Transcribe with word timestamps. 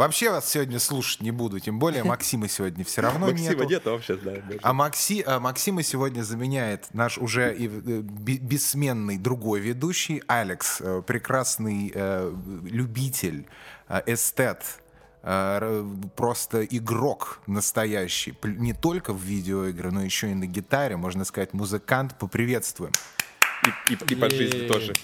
Вообще 0.00 0.30
вас 0.30 0.48
сегодня 0.48 0.78
слушать 0.78 1.20
не 1.20 1.30
буду, 1.30 1.60
тем 1.60 1.78
более 1.78 2.04
Максима 2.04 2.48
сегодня 2.48 2.86
все 2.86 3.02
равно 3.02 3.26
Максима 3.26 3.50
нету. 3.50 3.68
нет 3.68 3.84
вообще, 3.84 4.16
да. 4.16 4.32
А, 4.62 4.72
Макси, 4.72 5.22
а 5.26 5.38
Максима 5.40 5.82
сегодня 5.82 6.22
заменяет 6.22 6.88
наш 6.94 7.18
уже 7.18 7.54
и, 7.54 7.66
э, 7.66 8.00
бе- 8.00 8.38
бессменный 8.38 9.18
другой 9.18 9.60
ведущий, 9.60 10.22
Алекс, 10.26 10.80
э, 10.80 11.02
прекрасный 11.06 11.92
э, 11.94 12.34
любитель, 12.64 13.44
э, 13.90 14.00
эстет, 14.06 14.64
просто 16.16 16.64
игрок 16.64 17.40
настоящий, 17.46 18.34
не 18.42 18.72
только 18.72 19.12
в 19.12 19.20
видеоигры, 19.22 19.90
но 19.90 20.02
еще 20.02 20.30
и 20.30 20.34
на 20.34 20.46
гитаре, 20.46 20.96
можно 20.96 21.26
сказать, 21.26 21.52
музыкант. 21.52 22.16
Поприветствуем. 22.18 22.92
И, 23.88 23.92
и- 23.92 24.12
и 24.12 24.14
по 24.14 24.30
жизни 24.30 24.66
тоже. 24.66 24.94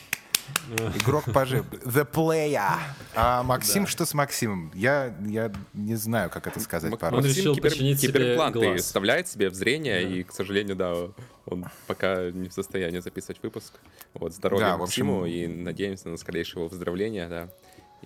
Игрок 0.96 1.24
пожив. 1.32 1.64
The 1.84 2.10
player. 2.10 2.78
А 3.14 3.42
Максим, 3.42 3.86
что 3.86 4.04
с 4.04 4.14
Максимом? 4.14 4.70
Я, 4.74 5.14
я 5.26 5.52
не 5.74 5.94
знаю, 5.96 6.30
как 6.30 6.46
это 6.46 6.60
сказать 6.60 6.90
Мак- 6.92 7.00
по-русски. 7.00 7.28
Он 7.28 7.34
решил 7.36 7.54
кибер- 7.54 7.70
починить 7.70 8.00
себе 8.00 8.36
глаз. 8.52 8.82
вставляет 8.82 9.28
себе 9.28 9.48
в 9.50 9.54
зрение, 9.54 10.02
и, 10.10 10.22
к 10.22 10.32
сожалению, 10.32 10.76
да, 10.76 10.94
он 11.46 11.66
пока 11.86 12.30
не 12.30 12.48
в 12.48 12.52
состоянии 12.52 13.00
записывать 13.00 13.42
выпуск. 13.42 13.74
Вот, 14.14 14.34
здоровья 14.34 14.64
Да, 14.66 14.76
в 14.76 14.82
общем- 14.82 15.06
Максиму, 15.06 15.26
и 15.26 15.46
надеемся 15.46 16.08
на 16.08 16.16
скорейшее 16.16 16.60
его 16.60 16.68
выздоровления, 16.68 17.28
да. 17.28 17.48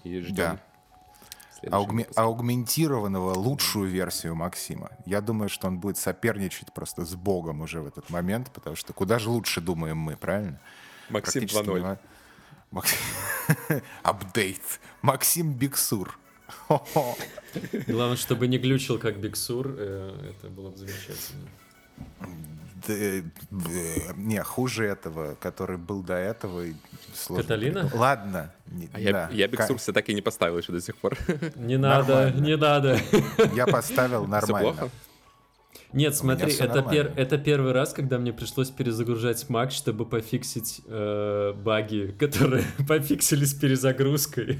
И 0.05 0.21
ждем. 0.21 0.35
Да. 0.37 0.61
Аугме- 1.77 2.11
аугментированного 2.17 3.35
лучшую 3.35 3.89
версию 3.91 4.35
Максима. 4.35 4.93
Я 5.05 5.21
думаю, 5.21 5.49
что 5.51 5.67
он 5.67 5.79
будет 5.79 5.99
соперничать 5.99 6.73
просто 6.73 7.05
с 7.05 7.15
Богом 7.15 7.61
уже 7.61 7.81
в 7.83 7.87
этот 7.87 8.09
момент, 8.09 8.51
потому 8.51 8.77
что 8.77 8.93
куда 8.95 9.19
же 9.19 9.29
лучше 9.29 9.61
думаем 9.61 9.99
мы, 9.99 10.17
правильно? 10.17 10.59
Максим 11.11 11.43
Практически 11.43 11.65
2.0. 11.69 11.99
Макс- 12.71 12.95
Апдейт. 14.03 14.81
Максим 15.03 15.53
Биксур. 15.55 16.19
Главное, 17.89 18.17
чтобы 18.17 18.47
не 18.49 18.59
глючил, 18.59 18.99
как 18.99 19.19
Биксур. 19.19 19.75
э, 19.77 20.31
Это 20.31 20.49
было 20.51 20.71
бы 20.71 20.77
замечательно. 20.77 21.49
Э, 22.89 23.23
Не, 24.17 24.43
хуже 24.43 24.87
этого, 24.87 25.35
который 25.35 25.77
был 25.79 26.03
до 26.03 26.15
этого. 26.15 26.65
сложно 27.15 27.43
Каталина? 27.43 27.91
Ладно. 27.93 28.53
не- 28.67 28.89
А 28.93 29.01
я, 29.01 29.13
да. 29.13 29.29
я 29.33 29.49
Ка- 29.49 29.53
Биксур 29.57 29.79
все 29.79 29.93
так 29.93 30.09
и 30.09 30.15
не 30.15 30.23
поставил 30.23 30.57
еще 30.59 30.73
до 30.73 30.81
сих 30.81 30.97
пор. 30.97 31.17
Не 31.57 31.77
надо, 31.77 32.15
Нормально. 32.15 32.47
не 32.47 32.57
надо. 32.57 33.01
Я 33.55 33.67
поставил 33.67 34.27
нормально. 34.27 34.91
Нет, 35.93 36.15
смотри, 36.15 36.51
всё 36.51 36.65
это, 36.65 36.81
пер- 36.83 37.13
это 37.17 37.37
первый 37.39 37.73
раз, 37.73 37.93
когда 37.93 38.19
мне 38.19 38.33
пришлось 38.33 38.71
перезагружать 38.71 39.45
Mac, 39.49 39.71
чтобы 39.71 40.05
пофиксить 40.07 40.83
э, 40.87 41.53
баги, 41.57 42.15
которые 42.19 42.65
пофиксились 42.89 43.55
перезагрузкой. 43.55 44.59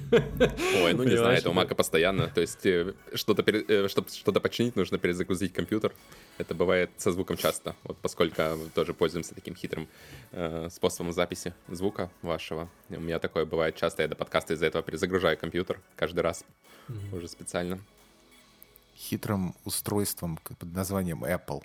Ой, 0.83 0.93
ну 0.95 1.05
не 1.05 1.17
знаю, 1.17 1.39
это 1.39 1.51
у. 1.51 1.53
Мака 1.53 1.75
постоянно. 1.75 2.27
То 2.29 2.41
есть, 2.41 2.67
э, 2.67 2.95
что-то, 3.15 3.43
пере- 3.45 3.65
э, 3.69 3.89
чтобы 3.89 4.09
что-то 4.09 4.41
починить, 4.41 4.75
нужно 4.77 4.99
перезагрузить 4.99 5.53
компьютер. 5.53 5.93
Это 6.39 6.55
бывает 6.55 6.91
со 6.97 7.13
звуком 7.13 7.37
часто. 7.37 7.77
Вот 7.85 7.97
поскольку 7.99 8.43
тоже 8.75 8.93
пользуемся 8.95 9.35
таким 9.35 9.55
хитрым 9.55 9.89
э, 10.33 10.69
способом 10.71 11.13
записи 11.13 11.55
звука 11.69 12.11
вашего. 12.23 12.69
У 12.89 13.01
меня 13.01 13.19
такое 13.19 13.45
бывает 13.45 13.77
часто. 13.77 14.03
Я 14.03 14.09
до 14.09 14.17
подкаста 14.17 14.55
из-за 14.55 14.67
этого 14.67 14.83
перезагружаю 14.83 15.37
компьютер 15.39 15.81
каждый 15.97 16.21
раз. 16.21 16.45
Уже 17.13 17.29
специально. 17.29 17.79
Хитрым 19.09 19.55
устройством 19.65 20.39
под 20.59 20.63
названием 20.73 21.25
Apple. 21.25 21.63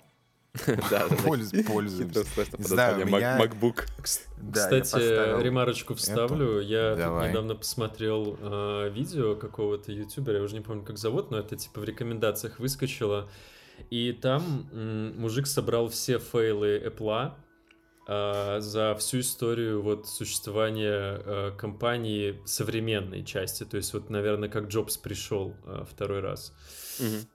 Да, 0.66 0.74
да, 0.90 1.08
да. 1.10 1.16
Польз- 1.16 1.52
Пользуемся. 1.66 2.24
Не 2.58 2.64
знаю, 2.64 3.04
меня- 3.04 3.38
Mac- 3.38 3.50
MacBook. 3.60 3.84
Кстати, 4.02 5.42
ремарочку 5.42 5.94
вставлю. 5.94 6.60
Я 6.60 6.94
недавно 7.28 7.54
посмотрел 7.56 8.38
э, 8.40 8.88
видео 8.90 9.36
какого-то 9.36 9.92
ютубера, 9.92 10.38
я 10.38 10.42
уже 10.42 10.54
не 10.54 10.62
помню, 10.62 10.82
как 10.82 10.96
зовут, 10.96 11.30
но 11.30 11.38
это 11.38 11.56
типа 11.56 11.80
в 11.80 11.84
рекомендациях 11.84 12.58
выскочило. 12.58 13.28
И 13.90 14.12
там 14.12 14.70
мужик 15.18 15.46
собрал 15.46 15.90
все 15.90 16.18
фейлы 16.18 16.78
Apple 16.86 17.32
э, 18.08 18.60
за 18.60 18.94
всю 18.98 19.20
историю 19.20 19.82
вот 19.82 20.08
существования 20.08 21.20
э, 21.22 21.52
компании 21.58 22.40
современной 22.46 23.22
части. 23.26 23.64
То 23.64 23.76
есть 23.76 23.92
вот, 23.92 24.08
наверное, 24.08 24.48
как 24.48 24.68
Джобс 24.68 24.96
пришел 24.96 25.54
второй 25.90 26.20
раз. 26.20 26.54
Мгм. 26.98 27.26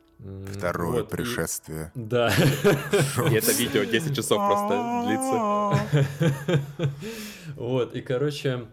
Второе 0.57 1.01
вот, 1.01 1.13
и- 1.13 1.15
пришествие. 1.17 1.91
Да. 1.95 2.31
И 2.31 3.33
это 3.33 3.51
видео 3.53 3.83
10 3.83 4.15
часов 4.15 4.37
просто 4.37 5.03
длится. 5.05 6.91
Вот, 7.55 7.95
и, 7.95 8.01
короче, 8.01 8.67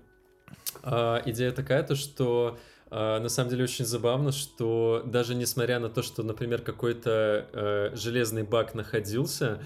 а, 0.82 1.22
идея 1.26 1.53
такая-то, 1.53 1.94
что 1.97 2.58
а, 2.91 3.19
на 3.19 3.28
самом 3.28 3.50
деле 3.50 3.64
очень 3.64 3.84
забавно, 3.84 4.32
что 4.32 5.03
даже 5.04 5.34
несмотря 5.34 5.78
на 5.78 5.88
то, 5.88 6.03
что, 6.03 6.22
например, 6.22 6.62
какой-то 6.62 7.47
э, 7.53 7.91
железный 7.97 8.44
баг 8.44 8.75
находился, 8.75 9.60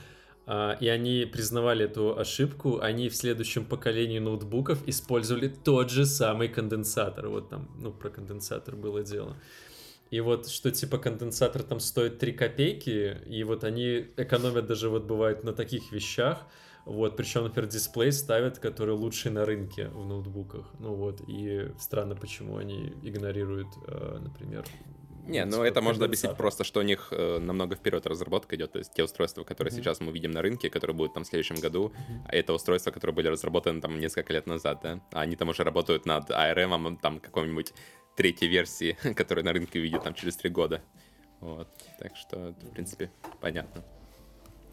а, 0.47 0.77
и 0.81 0.89
они 0.89 1.29
признавали 1.31 1.85
эту 1.85 2.19
ошибку, 2.19 2.81
они 2.81 3.09
в 3.09 3.15
следующем 3.17 3.65
поколении 3.65 4.19
ноутбуков 4.19 4.79
использовали 4.87 5.49
тот 5.49 5.91
же 5.91 6.05
самый 6.05 6.49
конденсатор. 6.49 7.29
Вот 7.29 7.49
там, 7.49 7.69
ну, 7.79 7.93
про 7.93 8.11
конденсатор 8.11 8.75
было 8.75 9.03
дело. 9.03 9.37
И 10.13 10.21
вот 10.21 10.47
что 10.47 10.71
типа 10.71 10.99
конденсатор 10.99 11.63
там 11.63 11.81
стоит 11.81 12.19
3 12.19 12.33
копейки, 12.33 13.17
и 13.27 13.45
вот 13.45 13.65
они 13.65 14.07
экономят 14.19 14.67
даже 14.67 14.91
вот 14.91 15.05
бывает 15.05 15.43
на 15.43 15.55
таких 15.55 15.91
вещах, 15.91 16.47
вот, 16.85 17.17
причем, 17.17 17.45
например, 17.45 17.71
дисплей 17.71 18.13
ставят, 18.13 18.59
который 18.59 18.95
лучший 18.95 19.31
на 19.31 19.47
рынке 19.47 19.89
в 19.89 20.05
ноутбуках. 20.05 20.67
Ну 20.79 20.97
вот, 20.97 21.23
и 21.27 21.71
странно, 21.79 22.15
почему 22.15 22.59
они 22.59 22.93
игнорируют, 23.03 23.69
э, 23.87 24.19
например... 24.21 24.67
Не, 25.25 25.45
ну 25.45 25.63
это 25.63 25.81
можно 25.81 26.05
объяснить 26.05 26.37
просто, 26.37 26.65
что 26.65 26.81
у 26.81 26.83
них 26.83 27.09
э, 27.13 27.39
намного 27.39 27.77
вперед 27.77 28.07
разработка 28.07 28.57
идет. 28.57 28.73
То 28.73 28.81
есть 28.81 28.93
те 28.93 29.05
устройства, 29.05 29.45
которые 29.45 29.73
сейчас 29.73 30.01
мы 30.01 30.13
видим 30.13 30.33
на 30.33 30.43
рынке, 30.43 30.69
которые 30.69 30.97
будут 30.97 31.15
там 31.15 31.23
в 31.23 31.27
следующем 31.27 31.57
году, 31.57 31.93
а 32.27 32.35
это 32.35 32.53
устройства, 32.53 32.91
которые 32.91 33.15
были 33.15 33.29
разработаны 33.29 33.81
там 33.81 33.99
несколько 33.99 34.33
лет 34.33 34.47
назад, 34.47 34.81
да. 34.83 35.01
А 35.13 35.21
они 35.21 35.37
там 35.37 35.49
уже 35.49 35.63
работают 35.63 36.07
над 36.07 36.29
ARM, 36.29 36.99
там 37.01 37.21
какой-нибудь 37.21 37.73
третьей 38.17 38.49
версии, 38.49 38.97
которая 39.17 39.45
на 39.45 39.53
рынке 39.53 39.79
увидит 39.79 40.03
там 40.03 40.15
через 40.15 40.37
три 40.37 40.51
года. 40.51 40.83
Вот. 41.41 41.69
Так 41.99 42.17
что, 42.17 42.53
в 42.53 42.71
принципе, 42.71 43.11
понятно. 43.41 43.83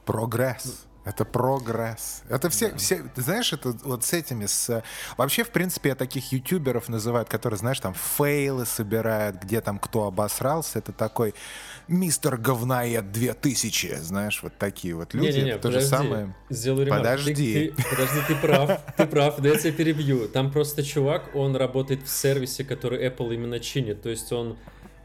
Прогресс. 0.05 0.85
Это 1.05 1.25
прогресс. 1.25 2.23
Это 2.29 2.49
все, 2.49 2.75
все, 2.75 3.03
ты 3.15 3.21
знаешь, 3.21 3.51
это 3.53 3.71
вот 3.83 4.03
с 4.03 4.13
этими, 4.13 4.45
с... 4.45 4.83
Вообще, 5.17 5.43
в 5.43 5.49
принципе, 5.49 5.95
таких 5.95 6.31
ютуберов 6.31 6.89
называют, 6.89 7.29
которые, 7.29 7.57
знаешь, 7.57 7.79
там 7.79 7.93
фейлы 7.93 8.65
собирают, 8.65 9.37
где 9.37 9.61
там 9.61 9.79
кто 9.79 10.05
обосрался. 10.05 10.79
Это 10.79 10.91
такой 10.91 11.33
мистер 11.89 12.37
говноед 12.37 13.11
2000, 13.11 13.95
знаешь, 13.97 14.41
вот 14.43 14.53
такие 14.57 14.95
вот 14.95 15.13
люди. 15.13 15.27
Не-не-не, 15.27 15.51
это 15.51 15.61
то 15.63 15.71
же 15.71 15.77
подожди, 15.79 15.89
самое. 15.89 16.35
Сделаю 16.49 16.85
ремарку. 16.85 17.03
Подожди. 17.03 17.53
Ты- 17.53 17.71
ты- 17.83 17.89
подожди, 17.89 18.19
ты 18.27 18.35
прав, 18.35 18.81
ты 18.97 19.05
прав, 19.07 19.39
да 19.39 19.49
я 19.49 19.55
тебя 19.57 19.71
перебью. 19.71 20.27
Там 20.27 20.51
просто 20.51 20.83
чувак, 20.83 21.35
он 21.35 21.55
работает 21.55 22.03
в 22.03 22.09
сервисе, 22.09 22.63
который 22.63 23.05
Apple 23.07 23.33
именно 23.33 23.59
чинит. 23.59 24.01
То 24.01 24.09
есть 24.09 24.31
он 24.31 24.57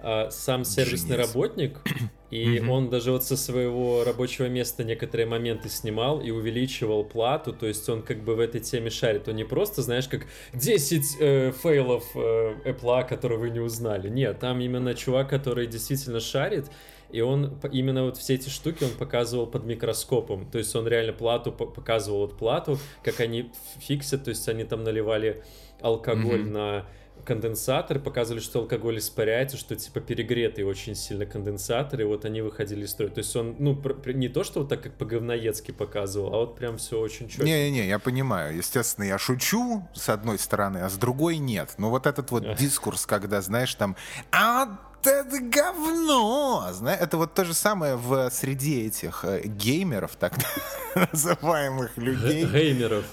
а, 0.06 0.30
сам 0.30 0.64
сервисный 0.64 1.16
Genius. 1.16 1.26
работник, 1.26 1.78
и 2.30 2.60
он 2.60 2.90
даже 2.90 3.10
вот 3.10 3.24
со 3.24 3.36
своего 3.36 4.04
рабочего 4.04 4.46
места 4.48 4.84
некоторые 4.84 5.26
моменты 5.26 5.68
снимал 5.70 6.20
и 6.20 6.30
увеличивал 6.30 7.04
плату, 7.04 7.52
то 7.54 7.66
есть 7.66 7.88
он 7.88 8.02
как 8.02 8.22
бы 8.22 8.34
в 8.34 8.40
этой 8.40 8.60
теме 8.60 8.90
шарит. 8.90 9.28
Он 9.28 9.36
не 9.36 9.44
просто, 9.44 9.80
знаешь, 9.82 10.06
как 10.08 10.26
10 10.52 11.16
э, 11.20 11.52
фейлов 11.62 12.04
э, 12.14 12.54
Apple, 12.66 13.08
которые 13.08 13.38
вы 13.38 13.50
не 13.50 13.60
узнали. 13.60 14.08
Нет, 14.10 14.38
там 14.40 14.60
именно 14.60 14.94
чувак, 14.94 15.30
который 15.30 15.66
действительно 15.66 16.20
шарит, 16.20 16.66
и 17.10 17.20
он 17.20 17.58
именно 17.72 18.04
вот 18.04 18.16
все 18.18 18.34
эти 18.34 18.48
штуки 18.48 18.84
он 18.84 18.90
показывал 18.90 19.46
под 19.46 19.64
микроскопом. 19.64 20.50
То 20.50 20.58
есть 20.58 20.74
он 20.76 20.86
реально 20.86 21.12
плату 21.12 21.50
по- 21.52 21.66
показывал 21.66 22.20
вот 22.20 22.36
плату, 22.36 22.78
как 23.02 23.20
они 23.20 23.50
фиксят, 23.78 24.24
то 24.24 24.30
есть 24.30 24.46
они 24.48 24.64
там 24.64 24.82
наливали 24.84 25.42
алкоголь 25.80 26.40
Мгм. 26.42 26.52
на 26.52 26.86
конденсатор, 27.24 27.98
показывали, 27.98 28.40
что 28.40 28.60
алкоголь 28.60 28.98
испаряется, 28.98 29.56
что 29.56 29.74
типа 29.74 30.00
перегретый 30.00 30.64
очень 30.64 30.94
сильно 30.94 31.26
конденсатор, 31.26 32.00
и 32.00 32.04
вот 32.04 32.24
они 32.24 32.42
выходили 32.42 32.84
из 32.84 32.90
строя. 32.90 33.10
То 33.10 33.18
есть 33.18 33.34
он, 33.34 33.56
ну, 33.58 33.80
не 34.06 34.28
то, 34.28 34.44
что 34.44 34.60
вот 34.60 34.68
так 34.68 34.82
как 34.82 34.94
по-говноедски 34.94 35.70
показывал, 35.70 36.34
а 36.34 36.38
вот 36.38 36.56
прям 36.56 36.78
все 36.78 37.00
очень 37.00 37.28
четко. 37.28 37.44
Не-не-не, 37.44 37.88
я 37.88 37.98
понимаю. 37.98 38.56
Естественно, 38.56 39.04
я 39.04 39.18
шучу 39.18 39.86
с 39.94 40.08
одной 40.08 40.38
стороны, 40.38 40.78
а 40.78 40.88
с 40.88 40.96
другой 40.96 41.38
нет. 41.38 41.74
Но 41.78 41.90
вот 41.90 42.06
этот 42.06 42.30
вот 42.30 42.56
дискурс, 42.56 43.06
когда, 43.06 43.40
знаешь, 43.40 43.74
там... 43.74 43.96
А 44.30 44.78
это 45.06 45.38
говно! 45.40 46.70
Это 46.82 47.16
вот 47.16 47.34
то 47.34 47.44
же 47.44 47.54
самое 47.54 47.96
в 47.96 48.30
среди 48.30 48.86
этих 48.86 49.24
э, 49.24 49.42
геймеров, 49.44 50.16
так 50.16 50.34
называемых 50.94 51.96
людей. 51.96 52.46
Геймеров. 52.46 53.04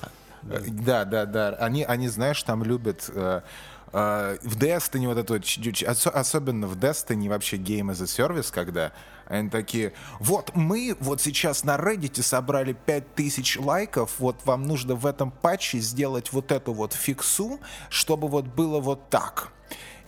Э, 0.44 0.60
Да, 0.68 1.06
да, 1.06 1.26
да. 1.26 1.50
Они, 1.60 1.84
они 1.84 2.08
знаешь, 2.08 2.42
там 2.44 2.64
любят... 2.64 3.10
э, 3.14 3.42
в 3.92 4.58
Destiny 4.58 5.08
вот 5.08 5.18
это 5.18 5.34
вот, 5.34 6.14
особенно 6.14 6.68
в 6.68 6.78
Destiny 6.78 7.30
вообще 7.30 7.58
Game 7.58 7.92
as 7.92 8.02
a 8.02 8.06
Service, 8.06 8.52
когда 8.52 8.94
Они 9.26 9.50
такие, 9.50 9.94
вот 10.20 10.56
мы 10.56 10.96
вот 11.00 11.22
сейчас 11.22 11.64
на 11.64 11.76
Reddit 11.76 12.22
собрали 12.22 12.74
5000 12.74 13.60
лайков, 13.60 14.20
вот 14.20 14.38
вам 14.46 14.64
нужно 14.64 14.96
в 14.96 15.06
этом 15.06 15.32
патче 15.32 15.80
сделать 15.80 16.32
вот 16.32 16.52
эту 16.52 16.74
вот 16.74 16.94
фиксу, 16.94 17.60
чтобы 17.90 18.28
вот 18.28 18.46
было 18.46 18.80
вот 18.80 19.10
так. 19.10 19.52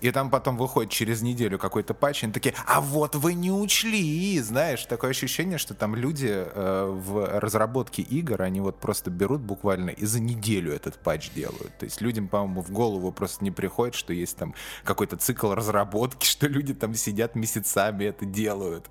И 0.03 0.11
там 0.11 0.29
потом 0.29 0.57
выходит 0.57 0.91
через 0.91 1.21
неделю 1.21 1.57
какой-то 1.57 1.93
патч, 1.93 2.23
и 2.23 2.25
они 2.25 2.33
такие, 2.33 2.53
а 2.67 2.81
вот 2.81 3.15
вы 3.15 3.33
не 3.33 3.53
учли, 3.53 4.37
знаешь, 4.41 4.83
такое 4.83 5.11
ощущение, 5.11 5.57
что 5.57 5.73
там 5.75 5.95
люди 5.95 6.27
э, 6.29 6.85
в 6.91 7.39
разработке 7.39 8.01
игр, 8.01 8.41
они 8.41 8.59
вот 8.59 8.81
просто 8.81 9.09
берут 9.09 9.39
буквально 9.39 9.91
и 9.91 10.05
за 10.05 10.19
неделю 10.19 10.73
этот 10.73 10.97
патч 10.97 11.31
делают. 11.31 11.77
То 11.77 11.85
есть 11.85 12.01
людям, 12.01 12.27
по-моему, 12.27 12.61
в 12.61 12.69
голову 12.69 13.13
просто 13.13 13.45
не 13.45 13.51
приходит, 13.51 13.95
что 13.95 14.11
есть 14.11 14.35
там 14.35 14.55
какой-то 14.83 15.15
цикл 15.15 15.53
разработки, 15.53 16.25
что 16.29 16.47
люди 16.47 16.73
там 16.73 16.95
сидят 16.95 17.35
месяцами 17.35 18.03
это 18.03 18.25
делают. 18.25 18.89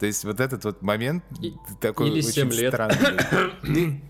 То 0.00 0.06
есть 0.06 0.24
вот 0.24 0.40
этот 0.40 0.64
вот 0.64 0.80
момент 0.80 1.24
и, 1.42 1.52
такой 1.78 2.08
или 2.08 2.20
очень 2.20 2.32
7 2.32 2.52
лет. 2.52 2.72
странный. 2.72 4.00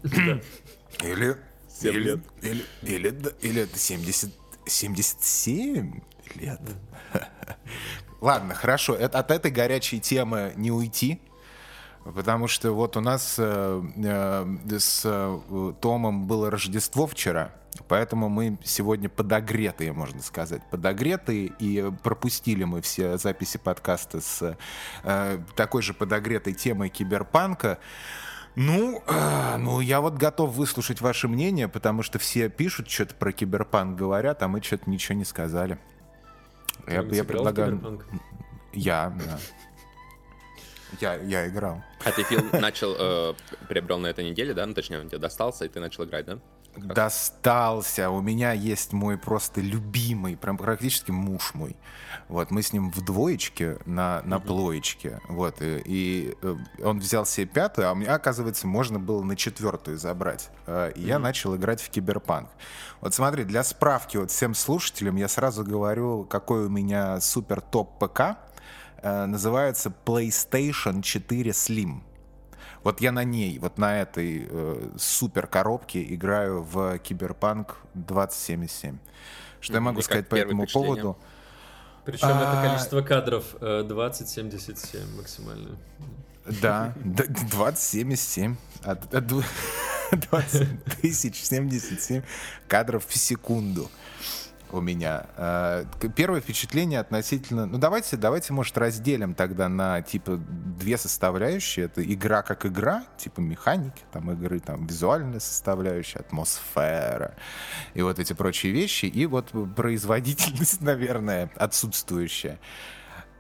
Или... 1.03 1.37
7 1.69 1.95
лет. 1.95 2.21
Или, 2.43 2.65
или, 2.83 3.09
или, 3.09 3.35
или 3.43 3.63
это 3.63 3.77
70 3.77 4.33
77? 4.67 6.01
Лет. 6.37 6.61
Ладно, 8.21 8.55
хорошо, 8.55 8.95
от 8.95 9.31
этой 9.31 9.51
горячей 9.51 10.01
темы 10.01 10.53
не 10.57 10.71
уйти. 10.71 11.21
Потому 12.05 12.49
что 12.49 12.73
вот 12.73 12.99
у 12.99 13.01
нас 13.01 13.37
э, 13.39 13.83
э, 13.97 14.79
с 14.79 15.03
э, 15.05 15.73
Томом 15.81 16.27
было 16.27 16.51
Рождество 16.51 17.07
вчера, 17.07 17.53
поэтому 17.89 18.29
мы 18.29 18.59
сегодня 18.63 19.09
подогретые, 19.09 19.93
можно 19.95 20.21
сказать, 20.21 20.61
подогретые, 20.71 21.53
и 21.59 21.91
пропустили 22.03 22.65
мы 22.65 22.83
все 22.83 23.17
записи 23.17 23.57
подкаста 23.57 24.21
с 24.21 24.57
такой 25.57 25.81
же 25.81 25.95
подогретой 25.95 26.53
темой 26.53 26.91
киберпанка. 26.91 27.79
Ну, 28.55 29.03
э, 29.07 29.57
ну, 29.57 29.81
я 29.81 30.03
вот 30.03 30.15
готов 30.15 30.55
выслушать 30.55 31.01
ваше 31.01 31.27
мнение, 31.27 31.69
потому 31.69 32.03
что 32.03 32.19
все 32.19 32.51
пишут 32.51 32.89
что-то 32.89 33.15
про 33.15 33.33
киберпанк, 33.33 33.99
говорят, 33.99 34.43
а 34.43 34.49
мы 34.49 34.63
что-то 34.63 34.91
ничего 34.91 35.17
не 35.17 35.25
сказали. 35.25 35.79
Я, 36.87 37.03
я 37.03 37.25
предлагаю... 37.25 38.01
Я, 38.73 39.17
да. 39.19 39.39
Я, 41.01 41.15
я 41.17 41.49
играл. 41.49 41.83
А 42.05 42.13
ты, 42.13 42.23
Фил, 42.23 42.43
начал, 42.53 42.95
э, 42.99 43.35
приобрел 43.69 43.99
на 43.99 44.09
этой 44.09 44.29
неделе, 44.29 44.55
да? 44.55 44.67
Ну, 44.67 44.75
точнее, 44.75 45.01
он 45.01 45.09
тебе 45.09 45.19
достался, 45.19 45.65
и 45.65 45.69
ты 45.69 45.81
начал 45.81 46.05
играть, 46.05 46.27
да? 46.27 46.39
Достался. 46.77 48.11
У 48.11 48.21
меня 48.21 48.53
есть 48.53 48.93
мой 48.93 49.17
просто 49.17 49.61
любимый, 49.61 50.37
прям 50.37 50.57
практически 50.57 51.11
муж 51.11 51.53
мой. 51.55 51.77
Вот, 52.29 52.51
мы 52.51 52.63
с 52.63 52.73
ним 52.73 52.91
в 52.91 53.05
двоечке 53.05 53.79
на, 53.87 54.23
на 54.25 54.41
плоечке. 54.41 55.21
Вот, 55.29 55.61
и, 55.61 55.83
и 55.85 56.35
э, 56.43 56.57
он 56.83 56.99
взял 56.99 57.27
себе 57.27 57.47
пятую, 57.47 57.89
а 57.89 57.95
мне, 57.95 58.09
оказывается, 58.09 58.67
можно 58.67 58.99
было 58.99 59.23
на 59.23 59.37
четвертую 59.37 59.99
забрать. 59.99 60.51
Э, 60.67 60.93
и 60.95 61.03
я 61.03 61.19
начал 61.19 61.55
играть 61.57 61.81
в 61.81 61.91
киберпанк. 61.91 62.49
Вот 63.01 63.15
смотри, 63.15 63.45
для 63.45 63.63
справки 63.63 64.17
вот 64.17 64.31
всем 64.31 64.55
слушателям 64.55 65.17
я 65.17 65.29
сразу 65.29 65.65
говорю, 65.65 66.25
какой 66.25 66.67
у 66.67 66.69
меня 66.69 67.21
супер 67.21 67.61
топ 67.61 67.99
ПК. 67.99 68.39
Э, 69.03 69.27
называется 69.27 69.93
PlayStation 70.05 71.03
4 71.03 71.51
Slim. 71.51 72.01
Вот 72.85 73.01
я 73.01 73.13
на 73.13 73.25
ней, 73.25 73.59
вот 73.59 73.79
на 73.79 74.01
этой 74.01 74.47
э, 74.49 74.91
супер 74.99 75.47
коробке 75.47 76.05
играю 76.15 76.63
в 76.63 76.99
Киберпанк 76.99 77.79
2077. 77.95 78.99
Что 79.61 79.73
я 79.73 79.81
могу 79.81 80.01
И 80.01 80.03
сказать 80.03 80.29
по 80.29 80.35
этому 80.35 80.67
поводу? 80.67 81.17
Причем 82.05 82.29
а... 82.31 82.43
это 82.43 82.69
количество 82.69 83.01
кадров 83.01 83.57
э, 83.61 83.85
2077 83.89 85.17
максимально. 85.17 85.79
Да, 86.61 86.93
2077. 87.05 88.57
20 90.13 90.85
тысяч 91.01 91.43
77 91.43 92.23
кадров 92.69 93.07
в 93.07 93.17
секунду 93.17 93.91
у 94.75 94.81
меня. 94.81 95.27
А, 95.37 95.85
первое 96.17 96.41
впечатление 96.41 97.01
относительно... 97.01 97.67
Ну, 97.67 97.79
давайте, 97.79 98.17
давайте, 98.17 98.53
может, 98.53 98.77
разделим 98.77 99.35
тогда 99.35 99.69
на, 99.69 100.03
типа, 100.03 100.37
две 100.37 100.99
составляющие. 100.99 101.87
Это 101.87 102.05
игра 102.05 102.43
как 102.43 102.67
игра, 102.67 103.05
типа 103.17 103.41
механики 103.41 104.03
там 104.13 104.31
игры, 104.33 104.61
там 104.61 104.87
визуальная 104.87 105.41
составляющая, 105.41 106.21
атмосфера 106.21 107.35
и 107.95 108.03
вот 108.03 108.19
эти 108.19 108.33
прочие 108.33 108.73
вещи. 108.73 109.07
И 109.07 109.27
вот 109.27 109.53
производительность, 109.75 110.81
наверное, 110.83 111.51
отсутствующая. 111.57 112.59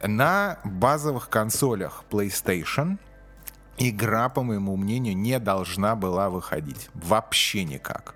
На 0.03 0.59
базовых 0.65 1.29
консолях 1.29 2.05
PlayStation 2.11 2.99
игра, 3.79 4.29
по 4.29 4.43
моему 4.43 4.77
мнению, 4.77 5.17
не 5.17 5.39
должна 5.39 5.97
была 5.97 6.31
выходить. 6.31 6.89
Вообще 6.95 7.65
никак. 7.65 8.15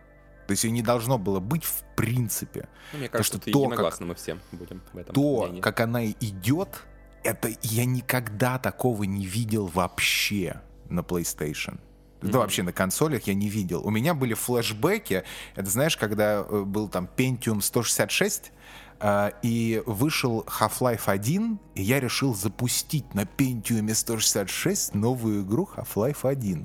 То 0.48 0.52
есть 0.52 0.64
ее 0.64 0.70
не 0.70 0.80
должно 0.80 1.18
было 1.18 1.40
быть 1.40 1.62
в 1.64 1.84
принципе. 1.94 2.70
Ну, 2.94 3.00
мне 3.00 3.08
кажется, 3.10 3.36
что 3.36 3.52
то, 3.52 3.68
как, 3.68 4.00
мы 4.00 4.14
все 4.14 4.38
будем 4.50 4.80
в 4.94 4.96
этом 4.96 5.14
То, 5.14 5.42
мнении. 5.42 5.60
как 5.60 5.80
она 5.80 6.06
идет, 6.06 6.86
это 7.22 7.50
я 7.60 7.84
никогда 7.84 8.58
такого 8.58 9.02
не 9.02 9.26
видел 9.26 9.66
вообще 9.66 10.62
на 10.88 11.00
PlayStation. 11.00 11.74
Mm-hmm. 11.74 12.30
Да, 12.30 12.38
вообще 12.38 12.62
на 12.62 12.72
консолях 12.72 13.24
я 13.24 13.34
не 13.34 13.50
видел. 13.50 13.86
У 13.86 13.90
меня 13.90 14.14
были 14.14 14.32
флешбеки. 14.32 15.22
Это 15.54 15.68
знаешь, 15.68 15.98
когда 15.98 16.46
э, 16.48 16.62
был 16.62 16.88
там 16.88 17.08
Pentium 17.14 17.60
166, 17.60 18.52
Uh, 19.00 19.30
э, 19.30 19.32
и 19.42 19.82
вышел 19.86 20.44
Half-Life 20.48 21.02
1, 21.06 21.60
и 21.76 21.82
я 21.82 22.00
решил 22.00 22.34
запустить 22.34 23.14
на 23.14 23.20
Pentium 23.20 23.94
166 23.94 24.92
новую 24.92 25.44
игру 25.44 25.70
Half-Life 25.76 26.28
1. 26.28 26.64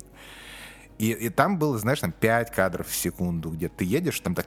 И, 0.98 1.10
и 1.10 1.28
там 1.28 1.58
было, 1.58 1.78
знаешь, 1.78 2.00
там 2.00 2.12
5 2.12 2.50
кадров 2.50 2.88
в 2.88 2.94
секунду, 2.94 3.50
где 3.50 3.68
ты 3.68 3.84
едешь, 3.84 4.20
там 4.20 4.34
так 4.34 4.46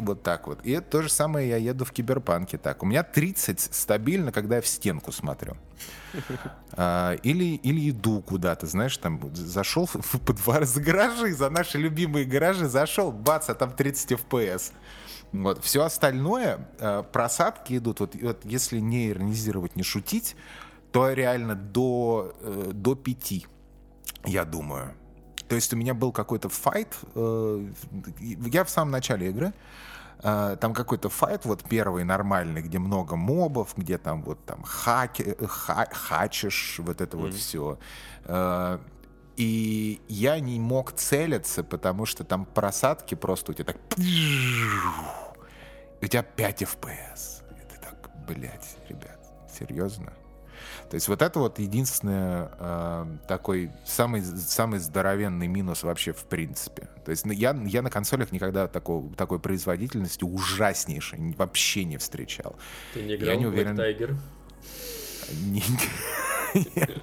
вот 0.00 0.22
так 0.22 0.46
вот. 0.46 0.60
И 0.64 0.80
то 0.80 1.02
же 1.02 1.08
самое 1.08 1.48
я 1.48 1.56
еду 1.56 1.84
в 1.84 1.92
киберпанке 1.92 2.58
так. 2.58 2.82
У 2.82 2.86
меня 2.86 3.02
30 3.02 3.60
стабильно, 3.60 4.32
когда 4.32 4.56
я 4.56 4.62
в 4.62 4.66
стенку 4.66 5.12
смотрю. 5.12 5.56
А, 6.72 7.14
или, 7.22 7.56
или 7.56 7.90
иду 7.90 8.22
куда-то, 8.22 8.66
знаешь, 8.66 8.96
там 8.96 9.20
зашел 9.34 9.86
в, 9.86 10.20
подвал 10.20 10.64
за 10.64 10.80
гаражи, 10.80 11.32
за 11.34 11.50
наши 11.50 11.78
любимые 11.78 12.24
гаражи, 12.24 12.68
зашел, 12.68 13.12
бац, 13.12 13.48
а 13.48 13.54
там 13.54 13.72
30 13.72 14.12
FPS. 14.12 14.72
Вот. 15.32 15.62
Все 15.62 15.84
остальное, 15.84 16.68
э, 16.78 17.04
просадки 17.12 17.76
идут, 17.76 18.00
вот, 18.00 18.14
вот 18.20 18.44
если 18.44 18.80
не 18.80 19.10
иронизировать, 19.10 19.76
не 19.76 19.82
шутить, 19.82 20.36
то 20.92 21.12
реально 21.12 21.54
до, 21.54 22.34
э, 22.40 22.70
до 22.72 22.96
5, 22.96 23.46
я 24.24 24.44
думаю. 24.44 24.94
То 25.50 25.56
есть 25.56 25.74
у 25.74 25.76
меня 25.76 25.94
был 25.94 26.12
какой-то 26.12 26.48
файт, 26.48 26.96
э, 27.16 27.66
я 28.20 28.62
в 28.62 28.70
самом 28.70 28.92
начале 28.92 29.30
игры, 29.30 29.52
э, 30.22 30.56
там 30.60 30.72
какой-то 30.72 31.08
файт, 31.08 31.44
вот 31.44 31.68
первый 31.68 32.04
нормальный, 32.04 32.62
где 32.62 32.78
много 32.78 33.16
мобов, 33.16 33.74
где 33.76 33.98
там 33.98 34.22
вот 34.22 34.38
там 34.44 34.62
хаки, 34.62 35.34
ха, 35.48 35.88
хачишь, 35.90 36.76
вот 36.78 37.00
это 37.00 37.16
mm-hmm. 37.16 37.20
вот 37.20 37.34
все. 37.34 37.78
Э, 38.26 38.78
и 39.36 40.00
я 40.06 40.38
не 40.38 40.60
мог 40.60 40.92
целиться, 40.92 41.64
потому 41.64 42.06
что 42.06 42.22
там 42.22 42.44
просадки 42.44 43.16
просто 43.16 43.50
у 43.50 43.54
тебя 43.56 43.64
так... 43.64 43.76
У 43.96 46.06
тебя 46.06 46.22
5 46.22 46.62
FPS. 46.62 47.42
И 47.50 47.74
ты 47.74 47.80
так, 47.82 48.08
блядь, 48.28 48.76
ребят, 48.88 49.18
серьезно? 49.58 50.12
То 50.90 50.96
есть 50.96 51.06
вот 51.06 51.22
это 51.22 51.38
вот 51.38 51.60
единственный 51.60 52.48
э, 52.58 53.06
такой 53.28 53.70
самый, 53.84 54.22
самый 54.22 54.80
здоровенный 54.80 55.46
минус 55.46 55.84
вообще 55.84 56.12
в 56.12 56.24
принципе. 56.24 56.88
То 57.04 57.12
есть 57.12 57.24
я, 57.26 57.56
я 57.64 57.82
на 57.82 57.90
консолях 57.90 58.32
никогда 58.32 58.66
такого, 58.66 59.14
такой 59.14 59.38
производительности 59.38 60.24
ужаснейшей 60.24 61.36
вообще 61.38 61.84
не 61.84 61.96
встречал. 61.96 62.56
Ты 62.92 63.02
не 63.02 63.14
играл 63.14 63.30
я 63.30 63.36
не 63.36 63.46
уверен... 63.46 63.76
в. 63.76 64.18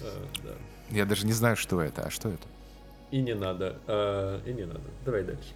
А, 0.00 0.56
я 0.90 1.04
даже 1.04 1.26
не 1.26 1.32
знаю, 1.32 1.56
что 1.56 1.80
это. 1.80 2.02
А 2.02 2.10
что 2.10 2.28
это? 2.28 2.46
И 3.10 3.20
не 3.20 3.34
надо. 3.34 3.78
А, 3.86 4.40
и 4.44 4.52
не 4.52 4.64
надо. 4.64 4.80
Давай 5.04 5.22
дальше. 5.24 5.54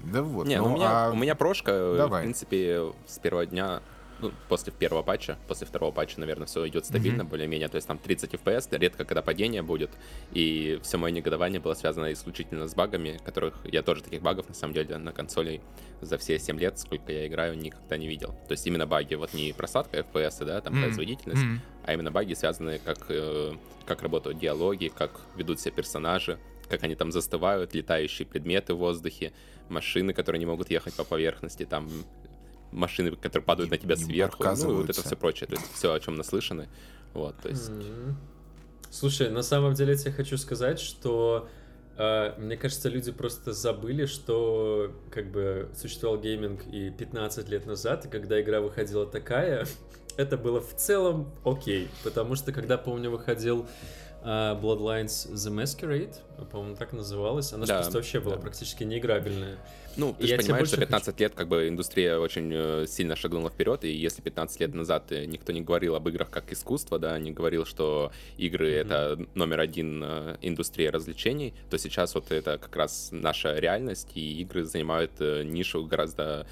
Да 0.00 0.22
вот. 0.22 0.46
Не, 0.46 0.58
ну, 0.58 0.72
у, 0.72 0.76
меня, 0.76 1.06
а... 1.06 1.10
у 1.10 1.16
меня 1.16 1.34
прошка, 1.34 1.72
Давай. 1.96 2.20
в 2.20 2.24
принципе, 2.24 2.92
с 3.06 3.18
первого 3.18 3.46
дня 3.46 3.82
ну, 4.20 4.32
после 4.48 4.72
первого 4.72 5.02
патча, 5.02 5.38
после 5.46 5.66
второго 5.66 5.92
патча, 5.92 6.20
наверное, 6.20 6.46
все 6.46 6.66
идет 6.68 6.86
стабильно, 6.86 7.22
mm-hmm. 7.22 7.28
более-менее. 7.28 7.68
То 7.68 7.76
есть 7.76 7.86
там 7.86 7.98
30 7.98 8.34
FPS, 8.34 8.68
редко 8.78 9.04
когда 9.04 9.22
падение 9.22 9.62
будет. 9.62 9.90
И 10.32 10.78
все 10.82 10.98
мое 10.98 11.12
негодование 11.12 11.60
было 11.60 11.74
связано 11.74 12.12
исключительно 12.12 12.66
с 12.66 12.74
багами, 12.74 13.18
которых 13.24 13.54
я 13.64 13.82
тоже 13.82 14.02
таких 14.02 14.22
багов, 14.22 14.48
на 14.48 14.54
самом 14.54 14.74
деле, 14.74 14.96
на 14.98 15.12
консоли 15.12 15.60
за 16.00 16.18
все 16.18 16.38
7 16.38 16.58
лет, 16.58 16.78
сколько 16.78 17.12
я 17.12 17.26
играю, 17.26 17.56
никогда 17.56 17.96
не 17.96 18.08
видел. 18.08 18.34
То 18.46 18.52
есть 18.52 18.66
именно 18.66 18.86
баги, 18.86 19.14
вот 19.14 19.34
не 19.34 19.52
просадка 19.52 19.98
FPS, 19.98 20.44
да, 20.44 20.60
там 20.60 20.74
mm-hmm. 20.74 20.82
производительность, 20.82 21.42
mm-hmm. 21.42 21.58
а 21.84 21.92
именно 21.94 22.10
баги, 22.10 22.34
связанные 22.34 22.78
как, 22.78 23.06
э, 23.08 23.52
как 23.86 24.02
работают 24.02 24.38
диалоги, 24.38 24.92
как 24.94 25.20
ведут 25.36 25.60
себя 25.60 25.72
персонажи, 25.72 26.38
как 26.68 26.82
они 26.82 26.94
там 26.94 27.12
застывают, 27.12 27.74
летающие 27.74 28.26
предметы 28.26 28.74
в 28.74 28.78
воздухе, 28.78 29.32
машины, 29.68 30.12
которые 30.12 30.38
не 30.38 30.46
могут 30.46 30.70
ехать 30.70 30.94
по 30.94 31.04
поверхности, 31.04 31.64
там 31.64 31.88
машины, 32.72 33.10
которые 33.16 33.44
падают 33.44 33.70
не, 33.70 33.76
на 33.76 33.82
тебя 33.82 33.96
сверху, 33.96 34.44
ну 34.44 34.72
и 34.72 34.74
вот 34.74 34.90
это 34.90 35.02
все 35.02 35.16
прочее. 35.16 35.46
То 35.46 35.54
есть 35.54 35.72
все, 35.74 35.92
о 35.92 36.00
чем 36.00 36.14
наслышаны. 36.14 36.68
Вот, 37.14 37.36
то 37.42 37.48
есть... 37.48 37.70
Mm-hmm. 37.70 38.14
Слушай, 38.90 39.30
на 39.30 39.42
самом 39.42 39.74
деле 39.74 39.92
я 39.92 39.98
тебе 39.98 40.12
хочу 40.12 40.38
сказать, 40.38 40.80
что 40.80 41.48
э, 41.96 42.34
мне 42.38 42.56
кажется, 42.56 42.88
люди 42.88 43.12
просто 43.12 43.52
забыли, 43.52 44.06
что 44.06 44.94
как 45.10 45.30
бы 45.30 45.68
существовал 45.74 46.18
гейминг 46.18 46.66
и 46.66 46.90
15 46.90 47.48
лет 47.48 47.66
назад, 47.66 48.06
и 48.06 48.08
когда 48.08 48.40
игра 48.40 48.60
выходила 48.60 49.06
такая, 49.06 49.66
это 50.16 50.38
было 50.38 50.60
в 50.60 50.74
целом 50.74 51.30
окей, 51.44 51.88
потому 52.02 52.34
что 52.34 52.52
когда, 52.52 52.78
помню, 52.78 53.10
выходил 53.10 53.66
Bloodlines 54.28 55.32
The 55.32 55.50
Masquerade, 55.50 56.14
по-моему, 56.50 56.76
так 56.76 56.92
называлась, 56.92 57.52
она 57.52 57.66
да, 57.66 57.76
же 57.76 57.82
просто 57.82 57.98
вообще 57.98 58.20
была 58.20 58.36
да. 58.36 58.42
практически 58.42 58.84
неиграбельная. 58.84 59.58
Ну, 59.96 60.14
ты 60.18 60.28
же 60.28 60.36
понимаешь, 60.36 60.68
что 60.68 60.76
15 60.76 61.06
хочу... 61.06 61.18
лет 61.24 61.34
как 61.34 61.48
бы 61.48 61.68
индустрия 61.68 62.18
очень 62.18 62.52
э, 62.54 62.86
сильно 62.86 63.16
шагнула 63.16 63.50
вперед, 63.50 63.84
и 63.84 63.90
если 63.90 64.22
15 64.22 64.60
лет 64.60 64.74
назад 64.74 65.10
э, 65.10 65.24
никто 65.24 65.52
не 65.52 65.60
говорил 65.60 65.96
об 65.96 66.08
играх 66.08 66.30
как 66.30 66.52
искусство, 66.52 66.98
да, 66.98 67.18
не 67.18 67.32
говорил, 67.32 67.64
что 67.64 68.12
игры 68.36 68.74
mm-hmm. 68.74 68.80
это 68.80 69.26
номер 69.34 69.60
один 69.60 70.02
э, 70.04 70.36
индустрия 70.40 70.92
развлечений, 70.92 71.52
то 71.68 71.78
сейчас 71.78 72.14
вот 72.14 72.30
это 72.30 72.58
как 72.58 72.76
раз 72.76 73.08
наша 73.10 73.58
реальность, 73.58 74.10
и 74.14 74.40
игры 74.42 74.64
занимают 74.64 75.18
нишу 75.18 75.84
гораздо 75.84 76.46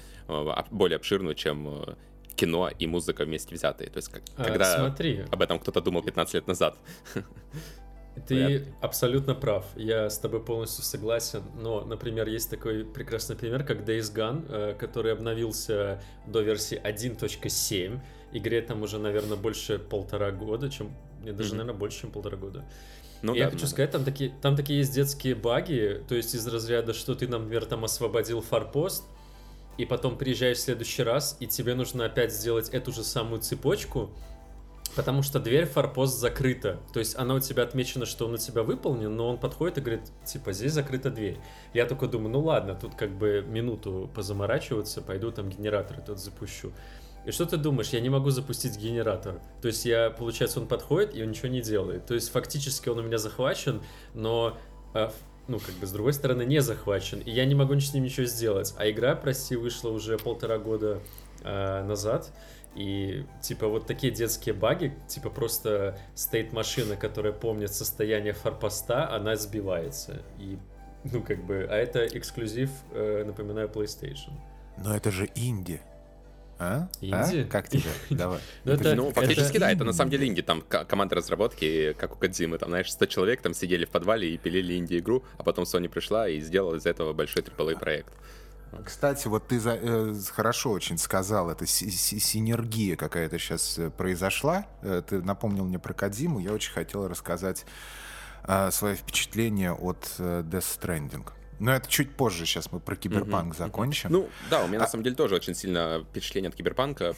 более 0.71 0.97
обширную, 0.97 1.35
чем 1.35 1.95
кино 2.37 2.69
и 2.79 2.87
музыка 2.87 3.25
вместе 3.25 3.55
взятые. 3.55 3.89
То 3.89 3.97
есть, 3.97 4.09
как, 4.09 4.21
а, 4.37 4.45
когда 4.45 4.77
смотри. 4.77 5.25
об 5.29 5.41
этом 5.41 5.59
кто-то 5.59 5.81
думал 5.81 6.03
15 6.03 6.35
лет 6.35 6.47
назад. 6.47 6.77
Ты 8.27 8.47
Вряд. 8.47 8.63
абсолютно 8.81 9.35
прав, 9.35 9.65
я 9.75 10.09
с 10.09 10.17
тобой 10.17 10.43
полностью 10.43 10.83
согласен, 10.83 11.43
но, 11.61 11.81
например, 11.81 12.27
есть 12.27 12.49
такой 12.49 12.83
прекрасный 12.83 13.35
пример, 13.35 13.63
как 13.63 13.81
Days 13.87 14.11
Gone, 14.11 14.45
э, 14.49 14.73
который 14.73 15.13
обновился 15.13 16.01
до 16.25 16.41
версии 16.41 16.81
1.7, 16.83 17.99
игре 18.33 18.61
там 18.61 18.81
уже, 18.81 18.97
наверное, 18.97 19.37
больше 19.37 19.77
полтора 19.77 20.31
года, 20.31 20.69
чем, 20.71 20.89
мне 21.21 21.31
даже, 21.31 21.49
mm-hmm. 21.49 21.57
наверное, 21.57 21.77
больше, 21.77 22.01
чем 22.01 22.11
полтора 22.11 22.37
года. 22.37 22.65
Ну, 23.21 23.33
да, 23.33 23.39
я 23.39 23.45
хочу 23.45 23.61
да. 23.61 23.67
сказать, 23.67 23.91
там 23.91 24.03
такие, 24.03 24.33
там 24.41 24.55
такие 24.55 24.79
есть 24.79 24.93
детские 24.93 25.35
баги, 25.35 26.03
то 26.07 26.15
есть 26.15 26.33
из 26.33 26.47
разряда, 26.47 26.93
что 26.93 27.13
ты, 27.13 27.27
например, 27.27 27.65
там 27.65 27.85
освободил 27.85 28.41
форпост, 28.41 29.03
и 29.77 29.85
потом 29.85 30.17
приезжаешь 30.17 30.57
в 30.57 30.61
следующий 30.61 31.03
раз, 31.03 31.37
и 31.39 31.47
тебе 31.47 31.75
нужно 31.75 32.05
опять 32.05 32.33
сделать 32.33 32.69
эту 32.69 32.91
же 32.91 33.03
самую 33.03 33.41
цепочку, 33.41 34.11
Потому 34.97 35.21
что 35.21 35.39
дверь 35.39 35.65
форпост 35.65 36.19
закрыта. 36.19 36.79
То 36.91 36.97
есть 36.97 37.15
она 37.19 37.35
у 37.35 37.39
тебя 37.39 37.61
отмечена, 37.61 38.07
что 38.07 38.25
он 38.25 38.33
у 38.33 38.37
тебя 38.37 38.63
выполнен, 38.63 39.15
но 39.15 39.29
он 39.29 39.37
подходит 39.37 39.77
и 39.77 39.81
говорит, 39.81 40.01
типа, 40.25 40.53
здесь 40.53 40.73
закрыта 40.73 41.11
дверь. 41.11 41.37
Я 41.75 41.85
только 41.85 42.07
думаю, 42.07 42.31
ну 42.31 42.39
ладно, 42.39 42.73
тут 42.73 42.95
как 42.95 43.11
бы 43.11 43.45
минуту 43.47 44.09
позаморачиваться, 44.15 45.03
пойду 45.03 45.31
там 45.31 45.49
генератор 45.49 45.99
этот 45.99 46.17
запущу. 46.17 46.71
И 47.27 47.31
что 47.31 47.45
ты 47.45 47.57
думаешь, 47.57 47.89
я 47.89 47.99
не 47.99 48.09
могу 48.09 48.31
запустить 48.31 48.75
генератор. 48.77 49.39
То 49.61 49.67
есть 49.67 49.85
я, 49.85 50.09
получается, 50.09 50.59
он 50.59 50.67
подходит 50.67 51.15
и 51.15 51.21
он 51.21 51.29
ничего 51.29 51.49
не 51.49 51.61
делает. 51.61 52.07
То 52.07 52.15
есть 52.15 52.31
фактически 52.31 52.89
он 52.89 52.97
у 52.97 53.03
меня 53.03 53.19
захвачен, 53.19 53.83
но 54.15 54.57
а, 54.95 55.13
ну, 55.47 55.59
как 55.59 55.75
бы, 55.75 55.85
с 55.85 55.91
другой 55.91 56.13
стороны, 56.13 56.43
не 56.43 56.61
захвачен, 56.61 57.19
и 57.19 57.31
я 57.31 57.45
не 57.45 57.55
могу 57.55 57.79
с 57.79 57.93
ним 57.93 58.03
ничего 58.03 58.25
сделать. 58.25 58.73
А 58.77 58.89
игра, 58.89 59.15
прости, 59.15 59.55
вышла 59.55 59.89
уже 59.89 60.17
полтора 60.17 60.57
года 60.57 60.99
э, 61.43 61.83
назад, 61.83 62.31
и, 62.75 63.25
типа, 63.41 63.67
вот 63.67 63.87
такие 63.87 64.13
детские 64.13 64.53
баги, 64.53 64.93
типа, 65.07 65.29
просто 65.29 65.97
стоит 66.13 66.53
машина, 66.53 66.95
которая 66.95 67.33
помнит 67.33 67.73
состояние 67.73 68.33
форпоста, 68.33 69.09
она 69.09 69.35
сбивается. 69.35 70.21
И, 70.37 70.59
ну, 71.03 71.23
как 71.23 71.43
бы, 71.43 71.65
а 71.69 71.75
это 71.75 72.05
эксклюзив, 72.05 72.69
э, 72.91 73.23
напоминаю, 73.25 73.67
PlayStation. 73.67 74.33
Но 74.77 74.95
это 74.95 75.09
же 75.09 75.27
инди. 75.33 75.81
А? 76.59 76.87
Инди? 77.01 77.41
А? 77.41 77.45
Как 77.45 77.69
тебе? 77.69 77.83
Давай. 78.09 78.39
Ну, 78.63 78.71
это, 78.71 78.95
ну, 78.95 79.11
фактически, 79.11 79.57
это... 79.57 79.59
да, 79.61 79.71
это 79.71 79.83
на 79.83 79.93
самом 79.93 80.11
деле 80.11 80.27
инди. 80.27 80.41
Там 80.41 80.61
команда 80.61 81.15
разработки, 81.15 81.93
как 81.93 82.13
у 82.13 82.15
Кадзимы, 82.15 82.57
там, 82.57 82.69
знаешь, 82.69 82.91
100 82.91 83.05
человек 83.05 83.41
там 83.41 83.53
сидели 83.53 83.85
в 83.85 83.89
подвале 83.89 84.33
и 84.33 84.37
пилили 84.37 84.77
инди-игру, 84.77 85.23
а 85.37 85.43
потом 85.43 85.65
Sony 85.65 85.87
пришла 85.87 86.27
и 86.27 86.39
сделала 86.39 86.75
из 86.75 86.85
этого 86.85 87.13
большой 87.13 87.43
AAA 87.43 87.79
проект. 87.79 88.13
Кстати, 88.83 89.27
вот 89.27 89.47
ты 89.47 89.59
за, 89.59 89.79
э, 89.81 90.13
хорошо 90.33 90.71
очень 90.71 90.97
сказал, 90.97 91.49
это 91.49 91.65
синергия 91.65 92.95
какая-то 92.95 93.39
сейчас 93.39 93.79
э, 93.79 93.89
произошла. 93.89 94.65
Э, 94.81 95.01
ты 95.07 95.21
напомнил 95.21 95.63
мне 95.63 95.79
про 95.79 95.93
Кадзиму, 95.93 96.39
я 96.39 96.51
очень 96.51 96.73
хотел 96.73 97.07
рассказать 97.07 97.65
э, 98.43 98.69
свои 98.71 98.95
впечатления 98.95 99.71
от 99.71 100.13
э, 100.19 100.43
Death 100.45 100.79
Stranding. 100.79 101.25
Но 101.59 101.73
это 101.73 101.89
чуть 101.89 102.11
позже, 102.11 102.45
сейчас 102.45 102.71
мы 102.71 102.79
про 102.79 102.95
киберпанк 102.95 103.53
uh-huh, 103.53 103.57
закончим. 103.57 104.11
Ну, 104.11 104.29
да, 104.49 104.63
у 104.63 104.67
меня 104.67 104.77
а... 104.77 104.81
на 104.81 104.87
самом 104.87 105.03
деле 105.03 105.15
тоже 105.15 105.35
очень 105.35 105.55
сильно 105.55 106.05
впечатления 106.09 106.49
от 106.49 106.55
киберпанка 106.55 107.15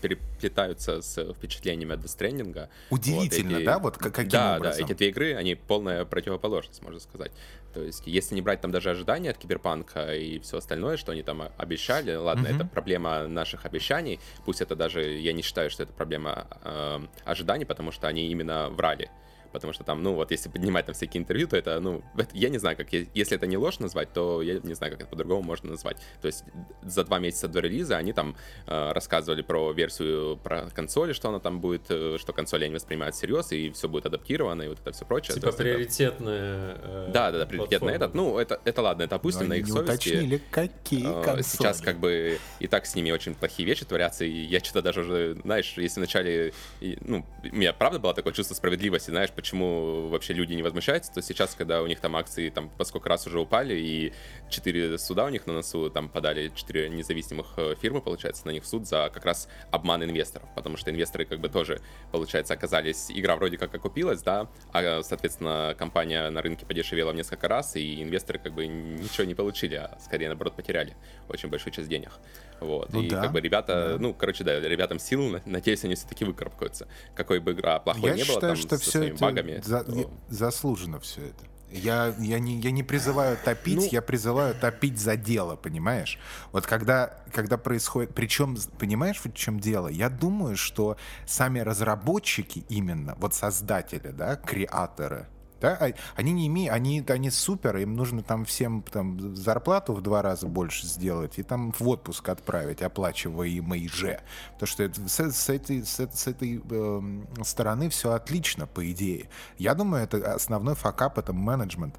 переплетаются 0.00 1.02
с 1.02 1.34
впечатлениями 1.34 1.94
от 1.94 2.00
Дестрендинга. 2.00 2.68
Удивительно, 2.90 3.50
вот 3.50 3.58
эти... 3.58 3.66
да? 3.66 3.78
Вот 3.78 3.98
каким 3.98 4.28
да, 4.28 4.56
образом? 4.56 4.78
Да, 4.78 4.84
эти 4.84 4.96
две 4.96 5.08
игры, 5.08 5.34
они 5.34 5.54
полная 5.54 6.04
противоположность, 6.04 6.82
можно 6.82 7.00
сказать. 7.00 7.32
То 7.72 7.82
есть, 7.82 8.06
если 8.06 8.36
не 8.36 8.42
брать 8.42 8.60
там 8.60 8.70
даже 8.70 8.90
ожидания 8.90 9.30
от 9.30 9.38
киберпанка 9.38 10.14
и 10.14 10.38
все 10.38 10.58
остальное, 10.58 10.96
что 10.96 11.10
они 11.10 11.22
там 11.22 11.50
обещали, 11.56 12.14
ладно, 12.14 12.46
uh-huh. 12.46 12.56
это 12.56 12.64
проблема 12.66 13.26
наших 13.26 13.66
обещаний, 13.66 14.20
пусть 14.44 14.60
это 14.60 14.76
даже, 14.76 15.02
я 15.02 15.32
не 15.32 15.42
считаю, 15.42 15.70
что 15.70 15.82
это 15.82 15.92
проблема 15.92 16.46
э, 16.62 17.00
ожиданий, 17.24 17.64
потому 17.64 17.90
что 17.90 18.06
они 18.06 18.28
именно 18.28 18.68
врали 18.70 19.10
потому 19.54 19.72
что 19.72 19.84
там, 19.84 20.02
ну, 20.02 20.14
вот 20.14 20.30
если 20.30 20.50
поднимать 20.50 20.84
там 20.84 20.94
всякие 20.94 21.22
интервью, 21.22 21.48
то 21.48 21.56
это, 21.56 21.80
ну, 21.80 22.02
я 22.34 22.50
не 22.50 22.58
знаю, 22.58 22.76
как, 22.76 22.92
если 22.92 23.36
это 23.36 23.46
не 23.46 23.56
ложь 23.56 23.78
назвать, 23.78 24.12
то 24.12 24.42
я 24.42 24.58
не 24.62 24.74
знаю, 24.74 24.92
как 24.92 25.02
это 25.02 25.10
по-другому 25.10 25.42
можно 25.42 25.70
назвать. 25.70 25.96
То 26.20 26.26
есть 26.26 26.44
за 26.82 27.04
два 27.04 27.18
месяца 27.20 27.48
до 27.48 27.60
релиза 27.60 27.96
они 27.96 28.12
там 28.12 28.36
э, 28.66 28.92
рассказывали 28.92 29.42
про 29.42 29.72
версию, 29.72 30.36
про 30.42 30.68
консоли, 30.70 31.12
что 31.12 31.28
она 31.28 31.38
там 31.38 31.60
будет, 31.60 31.86
э, 31.88 32.18
что 32.18 32.32
консоли 32.32 32.64
они 32.64 32.74
воспринимают 32.74 33.14
всерьез, 33.14 33.52
и 33.52 33.70
все 33.70 33.88
будет 33.88 34.06
адаптировано, 34.06 34.62
и 34.62 34.68
вот 34.68 34.80
это 34.80 34.92
все 34.92 35.04
прочее. 35.04 35.34
Типа 35.34 35.52
приоритетная 35.52 36.76
э, 36.82 37.10
Да, 37.12 37.30
да, 37.30 37.38
да, 37.38 37.46
приоритетная 37.46 37.94
этот. 37.94 38.14
Ну, 38.14 38.38
это, 38.38 38.60
это 38.64 38.82
ладно, 38.82 39.04
это 39.04 39.16
опустим 39.16 39.48
на 39.48 39.54
их 39.54 39.68
совести. 39.68 40.10
уточнили, 40.10 40.40
какие 40.50 41.08
э, 41.08 41.22
консоли. 41.22 41.42
Сейчас 41.42 41.80
как 41.80 41.98
бы 41.98 42.38
и 42.58 42.66
так 42.66 42.86
с 42.86 42.94
ними 42.94 43.12
очень 43.12 43.34
плохие 43.34 43.66
вещи 43.66 43.84
творятся, 43.84 44.24
и 44.24 44.30
я 44.30 44.58
что-то 44.58 44.82
даже 44.82 45.00
уже, 45.00 45.36
знаешь, 45.44 45.74
если 45.76 46.00
вначале, 46.00 46.52
и, 46.80 46.98
ну, 47.00 47.24
у 47.42 47.56
меня 47.56 47.72
правда 47.72 47.98
было 47.98 48.14
такое 48.14 48.32
чувство 48.32 48.54
справедливости, 48.54 49.10
знаешь, 49.10 49.30
почему 49.44 50.08
вообще 50.08 50.32
люди 50.32 50.54
не 50.54 50.62
возмущаются, 50.62 51.12
то 51.12 51.20
сейчас, 51.20 51.54
когда 51.54 51.82
у 51.82 51.86
них 51.86 52.00
там 52.00 52.16
акции 52.16 52.48
там 52.48 52.70
по 52.70 52.84
сколько 52.84 53.10
раз 53.10 53.26
уже 53.26 53.38
упали, 53.38 53.74
и 53.74 54.12
четыре 54.48 54.96
суда 54.96 55.26
у 55.26 55.28
них 55.28 55.46
на 55.46 55.52
носу, 55.52 55.90
там 55.90 56.08
подали 56.08 56.50
четыре 56.56 56.88
независимых 56.88 57.52
э, 57.58 57.74
фирмы, 57.78 58.00
получается, 58.00 58.46
на 58.46 58.52
них 58.52 58.62
в 58.62 58.66
суд 58.66 58.86
за 58.86 59.10
как 59.12 59.26
раз 59.26 59.48
обман 59.70 60.02
инвесторов, 60.02 60.48
потому 60.54 60.78
что 60.78 60.90
инвесторы 60.90 61.26
как 61.26 61.40
бы 61.40 61.50
тоже, 61.50 61.82
получается, 62.10 62.54
оказались, 62.54 63.10
игра 63.10 63.36
вроде 63.36 63.58
как 63.58 63.74
окупилась, 63.74 64.22
да, 64.22 64.48
а, 64.72 65.02
соответственно, 65.02 65.74
компания 65.78 66.30
на 66.30 66.40
рынке 66.40 66.64
подешевела 66.64 67.12
в 67.12 67.14
несколько 67.14 67.46
раз, 67.46 67.76
и 67.76 68.02
инвесторы 68.02 68.38
как 68.38 68.54
бы 68.54 68.66
ничего 68.66 69.24
не 69.24 69.34
получили, 69.34 69.74
а 69.74 69.98
скорее, 70.00 70.28
наоборот, 70.28 70.56
потеряли 70.56 70.96
очень 71.28 71.50
большую 71.50 71.74
часть 71.74 71.90
денег. 71.90 72.12
Вот. 72.60 72.92
Ну, 72.92 73.02
и 73.02 73.08
да, 73.08 73.22
как 73.22 73.32
бы 73.32 73.40
ребята, 73.40 73.90
да. 73.92 73.98
ну, 73.98 74.14
короче, 74.14 74.44
да, 74.44 74.58
ребятам 74.60 74.98
сил, 74.98 75.40
надеюсь, 75.44 75.84
они 75.84 75.94
все-таки 75.94 76.24
выкарабкаются. 76.24 76.88
Какой 77.14 77.40
бы 77.40 77.52
игра 77.52 77.78
плохой 77.78 78.10
Я 78.10 78.16
не 78.16 78.22
считаю, 78.22 78.40
было, 78.40 78.48
там, 78.48 78.56
что 78.56 78.76
со 78.76 78.82
все 78.82 78.90
своими 78.90 79.14
это 79.14 79.20
багами. 79.20 79.62
За, 79.64 79.84
то... 79.84 80.10
Заслуженно 80.28 81.00
все 81.00 81.22
это. 81.22 81.44
Я, 81.70 82.14
я, 82.20 82.38
не, 82.38 82.60
я 82.60 82.70
не 82.70 82.84
призываю 82.84 83.36
топить, 83.36 83.76
ну, 83.76 83.88
я 83.90 84.00
призываю 84.00 84.54
топить 84.54 84.98
за 84.98 85.16
дело, 85.16 85.56
понимаешь? 85.56 86.20
Вот 86.52 86.66
когда, 86.66 87.18
когда 87.32 87.58
происходит... 87.58 88.14
Причем, 88.14 88.56
понимаешь, 88.78 89.20
в 89.22 89.32
чем 89.32 89.58
дело? 89.58 89.88
Я 89.88 90.08
думаю, 90.08 90.56
что 90.56 90.96
сами 91.26 91.58
разработчики 91.58 92.64
именно, 92.68 93.16
вот 93.18 93.34
создатели, 93.34 94.08
да, 94.08 94.36
креаторы, 94.36 95.26
да? 95.60 95.76
А 95.80 95.92
они 96.16 96.32
не 96.32 96.46
имеют, 96.48 96.74
они, 96.74 97.04
они 97.08 97.30
супер, 97.30 97.76
им 97.76 97.94
нужно 97.94 98.22
там 98.22 98.44
всем 98.44 98.82
там 98.82 99.34
зарплату 99.36 99.92
в 99.92 100.02
два 100.02 100.22
раза 100.22 100.46
больше 100.46 100.86
сделать 100.86 101.38
и 101.38 101.42
там 101.42 101.72
в 101.72 101.88
отпуск 101.88 102.28
отправить, 102.28 102.82
оплачиваемый 102.82 103.88
же. 103.88 104.20
Потому 104.54 104.66
что 104.66 104.82
это, 104.82 105.08
с, 105.08 105.32
с 105.32 105.48
этой, 105.48 105.84
с, 105.84 105.98
с 105.98 106.26
этой 106.26 106.62
э, 106.68 107.44
стороны 107.44 107.88
все 107.88 108.12
отлично, 108.12 108.66
по 108.66 108.90
идее. 108.90 109.28
Я 109.58 109.74
думаю, 109.74 110.04
это 110.04 110.34
основной 110.34 110.74
факап, 110.74 111.18
это 111.18 111.32
менеджмент. 111.32 111.94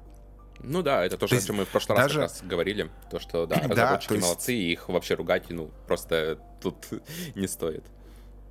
Ну 0.60 0.82
да, 0.82 1.04
это 1.04 1.16
то, 1.18 1.26
то 1.26 1.36
о 1.36 1.40
чем 1.40 1.56
мы 1.56 1.64
в 1.64 1.68
прошлый 1.68 1.98
даже... 1.98 2.20
раз 2.20 2.32
как 2.32 2.42
раз 2.42 2.50
говорили. 2.50 2.90
То, 3.10 3.18
что 3.18 3.46
да, 3.46 3.56
разработчики 3.68 4.10
да, 4.10 4.14
есть... 4.14 4.26
молодцы, 4.26 4.54
и 4.54 4.72
их 4.72 4.88
вообще 4.88 5.14
ругать, 5.14 5.50
ну, 5.50 5.70
просто 5.86 6.38
тут 6.60 6.86
не 7.34 7.46
стоит. 7.46 7.84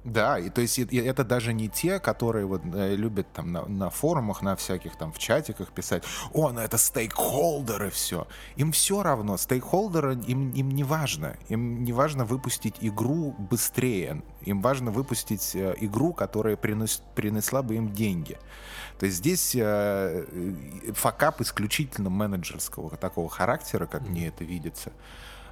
Да, 0.06 0.38
и 0.38 0.52
то 0.52 0.62
есть 0.62 0.78
и, 0.78 0.98
это 0.98 1.24
даже 1.24 1.52
не 1.52 1.68
те, 1.68 2.00
которые 2.00 2.46
вот 2.46 2.62
э, 2.64 2.96
любят 2.96 3.26
там 3.34 3.52
на, 3.52 3.66
на 3.66 3.90
форумах, 3.90 4.44
на 4.44 4.56
всяких 4.56 4.96
там 4.96 5.12
в 5.12 5.18
чатиках 5.18 5.72
писать, 5.72 6.04
о, 6.32 6.52
ну 6.52 6.60
это 6.60 6.78
стейкхолдеры 6.78 7.90
все. 7.90 8.28
Им 8.56 8.72
все 8.72 9.02
равно, 9.02 9.36
стейкхолдеры 9.36 10.14
им, 10.28 10.52
им 10.52 10.70
не 10.70 10.84
важно. 10.84 11.38
Им 11.50 11.84
не 11.84 11.92
важно 11.92 12.24
выпустить 12.24 12.76
игру 12.82 13.34
быстрее. 13.40 14.22
Им 14.44 14.62
важно 14.62 14.92
выпустить 14.92 15.56
э, 15.56 15.74
игру, 15.78 16.14
которая 16.14 16.56
принес, 16.56 17.02
принесла 17.16 17.64
бы 17.64 17.74
им 17.74 17.92
деньги. 17.92 18.38
То 19.00 19.08
есть 19.08 19.18
здесь 19.18 19.56
э, 19.56 20.24
факап 20.94 21.42
исключительно 21.42 22.12
менеджерского 22.12 22.96
такого 22.96 23.28
характера, 23.28 23.88
как 23.88 24.08
мне 24.08 24.28
это 24.28 24.44
видится. 24.44 24.92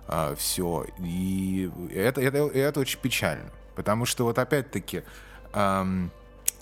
Э, 0.08 0.36
все. 0.38 0.86
И 1.00 1.72
это, 1.92 2.22
это, 2.22 2.38
это 2.38 2.80
очень 2.80 3.00
печально. 3.00 3.50
Потому 3.76 4.06
что 4.06 4.24
вот 4.26 4.40
опять-таки 4.40 5.04
эм, 5.54 6.12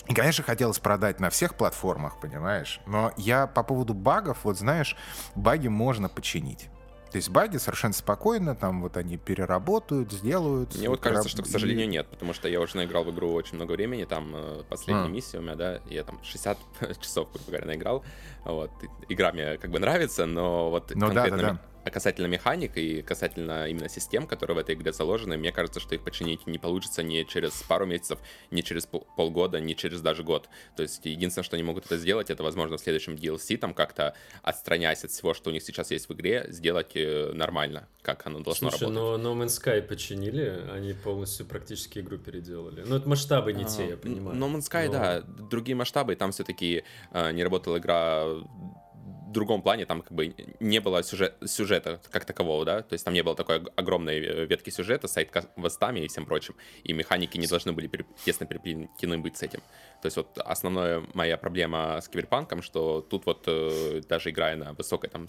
И, 0.08 0.14
конечно, 0.14 0.42
хотелось 0.44 0.78
продать 0.78 1.20
на 1.20 1.30
всех 1.30 1.54
платформах, 1.54 2.20
понимаешь? 2.20 2.80
Но 2.86 3.12
я 3.16 3.46
по 3.46 3.62
поводу 3.62 3.94
багов, 3.94 4.38
вот 4.44 4.58
знаешь, 4.58 4.96
баги 5.34 5.68
можно 5.68 6.08
починить. 6.08 6.68
То 7.12 7.16
есть 7.16 7.28
баги 7.28 7.58
совершенно 7.58 7.92
спокойно, 7.92 8.56
там 8.56 8.80
вот 8.80 8.96
они 8.96 9.18
переработают, 9.18 10.10
сделают. 10.10 10.74
Мне 10.74 10.88
вот 10.88 11.00
кажется, 11.00 11.28
что, 11.28 11.42
к 11.42 11.46
сожалению, 11.46 11.86
нет, 11.86 12.08
потому 12.08 12.32
что 12.32 12.48
я 12.48 12.58
уже 12.58 12.78
наиграл 12.78 13.04
в 13.04 13.10
игру 13.10 13.34
очень 13.34 13.56
много 13.56 13.72
времени, 13.72 14.04
там 14.04 14.32
э, 14.34 14.62
последняя 14.66 15.04
а. 15.04 15.08
миссия 15.08 15.38
у 15.38 15.42
меня, 15.42 15.54
да, 15.54 15.80
я 15.90 16.04
там 16.04 16.18
60 16.24 16.56
часов, 17.02 17.30
грубо 17.30 17.48
говоря, 17.48 17.66
наиграл. 17.66 18.02
Вот. 18.46 18.70
Игра 19.10 19.30
мне 19.32 19.58
как 19.58 19.70
бы 19.70 19.78
нравится, 19.78 20.24
но 20.24 20.70
вот 20.70 20.90
ну, 20.94 21.08
конкретно 21.08 21.36
да, 21.36 21.42
да, 21.42 21.52
да. 21.52 21.60
А 21.84 21.90
касательно 21.90 22.26
механик 22.26 22.76
и 22.76 23.02
касательно 23.02 23.66
именно 23.68 23.88
систем, 23.88 24.26
которые 24.26 24.56
в 24.56 24.58
этой 24.58 24.74
игре 24.74 24.92
заложены, 24.92 25.36
мне 25.36 25.52
кажется, 25.52 25.80
что 25.80 25.94
их 25.94 26.02
починить 26.02 26.46
не 26.46 26.58
получится 26.58 27.02
ни 27.02 27.22
через 27.24 27.52
пару 27.62 27.86
месяцев, 27.86 28.18
ни 28.50 28.60
через 28.60 28.86
пол 28.86 29.06
полгода, 29.16 29.60
ни 29.60 29.74
через 29.74 30.00
даже 30.00 30.22
год. 30.22 30.48
То 30.76 30.82
есть 30.82 31.04
единственное, 31.04 31.44
что 31.44 31.56
они 31.56 31.64
могут 31.64 31.86
это 31.86 31.96
сделать, 31.96 32.30
это, 32.30 32.42
возможно, 32.42 32.76
в 32.76 32.80
следующем 32.80 33.14
DLC, 33.14 33.56
там 33.56 33.74
как-то 33.74 34.14
отстраняясь 34.42 35.04
от 35.04 35.10
всего, 35.10 35.34
что 35.34 35.50
у 35.50 35.52
них 35.52 35.62
сейчас 35.62 35.90
есть 35.90 36.08
в 36.08 36.12
игре, 36.12 36.46
сделать 36.48 36.92
э, 36.94 37.32
нормально, 37.34 37.88
как 38.02 38.26
оно 38.26 38.40
должно 38.40 38.70
Слушай, 38.70 38.84
работать. 38.84 39.22
но 39.22 39.34
No 39.34 39.44
Man's 39.44 39.60
Sky 39.60 39.82
починили, 39.82 40.62
они 40.72 40.92
полностью 40.92 41.46
практически 41.46 41.98
игру 41.98 42.18
переделали. 42.18 42.84
Ну, 42.86 42.96
это 42.96 43.08
масштабы 43.08 43.52
не 43.52 43.64
а, 43.64 43.66
те, 43.66 43.88
я 43.88 43.96
понимаю. 43.96 44.38
No 44.38 44.52
Man's 44.52 44.70
Sky, 44.70 44.86
но... 44.86 44.92
да, 44.92 45.20
другие 45.22 45.74
масштабы, 45.74 46.14
там 46.14 46.30
все-таки 46.32 46.84
э, 47.12 47.32
не 47.32 47.42
работала 47.42 47.78
игра 47.78 48.24
другом 49.32 49.62
плане 49.62 49.86
там 49.86 50.02
как 50.02 50.12
бы 50.12 50.34
не 50.60 50.80
было 50.80 51.02
сюжет, 51.02 51.34
сюжета 51.44 52.00
как 52.10 52.24
такового, 52.24 52.64
да, 52.64 52.82
то 52.82 52.92
есть 52.92 53.04
там 53.04 53.14
не 53.14 53.22
было 53.22 53.34
такой 53.34 53.62
огромной 53.76 54.20
э, 54.20 54.46
ветки 54.46 54.70
сюжета 54.70 55.08
с 55.08 55.12
сайт-квестами 55.12 56.00
и 56.00 56.08
всем 56.08 56.26
прочим, 56.26 56.54
и 56.84 56.92
механики 56.92 57.38
не 57.38 57.46
должны 57.46 57.72
были 57.72 57.90
тесно 58.24 58.46
переплетены 58.46 59.18
быть 59.18 59.36
с 59.36 59.42
этим. 59.42 59.60
То 60.02 60.06
есть 60.06 60.16
вот 60.16 60.36
основная 60.38 61.04
моя 61.14 61.36
проблема 61.36 62.00
с 62.00 62.08
киберпанком, 62.08 62.62
что 62.62 63.00
тут 63.00 63.26
вот 63.26 63.44
э, 63.46 64.02
даже 64.08 64.30
играя 64.30 64.56
на 64.56 64.72
высокой 64.72 65.08
там 65.08 65.28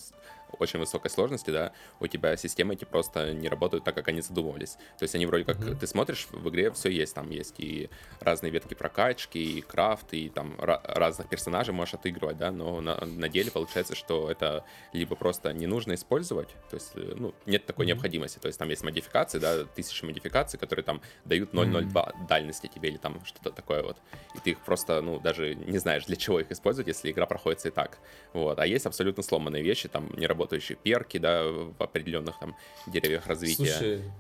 очень 0.59 0.79
высокой 0.79 1.09
сложности, 1.09 1.49
да, 1.49 1.73
у 1.99 2.07
тебя 2.07 2.37
системы 2.37 2.73
эти 2.73 2.85
просто 2.85 3.33
не 3.33 3.49
работают 3.49 3.83
так, 3.83 3.95
как 3.95 4.07
они 4.07 4.21
задумывались. 4.21 4.73
То 4.97 5.03
есть 5.03 5.15
они 5.15 5.25
вроде 5.25 5.45
как, 5.45 5.57
mm-hmm. 5.57 5.77
ты 5.77 5.87
смотришь, 5.87 6.27
в 6.31 6.49
игре 6.49 6.71
все 6.71 6.89
есть, 6.89 7.15
там 7.15 7.29
есть 7.29 7.55
и 7.59 7.89
разные 8.19 8.51
ветки 8.51 8.73
прокачки, 8.73 9.39
и 9.39 9.61
крафт, 9.61 10.13
и 10.13 10.29
там 10.29 10.55
разных 10.59 11.27
персонажей 11.29 11.73
можешь 11.73 11.95
отыгрывать, 11.95 12.37
да, 12.37 12.51
но 12.51 12.81
на, 12.81 13.03
на 13.05 13.29
деле 13.29 13.51
получается, 13.51 13.92
что 13.95 14.29
это 14.29 14.65
либо 14.93 15.15
просто 15.15 15.53
не 15.53 15.67
нужно 15.67 15.93
использовать, 15.93 16.49
то 16.69 16.75
есть, 16.75 16.91
э, 16.95 17.13
ну, 17.15 17.33
нет 17.45 17.65
такой 17.65 17.85
mm-hmm. 17.85 17.87
необходимости, 17.89 18.39
то 18.39 18.47
есть 18.47 18.59
там 18.59 18.69
есть 18.69 18.83
модификации, 18.83 19.39
да, 19.39 19.65
тысячи 19.65 20.05
модификаций, 20.05 20.59
которые 20.59 20.83
там 20.83 21.01
дают 21.25 21.53
0.02 21.53 21.91
mm-hmm. 21.91 22.27
дальности 22.27 22.67
тебе 22.67 22.89
или 22.89 22.97
там 22.97 23.23
что-то 23.25 23.51
такое 23.51 23.83
вот, 23.83 23.97
и 24.35 24.39
ты 24.39 24.51
их 24.51 24.59
просто, 24.59 25.01
ну, 25.01 25.19
даже 25.19 25.55
не 25.55 25.77
знаешь, 25.77 26.05
для 26.05 26.15
чего 26.15 26.39
их 26.39 26.51
использовать, 26.51 26.87
если 26.87 27.11
игра 27.11 27.25
проходит 27.25 27.65
и 27.65 27.69
так, 27.69 27.99
вот, 28.33 28.59
а 28.59 28.65
есть 28.65 28.85
абсолютно 28.85 29.23
сломанные 29.23 29.63
вещи, 29.63 29.89
там 29.89 30.09
не 30.17 30.27
работающие 30.27 30.77
перки, 30.77 31.17
да, 31.17 31.43
в 31.43 31.75
определенных 31.79 32.39
там 32.39 32.55
деревьях 32.87 33.27
развития. 33.27 33.65
Слушай, 33.65 34.11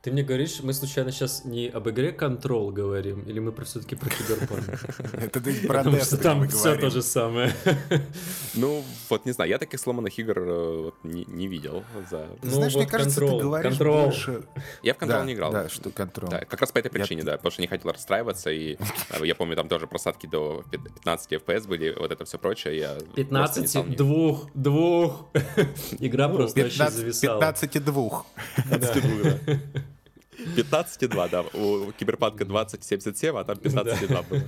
ты 0.00 0.12
мне 0.12 0.22
говоришь, 0.22 0.60
мы 0.62 0.72
случайно 0.72 1.10
сейчас 1.10 1.44
не 1.44 1.68
об 1.68 1.88
игре 1.88 2.10
Control 2.12 2.70
говорим, 2.72 3.22
или 3.22 3.40
мы 3.40 3.52
все-таки 3.64 3.96
про 3.96 4.08
Киберпанк? 4.08 5.12
Это 5.14 5.40
ты 5.40 5.66
про 5.66 5.78
Потому 5.78 5.96
что 5.98 6.16
там 6.16 6.48
все 6.48 6.76
то 6.76 6.88
же 6.90 7.02
самое. 7.02 7.52
Ну, 8.54 8.84
вот 9.08 9.26
не 9.26 9.32
знаю, 9.32 9.50
я 9.50 9.58
таких 9.58 9.80
сломанных 9.80 10.18
игр 10.18 10.38
э, 10.38 10.90
не 11.02 11.48
видел. 11.48 11.84
Ну, 12.42 12.50
знаешь, 12.50 12.74
мне 12.74 12.86
кажется, 12.86 13.20
ты 13.20 13.38
говоришь 13.38 13.78
больше... 13.78 14.44
Я 14.82 14.94
в 14.94 14.98
Control 14.98 15.24
не 15.26 15.34
играл. 15.34 15.52
Да, 15.52 15.68
что 15.68 15.90
Control. 15.90 16.30
Да, 16.30 16.44
как 16.44 16.60
раз 16.60 16.70
по 16.70 16.78
этой 16.78 16.90
причине, 16.90 17.24
да, 17.24 17.32
потому 17.32 17.50
что 17.50 17.62
не 17.62 17.68
хотел 17.68 17.90
расстраиваться, 17.90 18.50
и 18.50 18.76
э, 19.10 19.26
я 19.26 19.34
помню, 19.34 19.56
там 19.56 19.68
тоже 19.68 19.86
просадки 19.86 20.26
до 20.26 20.64
15 20.70 21.32
FPS 21.32 21.66
были, 21.66 21.94
вот 21.98 22.12
это 22.12 22.24
все 22.24 22.38
прочее. 22.38 22.98
15 23.16 23.96
двух, 23.96 24.48
двух. 24.54 25.28
Игра 25.98 26.28
просто 26.28 26.62
вообще 26.62 26.88
зависала. 26.88 27.40
15 27.40 27.84
двух. 27.84 28.26
15,2, 30.38 31.30
да. 31.30 31.42
У 31.42 31.92
Киберпанка 31.92 32.44
2077, 32.44 33.36
а 33.36 33.44
там 33.44 33.56
15,2 33.56 34.28
было. 34.28 34.42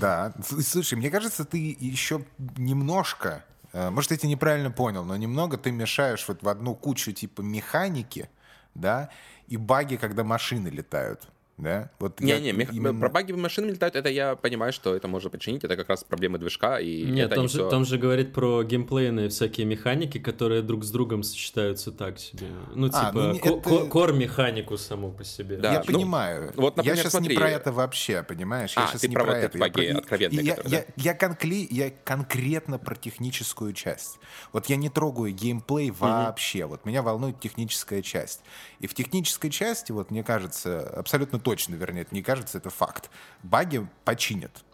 Да. 0.00 0.34
Слушай, 0.42 0.94
мне 0.94 1.10
кажется, 1.10 1.44
ты 1.44 1.76
еще 1.78 2.24
немножко, 2.56 3.44
э, 3.72 3.90
может, 3.90 4.10
я 4.10 4.16
тебя 4.16 4.30
неправильно 4.30 4.70
понял, 4.70 5.04
но 5.04 5.16
немного 5.16 5.56
ты 5.56 5.70
мешаешь 5.70 6.26
вот 6.28 6.42
в 6.42 6.48
одну 6.48 6.74
кучу 6.74 7.12
типа 7.12 7.42
механики, 7.42 8.28
да, 8.74 9.10
и 9.46 9.56
баги, 9.56 9.96
когда 9.96 10.24
машины 10.24 10.68
летают 10.68 11.28
да? 11.56 11.90
Вот 11.98 12.20
Не-не, 12.20 12.52
мех... 12.52 12.72
именно... 12.72 12.98
про 12.98 13.08
баги 13.08 13.32
машины 13.32 13.70
летают, 13.70 13.94
это 13.94 14.08
я 14.08 14.34
понимаю, 14.34 14.72
что 14.72 14.94
это 14.94 15.06
можно 15.06 15.30
починить, 15.30 15.62
это 15.62 15.76
как 15.76 15.88
раз 15.88 16.02
проблемы 16.02 16.38
движка, 16.38 16.80
и 16.80 17.04
Нет, 17.04 17.26
это 17.26 17.36
там, 17.36 17.44
не 17.44 17.48
же, 17.48 17.58
все... 17.58 17.70
там 17.70 17.84
же 17.84 17.96
говорит 17.96 18.32
про 18.32 18.64
геймплейные 18.64 19.28
всякие 19.28 19.66
механики, 19.66 20.18
которые 20.18 20.62
друг 20.62 20.84
с 20.84 20.90
другом 20.90 21.22
сочетаются 21.22 21.92
так 21.92 22.18
себе. 22.18 22.48
Ну, 22.74 22.90
а, 22.92 23.06
типа, 23.06 23.22
ну, 23.22 23.58
это... 23.60 23.86
кор-механику 23.86 24.76
саму 24.76 25.12
по 25.12 25.24
себе. 25.24 25.58
Да, 25.58 25.72
я 25.74 25.78
ну, 25.86 25.94
понимаю. 25.94 26.52
Вот, 26.56 26.76
например, 26.76 26.96
я 26.96 27.02
сейчас 27.02 27.12
смотри... 27.12 27.36
не 27.36 27.40
про 27.40 27.50
это 27.50 27.72
вообще, 27.72 28.22
понимаешь? 28.24 28.74
Я 28.76 28.84
а, 28.84 28.88
сейчас 28.88 29.02
ты 29.02 29.08
не 29.08 29.14
про, 29.14 29.24
про 29.24 29.34
вот 29.34 29.42
это. 29.42 29.58
Баги 29.58 29.84
я, 29.84 29.98
откровенные, 29.98 30.44
я, 30.44 30.56
которые, 30.56 30.78
я, 30.78 30.84
да? 30.84 30.92
я, 30.96 31.14
конкли... 31.14 31.68
я 31.70 31.90
конкретно 32.02 32.78
про 32.78 32.96
техническую 32.96 33.72
часть. 33.74 34.18
Вот 34.52 34.66
я 34.66 34.76
не 34.76 34.88
трогаю 34.88 35.32
геймплей 35.32 35.92
вообще. 35.92 36.64
Угу. 36.64 36.70
Вот 36.70 36.84
меня 36.84 37.02
волнует 37.02 37.38
техническая 37.38 38.02
часть. 38.02 38.40
И 38.80 38.86
в 38.88 38.94
технической 38.94 39.50
части, 39.50 39.92
вот 39.92 40.10
мне 40.10 40.24
кажется, 40.24 40.88
абсолютно 40.88 41.38
точно, 41.44 41.74
вернее, 41.74 42.02
это 42.02 42.14
не 42.14 42.22
кажется, 42.22 42.58
это 42.58 42.70
факт. 42.70 43.10
Баги 43.42 43.86
починят. 44.04 44.64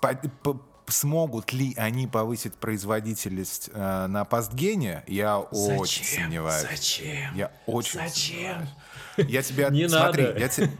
По, 0.00 0.14
по, 0.42 0.60
смогут 0.86 1.52
ли 1.52 1.74
они 1.76 2.06
повысить 2.06 2.54
производительность 2.54 3.70
э, 3.72 4.06
на 4.06 4.24
пастгене, 4.24 5.02
я 5.06 5.44
Зачем? 5.50 5.78
очень 5.78 6.04
сомневаюсь. 6.04 6.68
Зачем? 6.70 7.34
Я 7.34 7.52
очень 7.66 8.00
Зачем? 8.00 8.68
Сомневаюсь. 9.16 9.32
Я 9.32 9.42
тебя... 9.42 9.68
Не 9.70 9.88
смотри, 9.88 10.22
надо. 10.24 10.38
Я 10.38 10.48
тебе... 10.48 10.70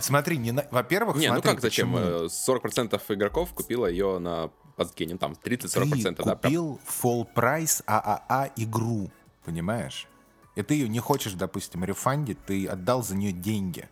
Смотри, 0.00 0.38
не 0.38 0.52
на... 0.52 0.64
во-первых, 0.70 1.16
не, 1.16 1.26
смотри, 1.26 1.42
ну 1.42 1.52
как 1.54 1.60
зачем? 1.60 1.92
Почему? 1.92 2.26
40% 2.26 3.02
игроков 3.08 3.52
купила 3.52 3.86
ее 3.86 4.18
на 4.20 4.50
пастгене, 4.76 5.16
там 5.16 5.32
30-40%, 5.32 6.14
Ты 6.14 6.22
да? 6.22 6.36
купил 6.36 6.80
full 6.86 7.26
price 7.34 7.82
ААА 7.84 8.50
игру, 8.54 9.10
понимаешь? 9.44 10.06
И 10.54 10.62
ты 10.62 10.74
ее 10.74 10.88
не 10.88 11.00
хочешь, 11.00 11.32
допустим, 11.32 11.84
рефандить, 11.84 12.38
ты 12.44 12.66
отдал 12.66 13.02
за 13.02 13.16
нее 13.16 13.32
деньги 13.32 13.88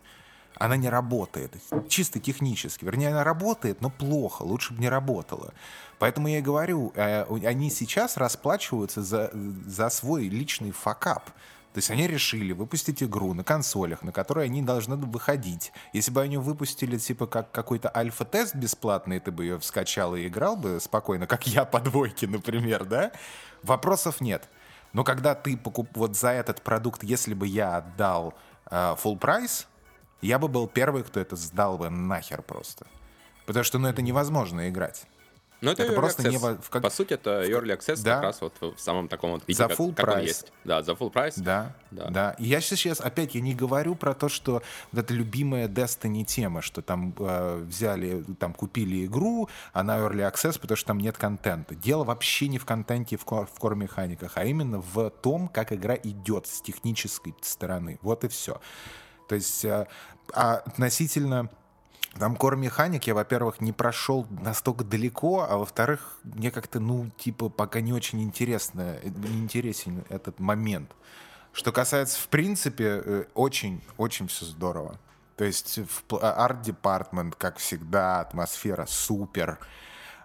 она 0.59 0.77
не 0.77 0.89
работает. 0.89 1.53
Чисто 1.89 2.19
технически. 2.19 2.85
Вернее, 2.85 3.09
она 3.09 3.23
работает, 3.23 3.81
но 3.81 3.89
плохо. 3.89 4.43
Лучше 4.43 4.73
бы 4.73 4.81
не 4.81 4.89
работала. 4.89 5.53
Поэтому 5.99 6.27
я 6.27 6.39
и 6.39 6.41
говорю, 6.41 6.91
э, 6.95 7.25
они 7.45 7.69
сейчас 7.69 8.17
расплачиваются 8.17 9.01
за, 9.01 9.31
за 9.33 9.89
свой 9.89 10.27
личный 10.27 10.71
факап. 10.71 11.25
То 11.73 11.79
есть 11.79 11.91
они 11.91 12.07
решили 12.07 12.53
выпустить 12.53 13.03
игру 13.03 13.33
на 13.35 13.43
консолях, 13.43 14.01
на 14.01 14.11
которой 14.11 14.45
они 14.45 14.63
должны 14.63 14.95
выходить. 14.95 15.71
Если 15.93 16.11
бы 16.11 16.21
они 16.21 16.37
выпустили 16.37 16.97
типа 16.97 17.27
как 17.27 17.51
какой-то 17.51 17.95
альфа-тест 17.95 18.55
бесплатный, 18.55 19.19
ты 19.19 19.31
бы 19.31 19.43
ее 19.43 19.59
вскачал 19.59 20.15
и 20.15 20.27
играл 20.27 20.55
бы 20.55 20.79
спокойно, 20.79 21.27
как 21.27 21.45
я 21.45 21.65
по 21.65 21.79
двойке, 21.79 22.25
например, 22.25 22.85
да? 22.85 23.11
Вопросов 23.61 24.21
нет. 24.21 24.49
Но 24.93 25.03
когда 25.03 25.35
ты 25.35 25.55
покуп... 25.55 25.89
вот 25.95 26.15
за 26.15 26.29
этот 26.29 26.63
продукт, 26.63 27.03
если 27.03 27.35
бы 27.35 27.45
я 27.45 27.77
отдал 27.77 28.33
э, 28.71 28.95
full 29.03 29.19
прайс, 29.19 29.67
я 30.21 30.39
бы 30.39 30.47
был 30.47 30.67
первый, 30.67 31.03
кто 31.03 31.19
это 31.19 31.35
сдал 31.35 31.77
бы 31.77 31.89
нахер 31.89 32.41
просто. 32.41 32.85
Потому 33.45 33.63
что, 33.63 33.79
ну, 33.79 33.87
это 33.87 34.01
невозможно 34.01 34.69
играть. 34.69 35.07
Ну, 35.59 35.71
это, 35.71 35.83
это 35.83 35.93
просто 35.93 36.21
access. 36.21 36.29
не 36.29 36.37
в 36.37 36.69
как... 36.69 36.83
По 36.83 36.89
сути, 36.89 37.13
это 37.13 37.43
early 37.43 37.75
access 37.75 38.03
да. 38.03 38.15
как 38.15 38.23
раз 38.23 38.41
вот 38.41 38.53
в 38.61 38.79
самом 38.79 39.07
таком 39.07 39.31
вот 39.31 39.47
виде, 39.47 39.57
за 39.57 39.65
full 39.65 39.93
как, 39.93 40.05
как 40.05 40.17
он 40.17 40.21
есть. 40.21 40.51
Да, 40.63 40.83
за 40.83 40.91
full 40.91 41.09
прайс. 41.09 41.35
Да, 41.35 41.75
да, 41.89 42.09
да. 42.09 42.35
И 42.37 42.45
я 42.45 42.61
сейчас, 42.61 43.01
опять, 43.01 43.33
я 43.33 43.41
не 43.41 43.55
говорю 43.55 43.95
про 43.95 44.13
то, 44.13 44.29
что 44.29 44.61
вот 44.91 45.03
эта 45.03 45.13
любимая 45.13 45.67
Destiny 45.67 46.23
тема, 46.25 46.61
что 46.61 46.83
там 46.83 47.15
э, 47.17 47.63
взяли, 47.63 48.23
там 48.39 48.53
купили 48.53 49.05
игру, 49.05 49.49
она 49.73 49.97
early 49.97 50.31
access, 50.31 50.59
потому 50.59 50.77
что 50.77 50.87
там 50.87 50.99
нет 50.99 51.17
контента. 51.17 51.73
Дело 51.73 52.03
вообще 52.03 52.49
не 52.49 52.59
в 52.59 52.65
контенте, 52.65 53.17
в, 53.17 53.25
кор, 53.25 53.47
в 53.47 53.59
core-механиках, 53.59 54.33
а 54.35 54.45
именно 54.45 54.79
в 54.79 55.09
том, 55.09 55.47
как 55.47 55.73
игра 55.73 55.95
идет 55.95 56.45
с 56.45 56.61
технической 56.61 57.33
стороны. 57.41 57.97
Вот 58.03 58.23
и 58.23 58.27
все. 58.27 58.61
То 59.27 59.35
есть 59.35 59.65
э, 59.65 59.87
а 60.33 60.55
относительно 60.55 61.49
там 62.19 62.35
Core 62.35 62.59
Mechanic 62.59 63.03
я, 63.05 63.13
во-первых, 63.13 63.61
не 63.61 63.71
прошел 63.71 64.25
настолько 64.29 64.83
далеко, 64.83 65.45
а 65.47 65.57
во-вторых, 65.57 66.17
мне 66.23 66.49
как-то, 66.51 66.79
ну, 66.79 67.09
типа, 67.17 67.49
пока 67.49 67.79
не 67.81 67.93
очень 67.93 68.23
интересно, 68.23 68.97
не 69.03 69.39
интересен 69.39 70.03
этот 70.09 70.39
момент. 70.39 70.91
Что 71.53 71.71
касается, 71.71 72.19
в 72.19 72.27
принципе, 72.27 73.27
очень-очень 73.33 74.25
э, 74.25 74.29
все 74.29 74.45
здорово. 74.45 74.99
То 75.35 75.45
есть 75.45 75.77
Department, 76.63 77.35
как 77.37 77.57
всегда, 77.57 78.21
атмосфера 78.21 78.85
супер. 78.87 79.59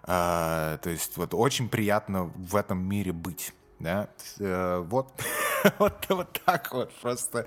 А, 0.03 0.77
то 0.79 0.89
есть 0.89 1.15
вот 1.17 1.33
очень 1.33 1.69
приятно 1.69 2.23
в 2.35 2.55
этом 2.55 2.79
мире 2.83 3.13
быть. 3.13 3.53
Да? 3.83 4.07
Э, 4.39 4.77
вот, 4.77 5.11
вот, 5.77 6.05
вот 6.07 6.39
так 6.45 6.73
вот 6.73 6.93
просто. 7.01 7.45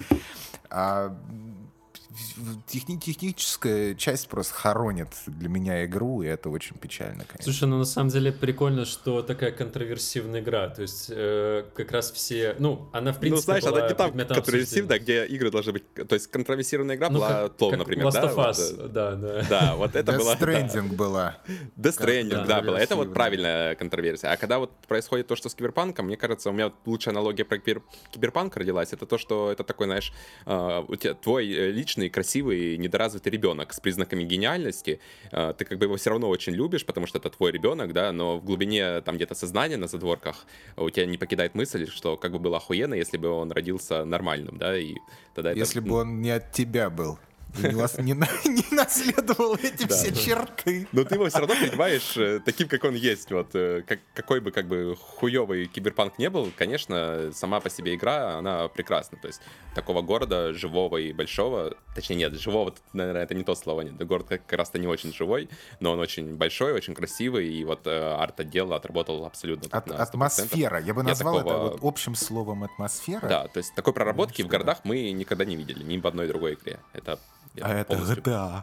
Техни 2.67 2.97
техническая 2.97 3.95
часть 3.95 4.29
просто 4.29 4.55
хоронит 4.55 5.09
для 5.27 5.49
меня 5.49 5.85
игру, 5.85 6.23
и 6.23 6.27
это 6.27 6.49
очень 6.51 6.77
печально, 6.77 7.25
конечно. 7.25 7.45
Слушай, 7.45 7.69
ну 7.69 7.79
на 7.79 7.85
самом 7.85 8.11
деле 8.11 8.33
прикольно, 8.33 8.85
что 8.85 9.23
такая 9.23 9.53
контроверсивная 9.53 10.41
игра, 10.41 10.69
то 10.69 10.83
есть 10.83 11.07
э, 11.11 11.65
как 11.75 11.93
раз 11.93 12.11
все, 12.13 12.57
ну, 12.59 12.89
она 12.93 13.13
в 13.13 13.21
принципе 13.21 13.37
Ну, 13.37 13.43
знаешь, 13.43 13.65
была 13.65 13.79
она 13.79 13.89
не 13.89 13.95
там 13.95 14.13
контроверсивная, 14.35 14.99
где 14.99 15.27
игры 15.27 15.51
должны 15.51 15.73
быть... 15.73 15.95
То 15.95 16.15
есть 16.15 16.29
контроверсивная 16.29 16.97
игра 16.97 17.09
Ну, 17.11 17.19
была 17.19 17.29
как- 17.49 17.57
Тлоу, 17.57 17.71
как 17.71 17.79
например, 17.81 18.07
Last 18.07 18.13
да? 18.13 18.23
of 18.23 18.35
вот, 18.35 18.47
Us, 18.47 18.85
э, 18.85 18.89
да, 18.89 19.15
да. 19.15 19.43
Да, 19.49 19.77
вот 19.77 19.95
это 19.97 20.13
Death 20.13 20.19
было... 20.19 20.37
да. 20.37 20.47
Stranding 20.47 20.93
была. 20.95 21.39
Death 21.77 21.99
Stranding, 22.01 22.47
Да, 22.47 22.63
было. 22.63 22.77
Это 22.77 22.97
вот 22.97 23.13
правильная 23.15 23.75
контроверсия. 23.75 24.31
А 24.33 24.37
когда 24.37 24.59
вот 24.59 24.73
происходит 24.89 25.27
то, 25.27 25.37
что 25.37 25.49
с 25.49 25.55
Киберпанком, 25.55 26.07
мне 26.07 26.17
кажется, 26.17 26.51
у 26.51 26.53
меня 26.53 26.67
вот 26.67 26.75
лучшая 26.87 27.13
аналогия 27.15 27.45
про 27.45 27.59
кибер- 27.59 27.83
Киберпанк 28.13 28.57
родилась, 28.57 28.93
это 28.93 29.07
то, 29.07 29.19
что 29.19 29.51
это 29.53 29.65
такой, 29.65 29.87
знаешь, 29.87 30.13
э, 30.47 30.85
у 30.89 30.97
тебя 30.97 31.15
твой 31.15 31.51
э, 31.53 31.73
личный, 32.07 32.11
красивый, 32.11 32.79
недоразвитый 32.79 33.33
ребенок 33.33 33.73
с 33.73 33.81
признаками 33.81 34.25
гениальности. 34.25 34.99
Э, 35.33 35.55
Ты 35.57 35.65
как 35.65 35.79
бы 35.79 35.87
его 35.87 35.97
все 35.97 36.11
равно 36.11 36.29
очень 36.29 36.55
любишь, 36.55 36.85
потому 36.85 37.07
что 37.07 37.19
это 37.19 37.31
твой 37.31 37.53
ребенок, 37.53 37.93
да, 37.93 38.13
но 38.13 38.39
в 38.39 38.45
глубине 38.45 39.01
там 39.03 39.17
где-то 39.17 39.35
сознания 39.35 39.77
на 39.77 39.87
задворках 39.87 40.47
у 40.77 40.91
тебя 40.91 41.07
не 41.07 41.19
покидает 41.19 41.55
мысль, 41.55 41.87
что 41.87 42.17
как 42.17 42.33
бы 42.33 42.39
было 42.39 42.57
охуенно, 42.57 42.95
если 42.95 43.19
бы 43.19 43.29
он 43.29 43.53
родился 43.53 44.05
нормальным, 44.05 44.59
да, 44.59 44.77
и 44.77 44.95
тогда 45.35 45.51
это... 45.51 45.61
Если 45.61 45.81
ну, 45.81 45.87
бы 45.87 45.95
он 45.97 46.23
не 46.23 46.35
от 46.37 46.53
тебя 46.53 46.91
был. 46.91 47.19
И 47.59 47.69
Не, 47.69 47.75
вас- 47.75 47.99
не 47.99 48.15
на- 48.15 48.29
не 48.45 48.65
наследовал 48.75 49.57
эти 49.57 49.87
все 49.89 50.13
черты. 50.15 50.87
Но 50.93 51.05
ты 51.05 51.15
его 51.17 51.29
все 51.29 51.39
равно 51.39 51.55
принимаешь 51.55 52.17
э, 52.17 52.41
таким, 52.45 52.69
как 52.69 52.85
он 52.85 52.95
есть. 52.95 53.31
Вот 53.31 53.55
э, 53.55 53.83
как, 53.87 54.01
какой 54.15 54.41
бы 54.41 54.51
как 54.51 54.67
бы 54.67 54.97
хуёвый 54.99 55.67
киберпанк 55.67 56.19
не 56.19 56.31
был, 56.31 56.53
конечно, 56.57 57.31
сама 57.33 57.61
по 57.61 57.71
себе 57.71 57.95
игра, 57.95 58.39
она 58.39 58.69
прекрасна. 58.69 59.19
То 59.21 59.29
есть 59.29 59.41
такого 59.75 60.03
города 60.03 60.53
живого 60.53 60.97
и 60.99 61.13
большого, 61.13 61.75
точнее 61.95 62.17
нет, 62.17 62.35
живого, 62.35 62.75
наверное, 62.93 63.23
это 63.23 63.35
не 63.35 63.45
то 63.45 63.55
слово, 63.55 63.83
нет, 63.83 63.95
город 64.07 64.27
как 64.29 64.51
раз-то 64.53 64.79
не 64.79 64.87
очень 64.87 65.13
живой, 65.13 65.49
но 65.81 65.93
он 65.93 66.01
очень 66.01 66.35
большой, 66.37 66.73
очень 66.73 66.95
красивый, 66.95 67.49
и 67.49 67.65
вот 67.65 67.87
э, 67.87 68.15
арт-отдел 68.15 68.73
отработал 68.73 69.25
абсолютно 69.25 69.69
От- 69.77 69.87
на 69.87 69.95
100%. 69.95 69.97
атмосфера. 70.03 70.81
Я 70.81 70.95
бы 70.95 71.01
Я 71.03 71.09
назвал 71.09 71.37
это 71.41 71.49
такого- 71.49 71.71
вот 71.71 71.79
общим 71.83 72.15
словом 72.15 72.65
атмосфера. 72.65 73.27
Да, 73.29 73.49
то 73.49 73.59
есть 73.59 73.75
такой 73.75 73.93
проработки 73.93 74.43
Ну, 74.43 74.49
в 74.49 74.51
городах 74.51 74.81
мы 74.85 75.11
никогда 75.13 75.45
не 75.45 75.57
видели, 75.57 75.83
ни 75.83 75.99
в 75.99 76.07
одной 76.07 76.29
другой 76.29 76.55
игре. 76.55 76.79
Это 76.93 77.19
я 77.46 77.46
А 77.63 77.75
это 77.75 77.95
GTA. 77.97 78.63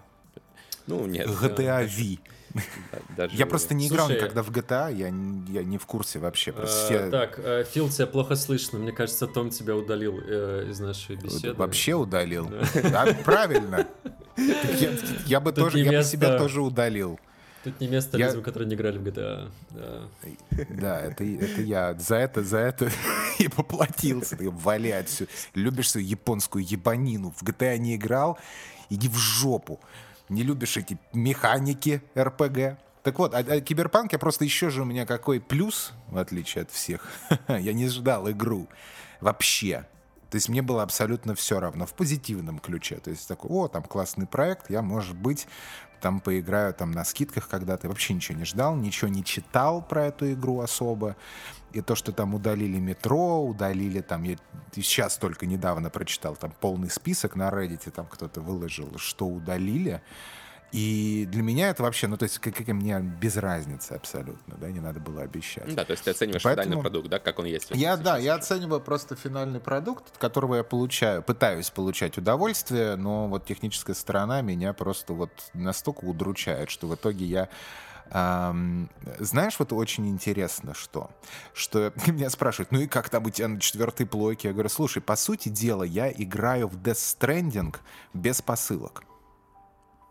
Ну, 0.88 1.06
нет. 1.06 1.28
GTA 1.28 1.86
V. 1.86 2.20
да, 2.54 2.62
даже- 3.18 3.36
Я 3.36 3.46
просто 3.48 3.74
не 3.74 3.88
играл 3.88 4.06
Слушай, 4.08 4.22
никогда 4.22 4.44
в 4.44 4.52
GTA, 4.52 4.94
я, 4.96 5.10
не- 5.10 5.52
я 5.52 5.64
не 5.64 5.78
в 5.78 5.86
курсе 5.86 6.20
вообще. 6.20 6.52
Просто 6.52 6.94
Э, 6.94 7.00
все 7.00 7.10
Так, 7.10 7.40
э, 7.40 7.64
Фил, 7.72 7.90
тебя 7.90 8.06
плохо 8.08 8.36
слышно. 8.36 8.78
Мне 8.80 8.92
кажется, 8.92 9.26
Том 9.28 9.50
тебя 9.50 9.76
удалил 9.76 10.20
э, 10.24 10.68
из 10.70 10.80
нашей 10.80 11.16
беседы. 11.16 11.54
вообще 11.54 11.94
удалил. 11.94 12.52
А, 12.94 13.14
правильно. 13.24 13.88
Так 14.36 14.82
Я, 14.82 14.90
я 15.28 15.40
бы 15.40 15.52
тоже, 15.52 15.78
я 15.80 16.00
бы 16.00 16.04
себя 16.04 16.38
тоже 16.38 16.62
удалил. 16.62 17.20
Тут 17.64 17.80
не 17.80 17.88
место 17.88 18.18
Я- 18.18 18.28
людям, 18.28 18.44
которые 18.44 18.68
не 18.68 18.76
играли 18.76 18.98
в 18.98 19.04
GTA. 19.04 19.52
Да. 19.72 20.10
Да, 20.70 21.00
это, 21.00 21.24
это 21.24 21.62
я 21.62 21.94
за 21.94 22.18
это, 22.18 22.44
за 22.44 22.58
это 22.58 22.92
и 23.40 23.48
поплатился. 23.48 24.36
Ты 24.36 24.50
вали 24.50 24.92
отсюда. 24.92 25.32
Любишь 25.56 25.92
свою 25.92 26.06
японскую 26.06 26.66
ебанину, 26.66 27.34
в 27.36 27.44
GTA 27.44 27.78
не 27.78 27.96
играл, 27.96 28.38
иди 28.90 29.08
в 29.08 29.16
жопу. 29.16 29.80
Не 30.30 30.44
любишь 30.44 30.78
эти 30.78 30.98
механики 31.14 32.02
РПГ. 32.18 32.78
Так 33.04 33.20
вот, 33.20 33.34
а, 33.34 33.40
а 33.40 33.62
Киберпанк 33.62 34.14
я 34.14 34.20
просто 34.20 34.46
еще 34.46 34.70
же 34.70 34.82
у 34.82 34.86
меня 34.86 35.06
какой 35.06 35.40
плюс, 35.40 35.94
в 36.10 36.18
отличие 36.18 36.64
от 36.64 36.72
всех. 36.72 37.08
я 37.48 37.74
не 37.74 37.88
ждал 37.88 38.30
игру 38.30 38.68
вообще. 39.22 39.86
То 40.30 40.36
есть 40.38 40.50
мне 40.50 40.62
было 40.62 40.82
абсолютно 40.82 41.36
все 41.36 41.60
равно, 41.60 41.86
в 41.86 41.94
позитивном 41.94 42.60
ключе. 42.60 42.96
То 42.96 43.12
есть 43.12 43.28
такой, 43.28 43.52
о, 43.52 43.68
там 43.68 43.84
классный 43.84 44.26
проект, 44.26 44.70
я, 44.70 44.82
может 44.82 45.16
быть, 45.16 45.48
там 46.04 46.20
поиграю 46.20 46.74
там 46.74 46.92
на 46.92 47.06
скидках 47.06 47.48
когда-то. 47.48 47.88
Вообще 47.88 48.14
ничего 48.14 48.38
не 48.38 48.44
ждал, 48.44 48.76
ничего 48.76 49.08
не 49.10 49.24
читал 49.24 49.82
про 49.82 50.08
эту 50.08 50.34
игру 50.34 50.60
особо. 50.60 51.16
И 51.72 51.82
то, 51.82 51.96
что 51.96 52.12
там 52.12 52.36
удалили 52.36 52.78
метро, 52.78 53.42
удалили 53.42 54.02
там, 54.02 54.24
я 54.24 54.36
сейчас 54.74 55.18
только 55.18 55.46
недавно 55.46 55.90
прочитал 55.90 56.36
там 56.36 56.52
полный 56.60 56.90
список 56.90 57.38
на 57.38 57.50
Reddit, 57.50 57.90
там 57.92 58.06
кто-то 58.06 58.42
выложил, 58.42 58.98
что 58.98 59.26
удалили. 59.26 60.02
И 60.74 61.28
для 61.32 61.44
меня 61.44 61.70
это 61.70 61.84
вообще, 61.84 62.08
ну 62.08 62.18
то 62.18 62.24
есть 62.24 62.40
как, 62.40 62.56
как 62.56 62.68
мне 62.70 63.00
без 63.00 63.38
разницы 63.38 63.92
абсолютно, 63.94 64.56
да, 64.58 64.72
не 64.72 64.80
надо 64.80 65.00
было 65.00 65.22
обещать. 65.22 65.74
Да, 65.76 65.86
то 65.86 65.92
есть 65.92 66.04
ты 66.04 66.10
оцениваешь 66.10 66.42
Поэтому- 66.42 66.64
финальный 66.66 66.82
продукт, 66.82 67.10
да, 67.10 67.20
как 67.20 67.38
он 67.38 67.46
есть. 67.46 67.70
Я, 67.76 67.96
да, 67.96 68.18
я 68.18 68.34
оцениваю 68.34 68.82
просто 68.82 69.16
финальный 69.16 69.60
продукт, 69.60 70.10
от 70.10 70.18
которого 70.18 70.56
я 70.56 70.64
получаю, 70.64 71.22
пытаюсь 71.22 71.70
получать 71.70 72.18
удовольствие, 72.18 72.96
но 72.96 73.28
вот 73.28 73.46
техническая 73.46 73.96
сторона 73.96 74.42
меня 74.42 74.74
просто 74.74 75.14
вот 75.14 75.30
настолько 75.54 76.06
удручает, 76.06 76.72
что 76.72 76.88
в 76.88 76.96
итоге 76.96 77.26
я 77.26 77.50
знаешь, 79.20 79.56
вот 79.58 79.74
очень 79.74 80.08
интересно, 80.08 80.74
что, 80.74 81.10
что 81.54 81.94
меня 82.08 82.30
спрашивают, 82.30 82.72
ну 82.72 82.80
и 82.82 82.88
как 82.88 83.10
там 83.10 83.26
у 83.26 83.30
тебя 83.30 83.48
на 83.48 83.60
четвертой 83.60 84.06
плойке? 84.06 84.50
Я 84.50 84.54
говорю, 84.54 84.70
слушай, 84.70 85.02
по 85.02 85.16
сути 85.16 85.50
дела, 85.50 85.84
я 85.84 86.12
играю 86.12 86.68
в 86.68 86.78
Death 86.78 87.18
Stranding 87.20 87.76
без 88.14 88.42
посылок, 88.42 89.04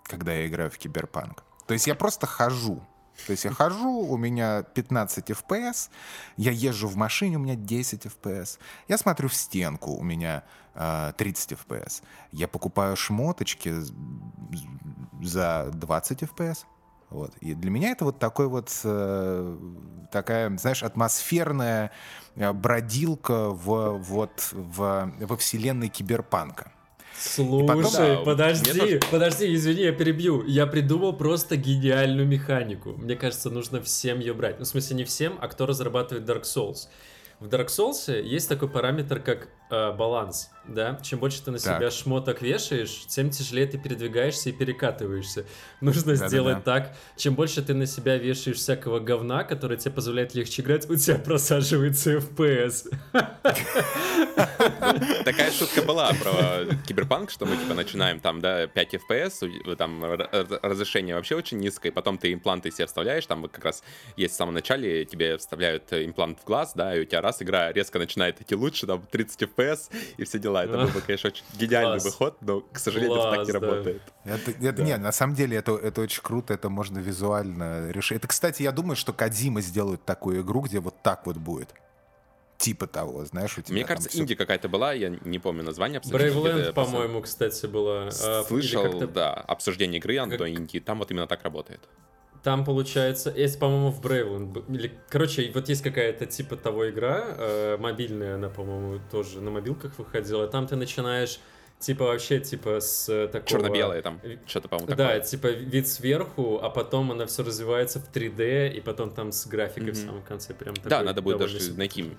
когда 0.05 0.33
я 0.33 0.47
играю 0.47 0.71
в 0.71 0.79
Киберпанк. 0.79 1.45
То 1.67 1.75
есть 1.75 1.87
я 1.87 1.95
просто 1.95 2.27
хожу. 2.27 2.83
То 3.27 3.33
есть 3.33 3.45
я 3.45 3.53
хожу, 3.53 3.91
у 3.91 4.17
меня 4.17 4.63
15 4.63 5.31
FPS, 5.31 5.91
я 6.37 6.51
езжу 6.51 6.89
в 6.89 6.97
машине, 6.97 7.37
у 7.37 7.41
меня 7.41 7.55
10 7.55 8.07
FPS, 8.07 8.59
я 8.89 8.99
смотрю 8.99 9.29
в 9.29 9.35
стенку, 9.35 9.93
у 9.93 10.03
меня 10.03 10.43
э, 10.75 11.13
30 11.17 11.53
FPS, 11.53 12.03
я 12.33 12.49
покупаю 12.49 12.97
шмоточки 12.97 13.75
за 15.23 15.71
20 15.73 16.23
FPS. 16.23 16.65
Вот. 17.11 17.37
И 17.41 17.55
для 17.55 17.71
меня 17.71 17.91
это 17.91 18.07
вот 18.07 18.19
такой 18.19 18.49
вот 18.49 18.73
э, 18.85 19.59
такая, 20.11 20.57
знаешь, 20.57 20.83
атмосферная 20.83 21.91
э, 22.37 22.53
бродилка 22.53 23.51
в, 23.51 23.99
вот, 23.99 24.49
в, 24.53 25.13
во 25.21 25.37
вселенной 25.37 25.89
киберпанка. 25.89 26.73
Слушай, 27.19 27.67
потом- 27.67 27.93
Да, 27.93 28.17
подожди, 28.25 28.79
тоже- 28.79 29.01
подожди, 29.11 29.55
извини, 29.55 29.83
я 29.83 29.93
перебью. 29.93 30.45
Я 30.47 30.67
придумал 30.67 31.13
просто 31.13 31.57
гениальную 31.57 32.27
механику. 32.27 32.93
Мне 32.93 33.17
кажется, 33.17 33.51
нужно 33.51 33.81
всем 33.83 34.21
ее 34.21 34.35
брать. 34.35 34.59
Ну, 34.59 34.65
в 34.65 34.69
смысле, 34.69 34.97
не 34.97 35.05
всем, 35.05 35.39
а 35.41 35.49
кто 35.49 35.67
разрабатывает 35.67 36.29
Dark 36.29 36.43
Souls. 36.43 36.89
В 37.41 37.49
Dark 37.49 37.67
Souls 37.67 38.11
есть 38.23 38.49
такой 38.49 38.69
параметр, 38.69 39.19
как 39.21 39.49
э, 39.73 39.93
баланс, 39.93 40.51
да? 40.69 40.99
Чем 41.03 41.19
больше 41.19 41.43
ты 41.43 41.51
на 41.51 41.59
Так. 41.59 41.79
себя 41.79 41.91
шмоток 41.91 42.43
вешаешь, 42.43 43.07
тем 43.09 43.31
тяжелее 43.31 43.67
ты 43.67 43.79
передвигаешься 43.79 44.51
и 44.51 44.53
перекатываешься. 44.53 45.45
Нужно 45.81 46.13
Да-да-да. 46.13 46.29
сделать 46.29 46.65
так. 46.65 46.95
Чем 47.17 47.35
больше 47.35 47.63
ты 47.63 47.73
на 47.75 47.87
себя 47.87 48.17
вешаешь 48.19 48.59
всякого 48.59 49.01
говна, 49.01 49.45
которое 49.45 49.77
тебе 49.77 49.93
позволяет 49.95 50.35
легче 50.35 50.63
играть, 50.63 50.89
у 50.91 50.97
тебя 50.97 51.17
просаживается 51.25 52.17
FPS. 52.19 52.93
Такая 55.25 55.51
шутка 55.51 55.83
была 55.83 56.13
про 56.13 56.65
киберпанк, 56.87 57.31
что 57.31 57.47
мы 57.47 57.57
типа 57.57 57.75
начинаем 57.75 58.21
там, 58.21 58.41
да, 58.41 58.67
5 58.67 58.95
FPS, 58.95 59.49
у- 59.67 59.77
там 59.77 60.05
разрешение 60.05 61.15
вообще 61.15 61.37
очень 61.37 61.59
низкое, 61.59 61.91
и 61.91 61.95
потом 61.95 62.19
ты 62.19 62.33
импланты 62.33 62.71
себе 62.71 62.87
вставляешь, 62.87 63.27
там 63.27 63.49
как 63.49 63.65
раз 63.65 63.83
есть 64.17 64.35
в 64.35 64.37
самом 64.37 64.55
начале, 64.55 65.05
тебе 65.05 65.37
вставляют 65.39 65.93
имплант 65.93 66.39
в 66.41 66.45
глаз, 66.45 66.73
да, 66.75 66.95
и 66.97 67.01
у 67.01 67.05
тебя 67.05 67.21
раз 67.23 67.43
игра 67.43 67.73
резко 67.73 67.99
начинает 67.99 68.41
идти 68.41 68.55
лучше, 68.55 68.87
там 68.87 69.03
30 69.11 69.43
FPS 69.43 69.62
и 70.17 70.25
все 70.25 70.39
дела. 70.39 70.65
Это 70.65 70.79
был 70.79 70.89
бы, 70.89 71.01
конечно, 71.01 71.29
очень 71.29 71.45
гениальный 71.55 72.01
Класс. 72.01 72.05
выход, 72.05 72.37
но, 72.41 72.61
к 72.61 72.79
сожалению, 72.79 73.19
это 73.19 73.25
так 73.31 73.35
Класс, 73.35 73.47
не 73.49 73.53
да. 73.53 73.61
работает. 73.61 74.03
Это, 74.25 74.51
это 74.51 74.83
не, 74.83 74.97
на 74.97 75.13
самом 75.13 75.35
деле 75.35 75.57
это, 75.57 75.73
это 75.77 76.01
очень 76.01 76.23
круто, 76.23 76.55
это 76.55 76.69
можно 76.69 76.99
визуально 76.99 77.91
решить. 77.91 78.19
Это, 78.19 78.29
кстати, 78.29 78.63
я 78.63 78.73
думаю, 78.73 78.97
что 78.97 79.13
Кадзима 79.13 79.61
сделает 79.61 80.05
такую 80.05 80.43
игру, 80.43 80.61
где 80.61 80.81
вот 80.81 81.03
так 81.03 81.27
вот 81.27 81.37
будет. 81.37 81.71
Типа 82.59 82.87
того, 82.87 83.25
знаешь, 83.25 83.59
у 83.59 83.63
тебя 83.63 83.75
Мне 83.75 83.85
кажется, 83.85 84.09
всё- 84.09 84.21
инди 84.23 84.37
какая-то 84.37 84.69
была, 84.69 84.93
я 84.93 85.09
не 85.09 85.41
помню 85.41 85.65
название 85.65 86.01
просто 86.01 86.73
по-моему, 86.73 87.21
кстати, 87.23 87.67
была. 87.67 88.09
а, 88.23 88.45
Слышал, 88.47 88.83
как-то- 88.85 89.09
да, 89.09 89.33
обсуждение 89.35 89.99
игры 89.99 90.17
Как- 90.17 90.39
до 90.39 90.49
инди, 90.49 90.79
там 90.79 91.01
вот 91.01 91.11
именно 91.11 91.27
так 91.27 91.43
работает. 91.43 91.81
Там 92.43 92.65
получается, 92.65 93.33
есть, 93.37 93.59
по-моему, 93.61 93.91
в 93.91 94.01
Bravely. 94.01 94.47
б- 94.47 94.63
Или, 94.77 94.93
короче, 95.09 95.51
вот 95.55 95.69
есть 95.69 95.83
какая-то 95.83 96.27
типа 96.27 96.57
того 96.57 96.91
игра, 96.91 97.25
э, 97.39 97.77
мобильная, 97.79 98.35
она, 98.35 98.49
по-моему, 98.49 99.01
тоже 99.13 99.41
на 99.41 99.51
мобилках 99.53 99.97
выходила. 99.99 100.49
Там 100.49 100.67
ты 100.67 100.75
начинаешь, 100.75 101.39
типа, 101.79 102.05
вообще, 102.05 102.41
типа, 102.41 102.81
с 102.81 103.07
такого... 103.29 103.47
Черно-белое 103.47 104.03
там, 104.03 104.21
что-то, 104.47 104.67
по-моему, 104.69 104.89
Да, 104.89 104.97
такое. 104.97 105.21
типа 105.21 105.47
вид 105.53 105.87
сверху, 105.87 106.59
а 106.61 106.69
потом 106.69 107.13
она 107.13 107.27
все 107.27 107.45
развивается 107.45 108.01
в 108.01 108.11
3D, 108.13 108.73
и 108.73 108.81
потом 108.81 109.11
там 109.11 109.31
с 109.31 109.47
графикой 109.47 109.93
в 109.93 109.99
Мгм. 109.99 110.07
самом 110.09 110.23
конце 110.23 110.53
прям 110.53 110.75
Да, 110.83 111.03
надо 111.05 111.23
будет 111.23 111.39
даже 111.39 111.73
найти, 111.75 112.11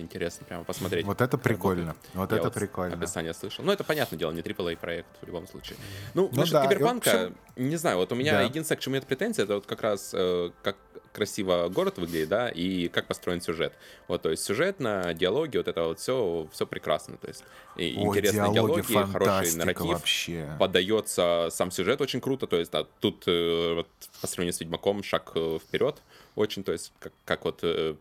интересно, 0.00 0.46
прямо 0.46 0.64
посмотреть. 0.64 1.04
Вот 1.06 1.20
это 1.20 1.38
прикольно. 1.38 1.86
работает. 1.88 2.14
Вот 2.14 2.30
Я 2.32 2.36
это 2.38 2.44
вот 2.46 2.54
прикольно. 2.54 2.94
Описание 2.94 3.34
слышал. 3.34 3.64
Ну, 3.64 3.72
это 3.72 3.84
понятное 3.84 4.18
дело, 4.18 4.32
не 4.32 4.40
AAA 4.42 4.76
проект 4.76 5.08
в 5.20 5.26
любом 5.26 5.46
случае. 5.48 5.76
Ну, 6.14 6.28
Ну 6.32 6.38
насчет 6.40 6.52
да, 6.54 6.66
Киберпанка, 6.66 7.10
вообще- 7.10 7.32
не 7.56 7.76
знаю, 7.76 7.96
вот 7.98 8.12
у 8.12 8.14
меня 8.14 8.32
Да. 8.32 8.42
единственное, 8.42 8.78
к 8.78 8.80
чему 8.80 8.94
нет 8.94 9.06
претензий, 9.06 9.42
это 9.42 9.54
вот 9.56 9.66
как 9.66 9.82
раз, 9.82 10.10
э, 10.14 10.50
как, 10.62 10.76
красиво 11.12 11.68
город 11.68 11.98
выглядит, 11.98 12.28
да, 12.28 12.48
и 12.48 12.88
как 12.88 13.06
построен 13.06 13.40
сюжет. 13.40 13.72
Вот, 14.06 14.22
то 14.22 14.30
есть 14.30 14.44
сюжетно, 14.44 15.12
диалоги, 15.14 15.56
вот 15.56 15.66
это 15.66 15.82
вот 15.84 15.98
все, 15.98 16.46
все 16.52 16.64
прекрасно. 16.66 17.16
То 17.16 17.26
есть 17.28 17.42
и 17.76 17.94
Ой, 17.96 18.08
интересные 18.08 18.52
диалоги, 18.52 18.86
диалоги, 18.86 19.12
хороший 19.12 19.56
нарратив. 19.56 19.86
вообще. 19.86 20.56
Подается 20.60 21.48
сам 21.50 21.70
сюжет 21.70 22.00
очень 22.00 22.20
круто, 22.20 22.46
то 22.46 22.56
есть 22.56 22.70
да, 22.70 22.84
тут 23.00 23.24
э, 23.26 23.74
вот, 23.74 23.88
по 24.20 24.26
сравнению 24.28 24.52
с 24.52 24.60
Ведьмаком 24.60 25.02
шаг 25.02 25.32
э, 25.34 25.58
вперед 25.60 25.96
очень, 26.36 26.62
то 26.62 26.72
есть 26.72 26.92
как, 27.00 27.12
как 27.24 27.44
вот 27.46 27.60
э, 27.62 27.96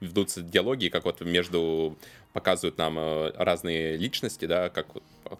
ведутся 0.00 0.42
диалоги, 0.42 0.88
как 0.88 1.04
вот 1.04 1.20
между 1.20 1.96
показывают 2.32 2.78
нам 2.78 2.98
э, 2.98 3.32
разные 3.36 3.96
личности, 3.96 4.46
да, 4.46 4.68
как 4.70 4.86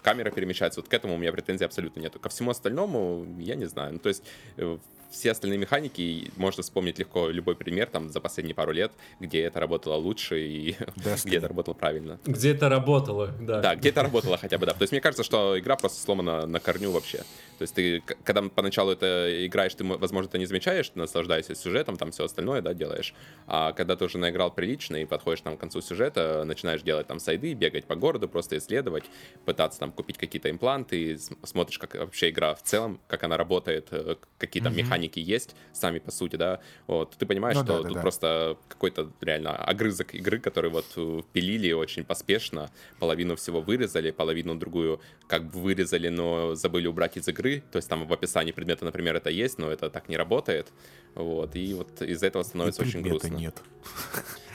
камера 0.02 0.30
перемещается. 0.30 0.80
Вот 0.80 0.88
к 0.88 0.94
этому 0.94 1.14
у 1.14 1.18
меня 1.18 1.32
претензий 1.32 1.64
абсолютно 1.64 2.00
нет. 2.00 2.16
Ко 2.20 2.28
всему 2.28 2.50
остальному 2.50 3.26
я 3.38 3.54
не 3.54 3.66
знаю. 3.66 3.94
Ну, 3.94 3.98
то 3.98 4.08
есть 4.08 4.24
э, 4.56 4.78
все 5.10 5.32
остальные 5.32 5.58
механики, 5.58 6.30
можно 6.36 6.62
вспомнить 6.62 6.98
легко 6.98 7.28
любой 7.28 7.56
пример 7.56 7.88
там 7.88 8.08
за 8.08 8.20
последние 8.20 8.54
пару 8.54 8.72
лет, 8.72 8.92
где 9.18 9.42
это 9.42 9.60
работало 9.60 9.94
лучше 9.96 10.40
и 10.40 10.76
где 11.24 11.38
это 11.38 11.48
работало 11.48 11.74
правильно. 11.74 12.18
Где 12.24 12.52
это 12.52 12.68
работало, 12.68 13.34
да. 13.40 13.60
Да, 13.60 13.76
где 13.76 13.90
это 13.90 14.02
работало 14.02 14.36
хотя 14.36 14.58
бы, 14.58 14.66
да. 14.66 14.72
То 14.72 14.82
есть 14.82 14.92
мне 14.92 15.00
кажется, 15.00 15.24
что 15.24 15.58
игра 15.58 15.76
просто 15.76 16.00
сломана 16.00 16.46
на 16.46 16.60
корню 16.60 16.90
вообще. 16.90 17.18
То 17.58 17.62
есть 17.62 17.74
ты, 17.74 18.02
когда 18.24 18.42
поначалу 18.42 18.92
это 18.92 19.46
играешь, 19.46 19.74
ты, 19.74 19.84
возможно, 19.84 20.28
это 20.28 20.38
не 20.38 20.46
замечаешь, 20.46 20.88
ты 20.88 20.98
наслаждаешься 20.98 21.54
сюжетом, 21.54 21.96
там 21.96 22.10
все 22.10 22.24
остальное, 22.24 22.62
да, 22.62 22.72
делаешь. 22.72 23.14
А 23.46 23.72
когда 23.72 23.96
ты 23.96 24.04
уже 24.04 24.18
наиграл 24.18 24.50
прилично 24.50 24.96
и 24.96 25.04
подходишь 25.04 25.42
там 25.42 25.56
к 25.56 25.60
концу 25.60 25.80
сюжета, 25.82 26.44
начинаешь 26.44 26.82
делать 26.82 27.06
там 27.06 27.18
сайды, 27.18 27.52
бегать 27.52 27.84
по 27.84 27.96
городу, 27.96 28.28
просто 28.28 28.56
исследовать, 28.56 29.04
пытаться 29.44 29.79
там 29.80 29.90
купить 29.90 30.16
какие-то 30.16 30.48
импланты, 30.50 31.18
смотришь, 31.42 31.78
как 31.78 31.94
вообще 31.96 32.30
игра 32.30 32.54
в 32.54 32.62
целом, 32.62 33.00
как 33.08 33.24
она 33.24 33.36
работает, 33.36 33.88
э, 33.90 34.16
какие 34.38 34.62
там 34.62 34.72
mm-hmm. 34.72 34.76
механики 34.76 35.18
есть 35.18 35.56
сами 35.72 35.98
по 35.98 36.12
сути, 36.12 36.36
да, 36.36 36.60
вот, 36.86 37.16
ты 37.18 37.26
понимаешь, 37.26 37.56
ну, 37.56 37.64
что 37.64 37.72
да, 37.72 37.82
да, 37.82 37.88
тут 37.88 37.96
да. 37.96 38.00
просто 38.00 38.56
какой-то 38.68 39.10
реально 39.20 39.56
огрызок 39.56 40.14
игры, 40.14 40.38
который 40.38 40.70
вот 40.70 40.86
э, 40.96 41.22
пилили 41.32 41.72
очень 41.72 42.04
поспешно, 42.04 42.70
половину 43.00 43.34
всего 43.34 43.60
вырезали, 43.60 44.12
половину 44.12 44.54
другую 44.54 45.00
как 45.26 45.50
бы 45.50 45.58
вырезали, 45.60 46.08
но 46.08 46.54
забыли 46.54 46.86
убрать 46.86 47.16
из 47.16 47.26
игры, 47.26 47.40
игры, 47.40 47.62
то 47.72 47.76
есть 47.76 47.88
там 47.88 48.06
в 48.06 48.12
описании 48.12 48.52
предмета, 48.52 48.84
например, 48.84 49.16
это 49.16 49.30
есть, 49.30 49.58
но 49.58 49.70
это 49.70 49.90
так 49.90 50.08
не 50.08 50.16
работает, 50.16 50.72
вот, 51.14 51.56
и 51.56 51.74
вот 51.74 52.02
из-за 52.02 52.26
этого 52.26 52.42
становится 52.42 52.82
и 52.82 52.86
очень 52.86 53.02
грустно. 53.02 53.34
нет. 53.34 53.62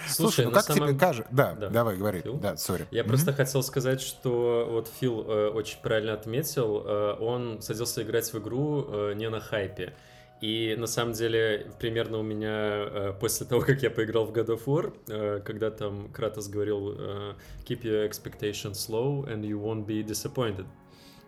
Слушай, 0.08 0.46
ну 0.46 0.52
как 0.52 0.64
самом... 0.64 0.90
тебе 0.90 1.00
кажется? 1.00 1.32
Да, 1.32 1.54
да, 1.54 1.70
давай, 1.70 1.98
говори. 1.98 2.22
Фил? 2.22 2.38
Да, 2.38 2.58
сори. 2.58 2.88
Я 2.92 3.02
mm-hmm. 3.02 3.08
просто 3.08 3.34
хотел 3.34 3.64
сказать, 3.64 4.02
что 4.02 4.68
вот 4.70 4.90
Фил 5.00 5.26
э, 5.28 5.50
очень 5.50 5.80
правильно 5.82 6.14
отметил, 6.14 6.84
э, 6.86 7.16
он 7.20 7.62
садился 7.62 8.04
играть 8.04 8.32
в 8.32 8.38
игру 8.40 8.86
э, 8.88 9.14
не 9.16 9.30
на 9.30 9.40
хайпе. 9.40 9.94
И 10.42 10.76
на 10.78 10.88
самом 10.88 11.14
деле, 11.14 11.72
примерно 11.80 12.20
у 12.20 12.24
меня 12.24 12.50
э, 12.52 13.14
после 13.20 13.46
того, 13.46 13.62
как 13.62 13.82
я 13.82 13.90
поиграл 13.90 14.26
в 14.26 14.32
God 14.32 14.48
of 14.48 14.66
War, 14.66 14.94
э, 15.08 15.42
когда 15.46 15.72
там 15.72 16.10
Кратос 16.12 16.50
говорил 16.50 16.94
э, 16.98 17.34
«Keep 17.66 17.84
your 17.84 18.10
expectations 18.10 18.90
low 18.90 19.26
and 19.28 19.42
you 19.42 19.60
won't 19.60 19.86
be 19.86 20.04
disappointed». 20.04 20.66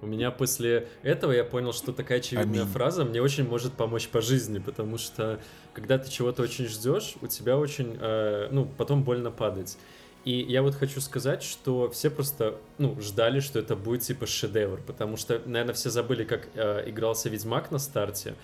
У 0.02 0.06
меня 0.06 0.30
после 0.30 0.88
этого 1.02 1.32
я 1.32 1.44
понял, 1.44 1.74
что 1.74 1.92
такая 1.92 2.20
очевидная 2.20 2.62
Аминь. 2.62 2.72
фраза 2.72 3.04
мне 3.04 3.22
очень 3.22 3.48
может 3.48 3.74
помочь 3.74 4.08
по 4.10 4.22
жизни, 4.22 4.60
потому 4.60 4.98
что 4.98 5.40
когда 5.74 5.98
ты 5.98 6.10
чего-то 6.10 6.44
очень 6.44 6.68
ждешь, 6.68 7.16
у 7.22 7.28
тебя 7.28 7.58
очень, 7.58 7.98
э, 8.00 8.50
ну, 8.52 8.68
потом 8.78 9.04
больно 9.04 9.32
падать. 9.32 9.78
И 10.24 10.46
я 10.50 10.62
вот 10.62 10.76
хочу 10.76 11.00
сказать, 11.02 11.42
что 11.42 11.90
все 11.90 12.10
просто, 12.10 12.58
ну, 12.78 13.00
ждали, 13.00 13.40
что 13.40 13.60
это 13.60 13.76
будет 13.76 14.02
типа 14.02 14.28
шедевр, 14.28 14.82
потому 14.86 15.18
что, 15.18 15.42
наверное, 15.46 15.74
все 15.74 15.90
забыли, 15.90 16.26
как 16.26 16.50
э, 16.54 16.90
игрался 16.90 17.30
Ведьмак 17.30 17.72
на 17.72 17.80
старте. 17.80 18.36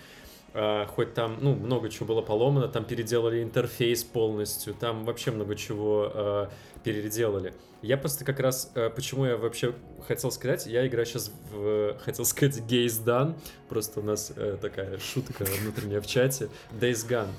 Uh, 0.53 0.85
хоть 0.85 1.15
там, 1.15 1.37
ну, 1.41 1.55
много 1.55 1.89
чего 1.89 2.05
было 2.05 2.21
поломано, 2.21 2.67
там 2.67 2.85
переделали 2.85 3.41
интерфейс 3.41 4.03
полностью, 4.03 4.75
там 4.75 5.03
вообще 5.03 5.31
много 5.31 5.55
чего 5.55 6.11
uh, 6.13 6.49
переделали. 6.83 7.55
Я 7.81 7.97
просто 7.97 8.23
как 8.23 8.39
раз, 8.39 8.71
uh, 8.75 8.91
почему 8.91 9.25
я 9.25 9.35
вообще 9.35 9.73
хотел 10.07 10.29
сказать, 10.29 10.67
я 10.67 10.85
играю 10.85 11.07
сейчас 11.07 11.31
в, 11.51 11.97
хотел 12.05 12.23
сказать, 12.25 12.57
Gaze 12.69 13.03
Done, 13.03 13.33
просто 13.67 14.01
у 14.01 14.03
нас 14.03 14.31
такая 14.61 14.99
шутка 14.99 15.43
внутренняя 15.43 16.01
в 16.01 16.05
чате, 16.05 16.49
Days 16.71 17.09
Gone. 17.09 17.29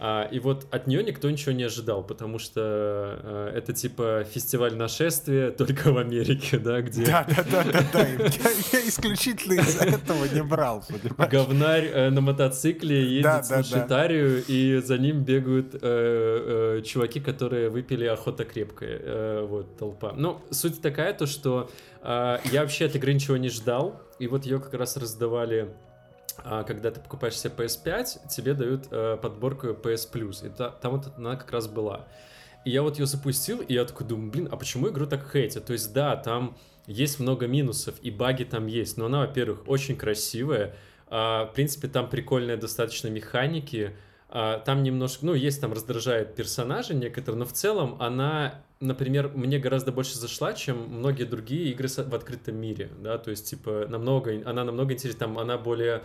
А, 0.00 0.28
и 0.30 0.38
вот 0.38 0.66
от 0.70 0.86
нее 0.86 1.02
никто 1.02 1.28
ничего 1.28 1.52
не 1.52 1.64
ожидал, 1.64 2.04
потому 2.04 2.38
что 2.38 2.60
а, 2.62 3.52
это 3.52 3.72
типа 3.72 4.24
фестиваль 4.32 4.76
нашествия 4.76 5.50
только 5.58 5.92
в 5.92 5.98
Америке, 5.98 6.58
да, 6.58 6.80
где... 6.82 7.04
Да, 7.04 7.26
да, 7.28 7.44
да, 7.50 7.64
да, 7.64 7.84
да. 7.92 8.06
Я, 8.72 8.88
исключительно 8.88 9.54
из-за 9.54 9.84
этого 9.84 10.24
не 10.32 10.42
брал, 10.42 10.84
понимаешь? 10.88 11.32
Говнарь 11.32 11.86
э, 11.86 12.10
на 12.10 12.20
мотоцикле 12.20 13.04
едет 13.04 13.44
с 13.44 13.50
Лошитарию, 13.50 14.38
да. 14.38 14.44
и 14.46 14.78
за 14.78 14.98
ним 14.98 15.24
бегают 15.24 15.74
э, 15.74 15.78
э, 15.82 16.82
чуваки, 16.82 17.18
которые 17.18 17.68
выпили 17.68 18.04
охота 18.04 18.44
крепкая. 18.44 19.00
Э, 19.02 19.46
вот, 19.48 19.76
толпа. 19.78 20.12
Ну, 20.16 20.40
суть 20.50 20.80
такая, 20.80 21.12
то, 21.12 21.26
что 21.26 21.70
э, 22.02 22.38
я 22.52 22.60
вообще 22.60 22.86
от 22.86 22.94
игры 22.94 23.14
ничего 23.14 23.36
не 23.36 23.48
ждал, 23.48 24.00
и 24.20 24.28
вот 24.28 24.44
ее 24.44 24.60
как 24.60 24.74
раз 24.74 24.96
раздавали 24.96 25.74
когда 26.36 26.90
ты 26.90 27.00
покупаешь 27.00 27.38
себе 27.38 27.52
PS5, 27.56 28.28
тебе 28.28 28.54
дают 28.54 28.86
э, 28.90 29.16
подборку 29.20 29.68
PS 29.68 30.12
Plus, 30.12 30.46
и 30.46 30.50
та, 30.50 30.70
там 30.70 30.92
вот 30.92 31.12
она 31.16 31.36
как 31.36 31.50
раз 31.50 31.66
была. 31.66 32.06
И 32.64 32.70
я 32.70 32.82
вот 32.82 32.98
ее 32.98 33.06
запустил, 33.06 33.60
и 33.60 33.74
я 33.74 33.84
такой 33.84 34.06
думаю, 34.06 34.30
блин, 34.30 34.48
а 34.50 34.56
почему 34.56 34.88
игру 34.88 35.06
так 35.06 35.30
хейтят? 35.32 35.66
То 35.66 35.72
есть, 35.72 35.92
да, 35.92 36.16
там 36.16 36.56
есть 36.86 37.20
много 37.20 37.46
минусов, 37.46 37.96
и 38.02 38.10
баги 38.10 38.44
там 38.44 38.66
есть, 38.66 38.96
но 38.96 39.06
она, 39.06 39.20
во-первых, 39.20 39.66
очень 39.66 39.96
красивая, 39.96 40.74
а, 41.08 41.46
в 41.46 41.52
принципе, 41.54 41.88
там 41.88 42.08
прикольные 42.08 42.56
достаточно 42.56 43.08
механики, 43.08 43.96
а, 44.28 44.58
там 44.58 44.82
немножко, 44.82 45.24
ну, 45.26 45.34
есть 45.34 45.60
там 45.60 45.72
раздражает 45.72 46.34
персонажи 46.34 46.94
некоторые, 46.94 47.38
но 47.38 47.44
в 47.46 47.52
целом 47.52 47.96
она, 48.00 48.62
например, 48.80 49.28
мне 49.34 49.58
гораздо 49.58 49.92
больше 49.92 50.16
зашла, 50.18 50.52
чем 50.52 50.88
многие 50.88 51.24
другие 51.24 51.70
игры 51.70 51.88
в 51.88 52.14
открытом 52.14 52.56
мире, 52.56 52.90
да, 53.00 53.18
то 53.18 53.30
есть, 53.30 53.48
типа, 53.48 53.86
намного, 53.88 54.42
она 54.44 54.64
намного 54.64 54.94
интереснее, 54.94 55.20
там 55.20 55.38
она 55.38 55.58
более 55.58 56.02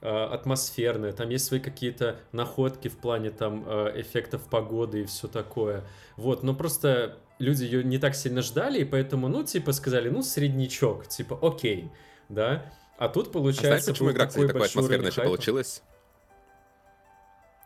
а, 0.00 0.32
атмосферная, 0.32 1.12
там 1.12 1.28
есть 1.28 1.46
свои 1.46 1.60
какие-то 1.60 2.20
находки 2.32 2.88
в 2.88 2.96
плане 2.98 3.30
там 3.30 3.64
а, 3.66 3.92
эффектов 4.00 4.48
погоды 4.48 5.02
и 5.02 5.04
все 5.04 5.28
такое. 5.28 5.84
Вот, 6.16 6.42
но 6.42 6.54
просто 6.54 7.18
люди 7.38 7.64
ее 7.64 7.84
не 7.84 7.98
так 7.98 8.14
сильно 8.14 8.42
ждали, 8.42 8.80
и 8.80 8.84
поэтому, 8.84 9.28
ну, 9.28 9.44
типа, 9.44 9.72
сказали, 9.72 10.08
ну, 10.08 10.22
среднячок, 10.22 11.08
типа, 11.08 11.38
окей, 11.40 11.90
да. 12.28 12.72
А 12.98 13.08
тут 13.08 13.30
получается... 13.30 13.68
А 13.68 13.80
знаешь, 13.80 13.86
почему 13.86 14.10
игра, 14.10 14.26
кстати, 14.26 14.46
такой 14.46 14.66
атмосферной 14.66 15.12
получилась? 15.12 15.82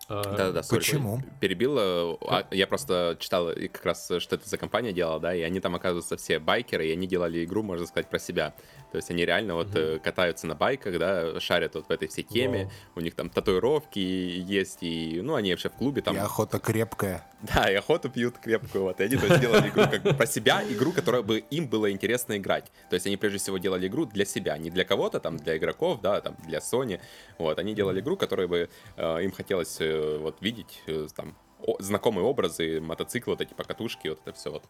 Да-да-да, 0.09 0.63
Почему? 0.69 1.23
Перебил. 1.41 1.79
А, 1.79 2.47
я 2.51 2.67
просто 2.67 3.17
читал 3.21 3.51
как 3.73 3.85
раз, 3.85 4.11
что 4.19 4.37
это 4.37 4.49
за 4.49 4.59
компания 4.59 4.93
делала, 4.93 5.21
да, 5.21 5.35
и 5.35 5.43
они 5.43 5.61
там, 5.61 5.75
оказываются, 5.75 6.17
все 6.17 6.39
байкеры, 6.39 6.89
и 6.89 6.93
они 6.93 7.07
делали 7.07 7.45
игру, 7.45 7.63
можно 7.63 7.87
сказать, 7.87 8.09
про 8.09 8.19
себя. 8.19 8.55
То 8.93 8.97
есть 8.97 9.11
они 9.11 9.25
реально 9.25 9.55
вот 9.55 9.69
mm-hmm. 9.69 10.01
катаются 10.01 10.47
на 10.47 10.55
байках, 10.55 10.99
да, 10.99 11.41
шарят 11.41 11.75
вот 11.75 11.87
в 11.89 11.91
этой 11.91 12.09
всей 12.09 12.25
теме, 12.25 12.65
wow. 12.65 12.71
у 12.97 13.01
них 13.01 13.15
там 13.15 13.31
татуировки 13.31 13.99
есть, 13.99 14.83
и, 14.83 15.23
ну, 15.23 15.35
они 15.35 15.51
вообще 15.51 15.71
в 15.71 15.73
клубе 15.73 16.03
там... 16.03 16.15
И 16.15 16.19
охота 16.19 16.59
крепкая. 16.59 17.27
Да, 17.41 17.73
и 17.73 17.75
охоту 17.75 18.11
пьют 18.11 18.37
крепкую, 18.37 18.85
вот, 18.85 19.01
и 19.01 19.05
они 19.05 19.17
то 19.17 19.25
есть, 19.25 19.41
делали 19.41 19.71
игру 19.71 19.85
как 19.91 20.17
про 20.19 20.27
себя, 20.27 20.63
игру, 20.69 20.93
которую 20.93 21.25
бы 21.25 21.39
им 21.39 21.69
было 21.69 21.91
интересно 21.91 22.37
играть. 22.37 22.71
То 22.91 22.95
есть 22.95 23.07
они 23.07 23.17
прежде 23.17 23.39
всего 23.39 23.57
делали 23.57 23.89
игру 23.89 24.05
для 24.05 24.27
себя, 24.27 24.59
не 24.59 24.69
для 24.69 24.85
кого-то, 24.85 25.21
там, 25.21 25.39
для 25.39 25.57
игроков, 25.57 26.03
да, 26.03 26.21
там, 26.21 26.37
для 26.47 26.59
Sony, 26.59 27.01
вот, 27.39 27.59
они 27.59 27.75
делали 27.75 28.01
игру, 28.01 28.19
которую 28.19 28.51
бы 28.51 28.69
э, 28.97 29.25
им 29.25 29.33
хотелось 29.33 29.79
э, 29.81 30.19
вот 30.19 30.37
видеть, 30.43 30.83
э, 30.87 31.09
там, 31.17 31.35
о, 31.63 31.77
знакомые 31.81 32.27
образы, 32.27 32.79
мотоциклы, 32.83 33.33
вот 33.33 33.41
эти 33.41 33.55
покатушки, 33.55 34.09
вот 34.09 34.21
это 34.27 34.37
все 34.37 34.51
вот. 34.51 34.65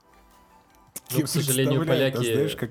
Ну, 1.10 1.22
к 1.24 1.28
сожалению, 1.28 1.84
поляки... 1.84 2.32
знаешь, 2.32 2.54
как 2.54 2.70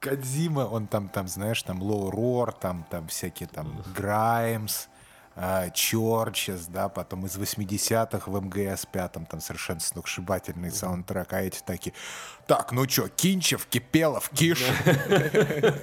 Кадзима, 0.00 0.60
он 0.60 0.86
там, 0.86 1.08
там, 1.08 1.28
знаешь, 1.28 1.62
там 1.62 1.82
Лоу 1.82 2.10
Рор, 2.10 2.52
там, 2.52 2.86
там 2.90 3.06
всякие 3.08 3.48
там 3.48 3.82
Граймс, 3.94 4.86
э, 5.36 5.70
Чорчес, 5.74 6.66
да, 6.66 6.88
потом 6.88 7.26
из 7.26 7.36
80-х 7.36 8.30
в 8.30 8.40
МГС 8.40 8.86
пятом 8.86 9.26
там 9.26 9.40
совершенно 9.40 9.80
сногсшибательный 9.80 10.70
саундтрек, 10.70 11.32
а 11.34 11.42
эти 11.42 11.60
такие, 11.64 11.94
так, 12.46 12.72
ну 12.72 12.86
чё, 12.86 13.08
Кинчев, 13.08 13.66
Кипелов, 13.66 14.30
Киш, 14.30 14.64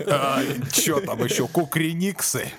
а, 0.07 0.41
чё 0.71 0.99
там 0.99 1.23
еще, 1.23 1.47
Кукрениксы, 1.47 2.51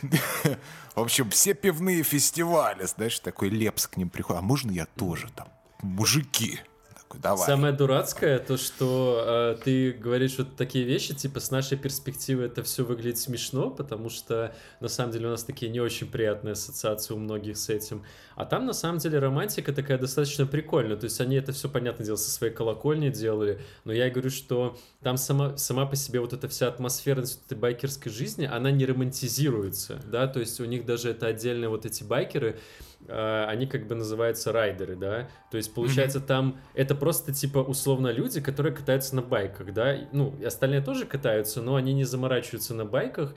в 0.94 1.00
общем, 1.00 1.30
все 1.30 1.54
пивные 1.54 2.04
фестивали, 2.04 2.84
знаешь, 2.84 3.18
такой 3.18 3.48
Лепс 3.48 3.88
к 3.88 3.96
ним 3.96 4.10
приходит, 4.10 4.40
а 4.40 4.42
можно 4.42 4.70
я 4.70 4.86
тоже 4.86 5.28
там, 5.34 5.48
мужики, 5.82 6.60
Такой, 7.08 7.20
давай. 7.22 7.46
Самое 7.46 7.72
дурацкое, 7.72 8.38
то, 8.38 8.58
что 8.58 9.24
э, 9.26 9.56
ты 9.64 9.92
говоришь 9.92 10.36
вот 10.36 10.56
такие 10.56 10.84
вещи, 10.84 11.14
типа, 11.14 11.40
с 11.40 11.50
нашей 11.50 11.78
перспективы 11.78 12.44
это 12.44 12.62
все 12.62 12.84
выглядит 12.84 13.16
смешно, 13.16 13.70
потому 13.70 14.10
что, 14.10 14.54
на 14.80 14.88
самом 14.88 15.12
деле, 15.12 15.28
у 15.28 15.30
нас 15.30 15.42
такие 15.42 15.70
не 15.70 15.80
очень 15.80 16.06
приятные 16.06 16.52
ассоциации 16.52 17.14
у 17.14 17.16
многих 17.16 17.56
с 17.56 17.70
этим. 17.70 18.04
А 18.36 18.44
там, 18.44 18.66
на 18.66 18.74
самом 18.74 18.98
деле, 18.98 19.18
романтика 19.20 19.72
такая 19.72 19.96
достаточно 19.98 20.46
прикольная. 20.46 20.96
То 20.96 21.04
есть 21.04 21.20
они 21.20 21.36
это 21.36 21.52
все, 21.52 21.70
понятное 21.70 22.04
дело, 22.04 22.16
со 22.16 22.30
своей 22.30 22.52
колокольни 22.52 23.08
делали. 23.08 23.60
Но 23.84 23.92
я 23.92 24.10
говорю, 24.10 24.30
что 24.30 24.76
там 25.02 25.16
сама, 25.16 25.56
сама 25.56 25.86
по 25.86 25.96
себе 25.96 26.20
вот 26.20 26.32
эта 26.32 26.48
вся 26.48 26.68
атмосферность 26.68 27.40
этой 27.46 27.56
байкерской 27.56 28.10
жизни, 28.10 28.46
она 28.46 28.70
не 28.70 28.84
романтизируется, 28.84 30.00
да, 30.10 30.26
то 30.26 30.40
есть 30.40 30.60
у 30.60 30.64
них 30.64 30.84
даже 30.84 31.10
это 31.10 31.28
отдельные 31.28 31.68
вот 31.68 31.86
эти 31.86 32.02
байкеры, 32.02 32.58
э, 33.06 33.44
они 33.48 33.66
как 33.66 33.86
бы 33.86 33.94
называются 33.94 34.50
райдеры, 34.50 34.96
да, 34.96 35.28
то 35.52 35.56
есть 35.56 35.72
получается 35.72 36.18
mm-hmm. 36.18 36.26
там 36.26 36.60
это 36.74 36.96
просто 36.98 37.32
типа 37.32 37.58
условно 37.58 38.08
люди, 38.08 38.40
которые 38.40 38.74
катаются 38.74 39.16
на 39.16 39.22
байках, 39.22 39.72
да, 39.72 39.96
ну, 40.12 40.34
и 40.40 40.44
остальные 40.44 40.82
тоже 40.82 41.06
катаются, 41.06 41.62
но 41.62 41.76
они 41.76 41.94
не 41.94 42.04
заморачиваются 42.04 42.74
на 42.74 42.84
байках, 42.84 43.34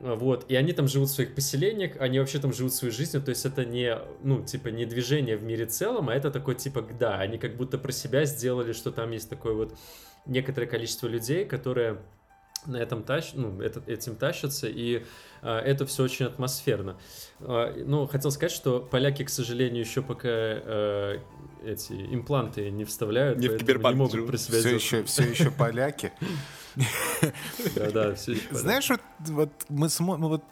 вот, 0.00 0.46
и 0.48 0.56
они 0.56 0.72
там 0.72 0.88
живут 0.88 1.10
в 1.10 1.12
своих 1.12 1.34
поселениях, 1.34 1.92
они 2.00 2.18
вообще 2.18 2.38
там 2.38 2.52
живут 2.52 2.74
своей 2.74 2.92
жизнью, 2.92 3.22
то 3.22 3.28
есть 3.28 3.44
это 3.44 3.64
не, 3.64 3.96
ну, 4.22 4.42
типа, 4.42 4.68
не 4.68 4.86
движение 4.86 5.36
в 5.36 5.42
мире 5.42 5.66
целом, 5.66 6.08
а 6.08 6.14
это 6.14 6.30
такой, 6.30 6.54
типа, 6.54 6.82
да, 6.98 7.18
они 7.18 7.38
как 7.38 7.56
будто 7.56 7.78
про 7.78 7.92
себя 7.92 8.24
сделали, 8.24 8.72
что 8.72 8.90
там 8.90 9.10
есть 9.10 9.28
такое 9.28 9.54
вот 9.54 9.76
некоторое 10.26 10.66
количество 10.66 11.06
людей, 11.08 11.44
которые 11.44 11.98
на 12.66 12.76
этом 12.76 13.02
тащ, 13.02 13.32
ну, 13.34 13.60
это, 13.60 13.82
этим 13.86 14.16
тащатся, 14.16 14.68
и 14.68 15.04
а, 15.42 15.60
это 15.60 15.86
все 15.86 16.04
очень 16.04 16.26
атмосферно. 16.26 16.96
А, 17.40 17.72
ну, 17.84 18.06
хотел 18.06 18.30
сказать, 18.30 18.52
что 18.52 18.80
поляки, 18.80 19.24
к 19.24 19.30
сожалению, 19.30 19.80
еще 19.80 20.02
пока 20.02 20.28
а, 20.28 21.20
эти 21.64 21.92
импланты 21.92 22.70
не 22.70 22.84
вставляют, 22.84 23.38
не, 23.38 23.48
в 23.48 23.62
не 23.62 23.94
могут 23.94 24.26
про 24.26 24.36
себя 24.36 24.58
все 24.58 24.74
еще, 24.74 25.04
все 25.04 25.22
еще 25.24 25.50
поляки. 25.50 26.12
Да, 27.76 27.90
да, 27.90 28.14
все 28.14 28.32
еще 28.32 28.48
Знаешь, 28.50 28.88
вот, 28.88 29.02
вот 29.28 29.50
мы 29.68 29.90
смотрим, 29.90 30.28
вот 30.28 30.44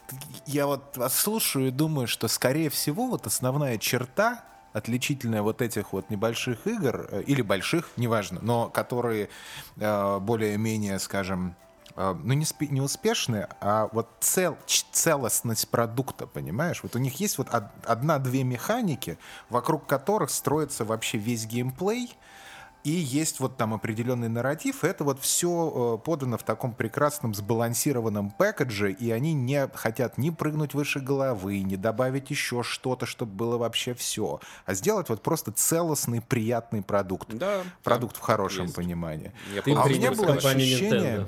я 0.46 0.66
вот 0.66 0.96
вас 0.99 1.18
слушаю 1.18 1.68
и 1.68 1.70
думаю, 1.70 2.07
что, 2.07 2.29
скорее 2.29 2.68
всего, 2.68 3.07
вот 3.07 3.27
основная 3.27 3.79
черта 3.79 4.44
отличительная 4.73 5.42
вот 5.42 5.62
этих 5.62 5.92
вот 5.92 6.11
небольших 6.11 6.66
игр, 6.66 7.09
э, 7.11 7.23
или 7.23 7.42
больших, 7.42 7.90
неважно, 7.96 8.40
но 8.42 8.68
которые 8.68 9.29
э, 9.77 10.18
более-менее, 10.20 10.99
скажем, 10.99 11.57
э, 11.61 11.70
ну 11.96 12.35
не, 12.35 12.44
спи, 12.44 12.68
не 12.68 12.81
успешные, 12.81 13.48
а 13.61 13.88
вот 13.92 14.09
цел, 14.20 14.57
целостность 14.66 15.68
продукта, 15.68 16.26
понимаешь? 16.26 16.83
Вот 16.83 16.96
у 16.96 16.98
них 16.98 17.20
есть 17.20 17.38
вот 17.38 17.48
одна-две 17.50 18.44
механики, 18.44 19.18
вокруг 19.48 19.87
которых 19.87 20.31
строится 20.31 20.85
вообще 20.85 21.18
весь 21.18 21.46
геймплей, 21.46 22.16
и 22.83 22.90
есть 22.90 23.40
вот 23.40 23.57
там 23.57 23.74
определенный 23.74 24.29
нарратив, 24.29 24.85
и 24.85 24.87
это 24.87 25.05
вот 25.05 25.20
все 25.20 25.98
э, 26.00 26.05
подано 26.05 26.38
в 26.38 26.42
таком 26.44 26.72
прекрасном 26.72 27.35
сбалансированном 27.35 28.31
пэкэдже, 28.31 28.92
и 28.92 29.11
они 29.11 29.35
не 29.35 29.68
хотят 29.74 30.16
ни 30.16 30.31
прыгнуть 30.31 30.72
выше 30.72 31.00
головы, 31.00 31.61
ни 31.61 31.76
добавить 31.76 32.31
еще 32.31 32.62
что-то, 32.62 33.05
чтобы 33.05 33.33
было 33.33 33.59
вообще 33.59 33.92
все, 33.92 34.40
а 34.64 34.74
сделать 34.74 35.11
вот 35.11 35.22
просто 35.22 35.53
целостный, 35.53 36.22
приятный 36.22 36.83
продукт. 36.83 37.29
Да, 37.35 37.62
продукт 37.83 38.14
да, 38.14 38.20
в 38.20 38.22
хорошем 38.22 38.64
есть. 38.64 38.76
понимании. 38.76 39.33
Я 39.55 39.61
а 39.76 39.85
у 39.85 39.88
меня 39.88 40.12
было 40.12 40.35
ощущение... 40.35 41.26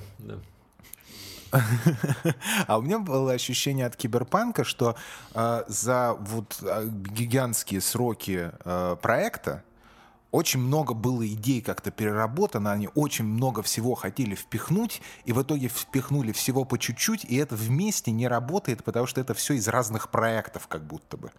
а 2.67 2.79
у 2.79 2.83
меня 2.83 2.99
было 2.99 3.33
ощущение 3.33 3.87
от 3.87 3.97
киберпанка, 3.97 4.65
что 4.65 4.97
э, 5.35 5.65
за 5.69 6.15
вот 6.15 6.59
э, 6.63 6.89
гигантские 6.89 7.81
сроки 7.81 8.51
э, 8.65 8.97
проекта 9.01 9.63
очень 10.31 10.61
много 10.61 10.95
было 10.95 11.27
идей 11.27 11.61
как-то 11.61 11.91
переработано, 11.91 12.73
они 12.73 12.89
очень 12.95 13.27
много 13.27 13.63
всего 13.63 13.95
хотели 13.95 14.35
впихнуть, 14.35 15.03
и 15.27 15.33
в 15.33 15.43
итоге 15.43 15.69
впихнули 15.69 16.33
всего 16.33 16.65
по 16.65 16.79
чуть-чуть, 16.79 17.25
и 17.27 17.37
это 17.37 17.55
вместе 17.55 18.11
не 18.11 18.27
работает, 18.27 18.83
потому 18.83 19.07
что 19.07 19.21
это 19.21 19.35
все 19.35 19.55
из 19.55 19.69
разных 19.69 20.11
проектов 20.11 20.69
как 20.69 20.87
будто 20.87 21.19
бы. 21.19 21.33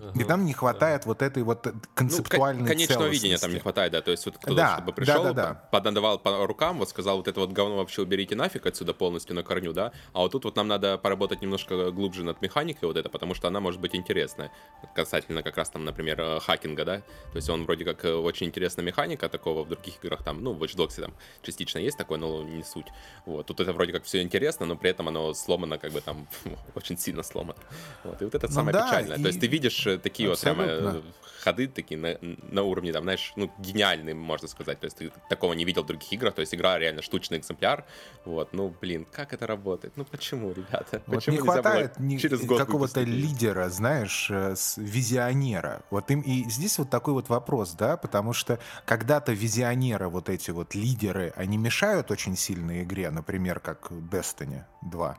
Ага, 0.00 0.20
и 0.20 0.24
там 0.24 0.44
не 0.44 0.52
хватает 0.52 1.02
да. 1.02 1.08
вот 1.08 1.22
этой 1.22 1.42
вот 1.42 1.66
концептуальной 1.94 2.62
ну, 2.62 2.68
конечного 2.68 3.08
видения 3.08 3.36
там 3.36 3.52
не 3.52 3.58
хватает, 3.58 3.90
да, 3.92 4.00
то 4.00 4.12
есть 4.12 4.24
вот 4.26 4.38
кто-то 4.38 4.54
да, 4.54 4.74
чтобы 4.74 4.92
пришел, 4.92 5.24
да, 5.24 5.32
да, 5.32 5.48
да. 5.48 5.54
подандавал 5.72 6.20
по 6.20 6.46
рукам, 6.46 6.78
вот 6.78 6.88
сказал, 6.88 7.16
вот 7.16 7.26
это 7.26 7.40
вот 7.40 7.50
говно 7.50 7.78
вообще 7.78 8.02
уберите 8.02 8.36
нафиг 8.36 8.66
отсюда 8.66 8.94
полностью 8.94 9.34
на 9.34 9.42
корню, 9.42 9.72
да, 9.72 9.92
а 10.12 10.20
вот 10.20 10.32
тут 10.32 10.44
вот 10.44 10.54
нам 10.54 10.68
надо 10.68 10.98
поработать 10.98 11.42
немножко 11.42 11.90
глубже 11.90 12.22
над 12.22 12.40
механикой 12.40 12.86
вот 12.86 12.96
это, 12.96 13.08
потому 13.08 13.34
что 13.34 13.48
она 13.48 13.58
может 13.58 13.80
быть 13.80 13.96
интересная, 13.96 14.52
касательно 14.94 15.42
как 15.42 15.56
раз 15.56 15.70
там, 15.70 15.84
например, 15.84 16.20
э, 16.20 16.40
хакинга, 16.40 16.84
да, 16.84 16.98
то 17.32 17.36
есть 17.36 17.50
он 17.50 17.64
вроде 17.64 17.84
как 17.84 18.04
э, 18.04 18.14
очень 18.14 18.46
интересная 18.46 18.84
механика 18.84 19.28
такого 19.28 19.64
в 19.64 19.68
других 19.68 19.94
играх, 20.04 20.22
там, 20.22 20.44
ну, 20.44 20.52
в 20.52 20.62
Watch 20.62 20.76
Dogs 20.76 21.00
там 21.00 21.12
частично 21.42 21.78
есть 21.78 21.98
такое, 21.98 22.18
но 22.18 22.44
не 22.44 22.62
суть, 22.62 22.86
вот, 23.26 23.46
тут 23.46 23.58
это 23.58 23.72
вроде 23.72 23.92
как 23.92 24.04
все 24.04 24.22
интересно, 24.22 24.64
но 24.64 24.76
при 24.76 24.90
этом 24.90 25.08
оно 25.08 25.34
сломано 25.34 25.78
как 25.78 25.90
бы 25.90 26.00
там 26.00 26.28
очень 26.76 26.96
сильно 26.96 27.24
сломано, 27.24 27.58
вот, 28.04 28.22
и 28.22 28.24
вот 28.24 28.34
это 28.36 28.46
ну, 28.46 28.52
самое 28.52 28.72
да, 28.72 28.86
печальное, 28.86 29.18
и... 29.18 29.22
то 29.22 29.26
есть 29.26 29.40
ты 29.40 29.48
видишь 29.48 29.87
такие 29.96 30.30
Абсолютно. 30.30 30.64
вот 30.64 30.78
прямо 30.78 31.02
ходы 31.48 31.68
такие 31.68 31.98
на, 31.98 32.18
на 32.20 32.62
уровне, 32.62 32.92
там, 32.92 33.04
знаешь, 33.04 33.32
ну, 33.36 33.50
гениальные, 33.58 34.14
можно 34.14 34.48
сказать. 34.48 34.80
То 34.80 34.86
есть 34.86 34.96
ты 34.96 35.12
такого 35.28 35.52
не 35.52 35.64
видел 35.64 35.82
в 35.82 35.86
других 35.86 36.12
играх. 36.12 36.34
То 36.34 36.40
есть 36.40 36.54
игра 36.54 36.78
реально 36.78 37.02
штучный 37.02 37.38
экземпляр. 37.38 37.84
Вот, 38.24 38.52
ну, 38.52 38.74
блин, 38.80 39.06
как 39.10 39.32
это 39.32 39.46
работает? 39.46 39.96
Ну, 39.96 40.04
почему, 40.04 40.52
ребята? 40.52 41.02
Вот 41.06 41.16
почему 41.16 41.36
не 41.36 41.42
хватает 41.42 41.98
ни, 41.98 42.18
через 42.18 42.44
год 42.44 42.58
какого-то 42.58 43.02
лидера, 43.02 43.68
знаешь, 43.68 44.28
э, 44.30 44.54
визионера. 44.76 45.82
Вот 45.90 46.10
им 46.10 46.20
и 46.20 46.48
здесь 46.50 46.78
вот 46.78 46.90
такой 46.90 47.14
вот 47.14 47.28
вопрос, 47.28 47.72
да, 47.72 47.96
потому 47.96 48.32
что 48.32 48.58
когда-то 48.84 49.32
визионеры, 49.32 50.08
вот 50.08 50.28
эти 50.28 50.50
вот 50.50 50.74
лидеры, 50.74 51.32
они 51.36 51.56
мешают 51.56 52.10
очень 52.10 52.36
сильно 52.36 52.82
игре, 52.82 53.10
например, 53.10 53.60
как 53.60 53.90
Destiny 53.90 54.64
2. 54.82 55.18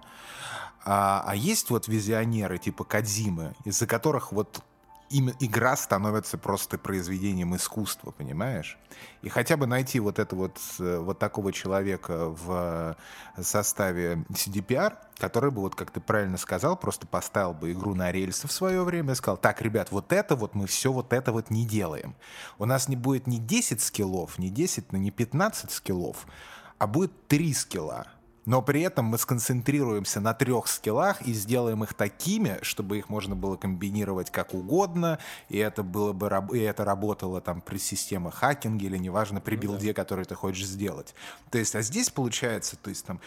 А, 0.86 1.24
а 1.26 1.36
есть 1.36 1.70
вот 1.70 1.88
визионеры 1.88 2.58
типа 2.58 2.84
Кадзимы, 2.84 3.54
из-за 3.66 3.86
которых 3.86 4.32
вот 4.32 4.59
им 5.10 5.32
игра 5.40 5.76
становится 5.76 6.38
просто 6.38 6.78
произведением 6.78 7.56
искусства, 7.56 8.12
понимаешь? 8.12 8.78
И 9.22 9.30
хотя 9.30 9.58
бы 9.58 9.66
найти 9.66 10.00
вот 10.00 10.20
это 10.20 10.36
вот, 10.36 10.60
э, 10.80 11.00
вот 11.00 11.20
такого 11.20 11.52
человека 11.52 12.30
в 12.30 12.96
составе 13.42 14.24
CDPR, 14.30 14.98
который 15.18 15.52
бы, 15.52 15.62
вот 15.62 15.76
как 15.76 15.92
ты 15.92 16.00
правильно 16.00 16.38
сказал, 16.38 16.78
просто 16.78 17.08
поставил 17.08 17.54
бы 17.54 17.72
игру 17.72 17.96
на 17.96 18.12
рельсы 18.12 18.48
в 18.48 18.52
свое 18.52 18.84
время 18.84 19.14
и 19.14 19.16
сказал, 19.16 19.38
так, 19.38 19.62
ребят, 19.62 19.92
вот 19.92 20.14
это 20.14 20.36
вот 20.36 20.54
мы 20.54 20.68
все 20.68 20.92
вот 20.92 21.12
это 21.14 21.32
вот 21.32 21.50
не 21.50 21.66
делаем. 21.66 22.16
У 22.58 22.66
нас 22.66 22.88
не 22.88 22.96
будет 22.96 23.26
не 23.28 23.40
10 23.40 23.82
скиллов, 23.82 24.38
не 24.38 24.50
10, 24.50 24.94
не 24.94 25.12
15 25.12 25.72
скиллов, 25.72 26.28
а 26.78 26.88
будет 26.88 27.28
3 27.28 27.54
скилла 27.54 28.08
но 28.46 28.62
при 28.62 28.82
этом 28.82 29.06
мы 29.06 29.18
сконцентрируемся 29.18 30.20
на 30.20 30.34
трех 30.34 30.68
скиллах 30.68 31.22
и 31.22 31.34
сделаем 31.34 31.84
их 31.84 31.94
такими, 31.94 32.60
чтобы 32.62 32.98
их 32.98 33.10
можно 33.10 33.36
было 33.36 33.56
комбинировать 33.56 34.32
как 34.32 34.54
угодно, 34.54 35.20
и 35.50 35.58
это 35.58 35.84
было 35.84 36.14
бы 36.14 36.30
и 36.58 36.60
это 36.60 36.86
работало 36.86 37.42
там 37.42 37.62
при 37.62 37.78
системе 37.78 38.32
хакинга 38.32 38.86
или 38.86 38.98
неважно 38.98 39.42
при 39.42 39.56
билде, 39.56 39.88
ну, 39.88 39.94
да. 39.94 40.02
который 40.02 40.26
ты 40.26 40.36
хочешь 40.36 40.66
сделать. 40.66 41.14
То 41.52 41.58
есть, 41.58 41.76
а 41.76 41.82
здесь 41.82 42.10
получается, 42.10 42.76
то 42.76 42.90
есть 42.90 43.06
там 43.06 43.20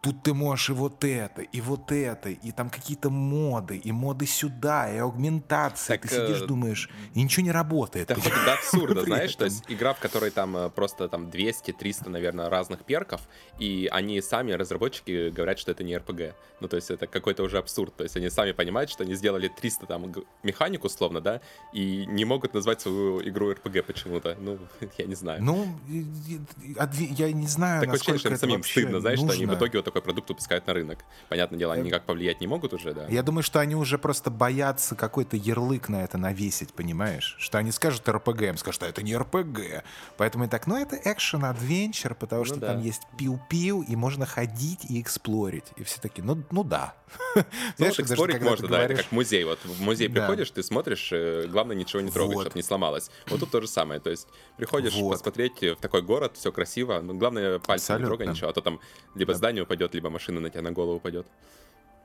тут 0.00 0.22
ты 0.22 0.32
можешь 0.32 0.70
и 0.70 0.72
вот 0.72 1.04
это, 1.04 1.42
и 1.42 1.60
вот 1.60 1.90
это, 1.90 2.30
и 2.30 2.52
там 2.52 2.70
какие-то 2.70 3.10
моды, 3.10 3.76
и 3.76 3.90
моды 3.90 4.26
сюда, 4.26 4.92
и 4.92 4.98
аугментация. 4.98 5.98
Так, 5.98 6.08
ты 6.08 6.14
сидишь, 6.14 6.42
э... 6.42 6.46
думаешь, 6.46 6.88
и 7.14 7.22
ничего 7.22 7.44
не 7.44 7.50
работает. 7.50 8.10
Это 8.10 8.20
до 8.44 8.54
абсурда, 8.54 9.02
знаешь, 9.04 9.34
то 9.34 9.44
есть 9.44 9.64
игра, 9.68 9.94
в 9.94 9.98
которой 9.98 10.30
там 10.30 10.56
э, 10.56 10.70
просто 10.70 11.08
там 11.08 11.26
200-300, 11.26 12.08
наверное, 12.08 12.48
разных 12.48 12.84
перков, 12.84 13.22
и 13.58 13.88
они 13.90 14.20
сами, 14.20 14.52
разработчики, 14.52 15.30
говорят, 15.30 15.58
что 15.58 15.72
это 15.72 15.82
не 15.82 15.94
RPG. 15.94 16.34
Ну, 16.60 16.68
то 16.68 16.76
есть 16.76 16.90
это 16.90 17.06
какой-то 17.06 17.42
уже 17.42 17.58
абсурд. 17.58 17.94
То 17.96 18.04
есть 18.04 18.16
они 18.16 18.30
сами 18.30 18.52
понимают, 18.52 18.90
что 18.90 19.04
они 19.04 19.14
сделали 19.14 19.48
300 19.48 19.86
там 19.86 20.12
механик 20.42 20.84
условно, 20.84 21.20
да, 21.20 21.40
и 21.72 22.04
не 22.06 22.24
могут 22.24 22.54
назвать 22.54 22.80
свою 22.80 23.20
игру 23.28 23.52
RPG 23.52 23.82
почему-то. 23.82 24.36
Ну, 24.40 24.58
я 24.98 25.06
не 25.06 25.14
знаю. 25.14 25.42
Ну, 25.42 25.66
я 25.88 27.32
не 27.32 27.46
знаю, 27.46 27.80
Такое 27.80 27.96
ощущение, 27.96 28.18
что 28.18 28.28
им 28.28 28.36
самим 28.36 28.62
стыдно, 28.62 29.00
знаешь, 29.00 29.18
что 29.18 29.32
они 29.32 29.46
в 29.46 29.54
итоге 29.54 29.78
вот 29.78 29.87
такой 29.88 30.02
продукт 30.02 30.28
выпускают 30.28 30.66
на 30.66 30.74
рынок. 30.74 31.04
Понятное 31.28 31.58
дело, 31.58 31.74
они 31.74 31.84
никак 31.84 32.04
повлиять 32.04 32.40
не 32.40 32.46
могут 32.46 32.72
уже, 32.72 32.92
да. 32.94 33.06
Я 33.08 33.22
думаю, 33.22 33.42
что 33.42 33.60
они 33.60 33.74
уже 33.74 33.98
просто 33.98 34.30
боятся 34.30 34.94
какой-то 34.94 35.36
ярлык 35.36 35.88
на 35.88 36.04
это 36.04 36.18
навесить, 36.18 36.72
понимаешь? 36.74 37.36
Что 37.38 37.58
они 37.58 37.72
скажут 37.72 38.08
РПГ, 38.08 38.42
им 38.42 38.56
скажут, 38.56 38.76
что 38.76 38.86
это 38.86 39.02
не 39.02 39.16
РПГ. 39.16 39.84
Поэтому 40.16 40.44
и 40.44 40.48
так, 40.48 40.66
ну 40.66 40.76
это 40.76 40.96
экшен 41.04 41.44
адвенчер, 41.44 42.14
потому 42.14 42.42
ну, 42.42 42.46
что 42.46 42.56
да. 42.56 42.68
там 42.68 42.82
есть 42.82 43.02
пиу-пиу, 43.18 43.82
и 43.82 43.96
можно 43.96 44.26
ходить 44.26 44.84
и 44.88 45.00
эксплорить. 45.00 45.66
И 45.76 45.84
все 45.84 46.00
таки 46.00 46.22
ну, 46.22 46.42
ну 46.50 46.64
да. 46.64 46.94
Ну, 47.34 47.44
Знаешь, 47.76 48.00
эксплорить 48.00 48.40
можно, 48.42 48.68
да, 48.68 48.82
это 48.82 48.96
как 48.96 49.12
музей. 49.12 49.44
Вот 49.44 49.58
в 49.64 49.80
музей 49.80 50.08
приходишь, 50.08 50.50
ты 50.50 50.62
смотришь, 50.62 51.10
э, 51.12 51.46
главное 51.46 51.76
ничего 51.76 52.00
не 52.02 52.10
трогать, 52.10 52.40
чтобы 52.40 52.56
не 52.56 52.62
сломалось. 52.62 53.10
Вот 53.28 53.40
тут 53.40 53.50
то 53.50 53.60
же 53.60 53.68
самое. 53.68 54.00
То 54.00 54.10
есть 54.10 54.26
приходишь 54.56 54.94
посмотреть 54.94 55.62
в 55.62 55.76
такой 55.76 56.02
город, 56.02 56.36
все 56.36 56.52
красиво, 56.52 57.00
но 57.00 57.14
главное 57.14 57.58
пальцем 57.58 58.00
не 58.00 58.06
трогай 58.06 58.26
ничего, 58.26 58.50
а 58.50 58.52
то 58.52 58.60
там 58.60 58.80
либо 59.14 59.34
здание 59.34 59.62
упадет, 59.62 59.77
либо 59.94 60.10
машина 60.10 60.40
на 60.40 60.50
тебя 60.50 60.62
на 60.62 60.72
голову 60.72 60.96
упадет. 60.96 61.26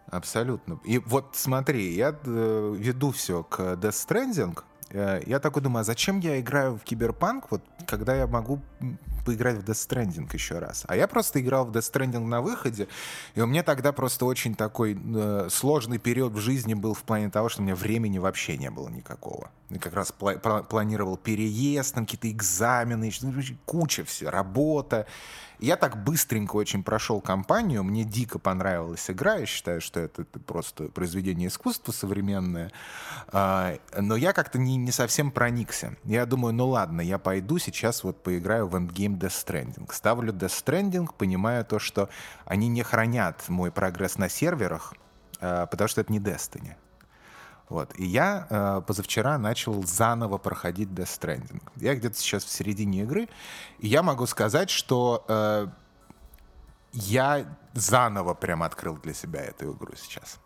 Абсолютно. 0.08 0.80
И 0.84 1.00
вот 1.00 1.32
смотри, 1.34 1.94
я 1.96 2.16
э, 2.24 2.76
веду 2.78 3.12
все 3.12 3.44
к 3.44 3.60
Death 3.60 4.08
Stranding, 4.08 4.60
э, 4.90 5.22
я 5.26 5.40
такой 5.40 5.62
думаю, 5.62 5.82
а 5.82 5.84
зачем 5.84 6.20
я 6.20 6.40
играю 6.40 6.78
в 6.78 6.84
Киберпанк, 6.84 7.50
вот, 7.52 7.62
когда 7.88 8.16
я 8.16 8.28
могу 8.28 8.60
поиграть 9.26 9.58
в 9.58 9.64
Death 9.64 9.90
Stranding 9.90 10.30
еще 10.34 10.60
раз. 10.60 10.84
А 10.88 10.96
я 10.96 11.08
просто 11.08 11.40
играл 11.40 11.66
в 11.66 11.72
Death 11.72 11.92
Stranding 11.94 12.26
на 12.26 12.42
выходе, 12.42 12.88
и 13.36 13.42
у 13.42 13.48
меня 13.48 13.64
тогда 13.64 13.92
просто 13.92 14.26
очень 14.26 14.56
такой 14.56 15.00
э, 15.02 15.48
сложный 15.50 15.98
период 15.98 16.34
в 16.34 16.40
жизни 16.40 16.74
был 16.74 16.94
в 16.94 17.04
плане 17.04 17.30
того, 17.30 17.50
что 17.50 17.62
у 17.62 17.66
меня 17.66 17.76
времени 17.76 18.18
вообще 18.18 18.58
не 18.58 18.70
было 18.70 18.90
никакого. 18.90 19.50
Я 19.70 19.80
как 19.80 19.94
раз 19.94 20.14
пла- 20.18 20.64
планировал 20.64 21.18
переезд, 21.18 21.96
там 21.96 22.06
какие-то 22.06 22.30
экзамены, 22.30 23.12
куча 23.66 24.04
все, 24.04 24.30
работа. 24.30 25.08
Я 25.64 25.78
так 25.78 26.04
быстренько 26.04 26.58
очень 26.58 26.84
прошел 26.84 27.22
кампанию, 27.22 27.86
мне 27.86 28.04
дико 28.04 28.38
понравилась 28.38 29.10
игра, 29.10 29.36
я 29.36 29.46
считаю, 29.46 29.80
что 29.80 30.02
это, 30.02 30.24
это 30.24 30.40
просто 30.40 30.90
произведение 30.90 31.48
искусства 31.48 31.94
современное, 31.94 32.70
а, 33.30 33.78
но 33.98 34.18
я 34.18 34.34
как-то 34.34 34.60
не, 34.60 34.76
не 34.76 34.92
совсем 34.92 35.32
проникся. 35.32 35.96
Я 36.04 36.26
думаю, 36.26 36.54
ну 36.54 36.68
ладно, 36.68 37.00
я 37.00 37.18
пойду 37.18 37.60
сейчас 37.60 38.04
вот 38.04 38.22
поиграю 38.22 38.68
в 38.68 38.76
Endgame 38.76 39.18
Death 39.18 39.46
Stranding. 39.46 39.90
Ставлю 39.94 40.34
Death 40.34 40.66
Stranding, 40.66 41.10
понимая 41.18 41.64
то, 41.64 41.80
что 41.80 42.10
они 42.44 42.68
не 42.68 42.84
хранят 42.84 43.48
мой 43.48 43.72
прогресс 43.72 44.18
на 44.18 44.28
серверах, 44.28 44.94
а, 45.40 45.66
потому 45.68 45.88
что 45.88 46.02
это 46.02 46.12
не 46.12 46.20
Destiny. 46.20 46.76
Вот. 47.70 47.98
И 47.98 48.06
я 48.06 48.48
э, 48.50 48.82
позавчера 48.86 49.38
начал 49.38 49.84
заново 49.84 50.38
проходить 50.38 50.90
Death 50.90 51.20
Stranding. 51.20 51.62
Я 51.76 51.96
где-то 51.96 52.18
сейчас 52.18 52.44
в 52.44 52.50
середине 52.50 53.04
игры, 53.04 53.30
и 53.80 53.88
я 53.88 54.04
могу 54.04 54.26
сказать, 54.26 54.70
что 54.70 55.26
э, 55.28 55.68
я 56.94 57.46
заново 57.74 58.34
прям 58.34 58.64
открыл 58.64 58.98
для 58.98 59.14
себя 59.14 59.42
эту 59.42 59.74
игру 59.74 59.94
сейчас. 59.96 60.40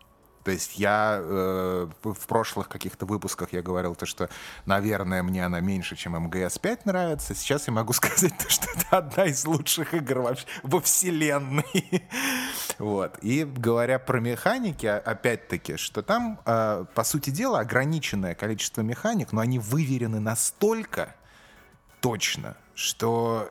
То 0.48 0.52
есть 0.52 0.78
я 0.78 1.18
э, 1.20 1.88
в 2.02 2.26
прошлых 2.26 2.70
каких-то 2.70 3.04
выпусках 3.04 3.52
я 3.52 3.60
говорил 3.60 3.94
то, 3.94 4.06
что, 4.06 4.30
наверное, 4.64 5.22
мне 5.22 5.44
она 5.44 5.60
меньше, 5.60 5.94
чем 5.94 6.16
МГС-5 6.16 6.80
нравится. 6.86 7.34
Сейчас 7.34 7.66
я 7.66 7.74
могу 7.74 7.92
сказать, 7.92 8.32
то, 8.38 8.48
что 8.48 8.66
это 8.74 8.96
одна 8.96 9.26
из 9.26 9.44
лучших 9.44 9.92
игр 9.92 10.20
вообще 10.20 10.46
во 10.62 10.80
вселенной. 10.80 12.08
вот. 12.78 13.18
И 13.20 13.44
говоря 13.44 13.98
про 13.98 14.20
механики, 14.20 14.86
опять-таки, 14.86 15.76
что 15.76 16.00
там, 16.00 16.40
э, 16.46 16.86
по 16.94 17.04
сути 17.04 17.28
дела, 17.28 17.60
ограниченное 17.60 18.34
количество 18.34 18.80
механик, 18.80 19.32
но 19.32 19.42
они 19.42 19.58
выверены 19.58 20.18
настолько 20.18 21.14
точно, 22.00 22.56
что 22.74 23.50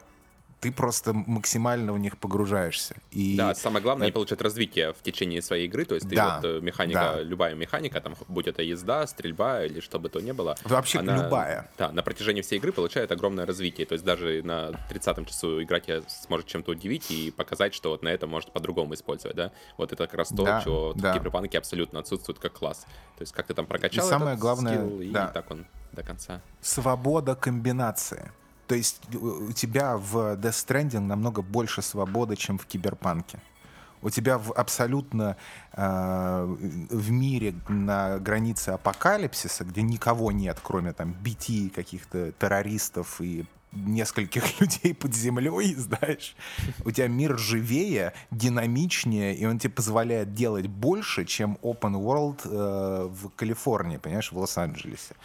ты 0.59 0.71
просто 0.71 1.13
максимально 1.13 1.93
в 1.93 1.99
них 1.99 2.17
погружаешься. 2.17 2.95
И... 3.11 3.37
Да, 3.37 3.53
самое 3.53 3.83
главное, 3.83 4.07
они 4.07 4.11
получают 4.11 4.41
развитие 4.41 4.93
в 4.93 5.01
течение 5.03 5.41
своей 5.41 5.67
игры, 5.67 5.85
то 5.85 5.95
есть 5.95 6.09
ты 6.09 6.15
да, 6.15 6.39
вот 6.41 6.45
э, 6.45 6.61
механика, 6.61 7.13
да. 7.15 7.21
любая 7.21 7.53
механика, 7.53 8.01
там, 8.01 8.15
будь 8.27 8.47
это 8.47 8.63
езда, 8.63 9.05
стрельба 9.05 9.65
или 9.65 9.79
что 9.79 9.99
бы 9.99 10.09
то 10.09 10.19
ни 10.19 10.31
было. 10.31 10.55
Вообще 10.63 10.99
она, 10.99 11.23
любая. 11.23 11.69
Да, 11.77 11.91
на 11.91 12.01
протяжении 12.01 12.41
всей 12.41 12.57
игры 12.57 12.71
получает 12.71 13.11
огромное 13.11 13.45
развитие, 13.45 13.85
то 13.85 13.93
есть 13.93 14.03
даже 14.03 14.41
на 14.43 14.71
30-м 14.89 15.25
часу 15.25 15.61
играть 15.61 15.87
сможет 16.07 16.47
чем-то 16.47 16.71
удивить 16.71 17.11
и 17.11 17.31
показать, 17.31 17.73
что 17.73 17.91
вот 17.91 18.01
на 18.01 18.09
это 18.09 18.25
может 18.25 18.51
по-другому 18.51 18.95
использовать, 18.95 19.37
да. 19.37 19.51
Вот 19.77 19.93
это 19.93 20.07
как 20.07 20.15
раз 20.15 20.29
то, 20.29 20.43
да, 20.43 20.61
чего 20.63 20.93
да. 20.95 21.13
в 21.13 21.17
киберпанке 21.17 21.59
абсолютно 21.59 21.99
отсутствует 21.99 22.39
как 22.39 22.53
класс. 22.53 22.85
То 23.17 23.21
есть 23.21 23.31
как 23.31 23.45
ты 23.45 23.53
там 23.53 23.67
прокачал 23.67 24.05
и 24.05 24.09
самое 24.09 24.37
главное, 24.37 24.77
скилл, 24.77 25.11
да. 25.11 25.27
и 25.29 25.33
так 25.33 25.51
он 25.51 25.65
до 25.91 26.03
конца. 26.03 26.41
Свобода 26.61 27.35
комбинации. 27.35 28.31
То 28.67 28.75
есть 28.75 29.01
э, 29.13 29.17
у 29.17 29.51
тебя 29.51 29.97
в 29.97 30.35
Death 30.35 30.67
Stranding 30.67 30.99
намного 30.99 31.41
больше 31.41 31.81
свободы, 31.81 32.35
чем 32.35 32.57
в 32.57 32.65
Киберпанке. 32.65 33.39
У 34.01 34.09
тебя 34.09 34.37
в, 34.37 34.51
абсолютно 34.51 35.37
э, 35.73 36.55
в 36.89 37.11
мире 37.11 37.55
на 37.67 38.19
границе 38.19 38.69
апокалипсиса, 38.69 39.63
где 39.63 39.81
никого 39.81 40.31
нет, 40.31 40.59
кроме 40.61 40.93
там 40.93 41.15
BT, 41.23 41.71
каких-то 41.71 42.31
террористов 42.33 43.19
и 43.21 43.45
нескольких 43.71 44.59
людей 44.61 44.93
под 44.93 45.15
землей, 45.15 45.73
знаешь, 45.75 46.35
у 46.85 46.91
тебя 46.91 47.07
мир 47.07 47.37
живее, 47.37 48.13
динамичнее, 48.31 49.35
и 49.35 49.45
он 49.45 49.59
тебе 49.59 49.73
позволяет 49.73 50.33
делать 50.33 50.67
больше, 50.67 51.25
чем 51.25 51.57
open 51.61 51.93
world 51.93 52.41
э, 52.45 53.07
в 53.07 53.29
Калифорнии, 53.35 53.97
понимаешь, 53.97 54.31
в 54.31 54.37
Лос-Анджелесе. 54.37 55.15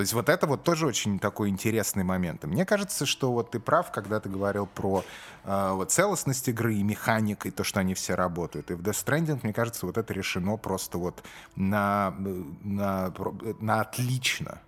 То 0.00 0.02
есть 0.02 0.14
вот 0.14 0.30
это 0.30 0.46
вот 0.46 0.64
тоже 0.64 0.86
очень 0.86 1.18
такой 1.18 1.50
интересный 1.50 2.04
момент. 2.04 2.42
И 2.44 2.46
мне 2.46 2.64
кажется, 2.64 3.04
что 3.04 3.32
вот 3.32 3.50
ты 3.50 3.60
прав, 3.60 3.92
когда 3.92 4.18
ты 4.18 4.30
говорил 4.30 4.64
про 4.64 5.04
э, 5.44 5.72
вот 5.74 5.92
целостность 5.92 6.48
игры 6.48 6.76
и 6.76 6.82
механик, 6.82 7.44
и 7.44 7.50
то, 7.50 7.64
что 7.64 7.80
они 7.80 7.92
все 7.92 8.14
работают. 8.14 8.70
И 8.70 8.74
в 8.74 8.80
Death 8.80 9.04
Stranding, 9.04 9.40
мне 9.42 9.52
кажется, 9.52 9.84
вот 9.84 9.98
это 9.98 10.14
решено 10.14 10.56
просто 10.56 10.96
вот 10.96 11.22
на, 11.54 12.14
на, 12.62 13.12
на 13.60 13.80
отлично. 13.82 14.62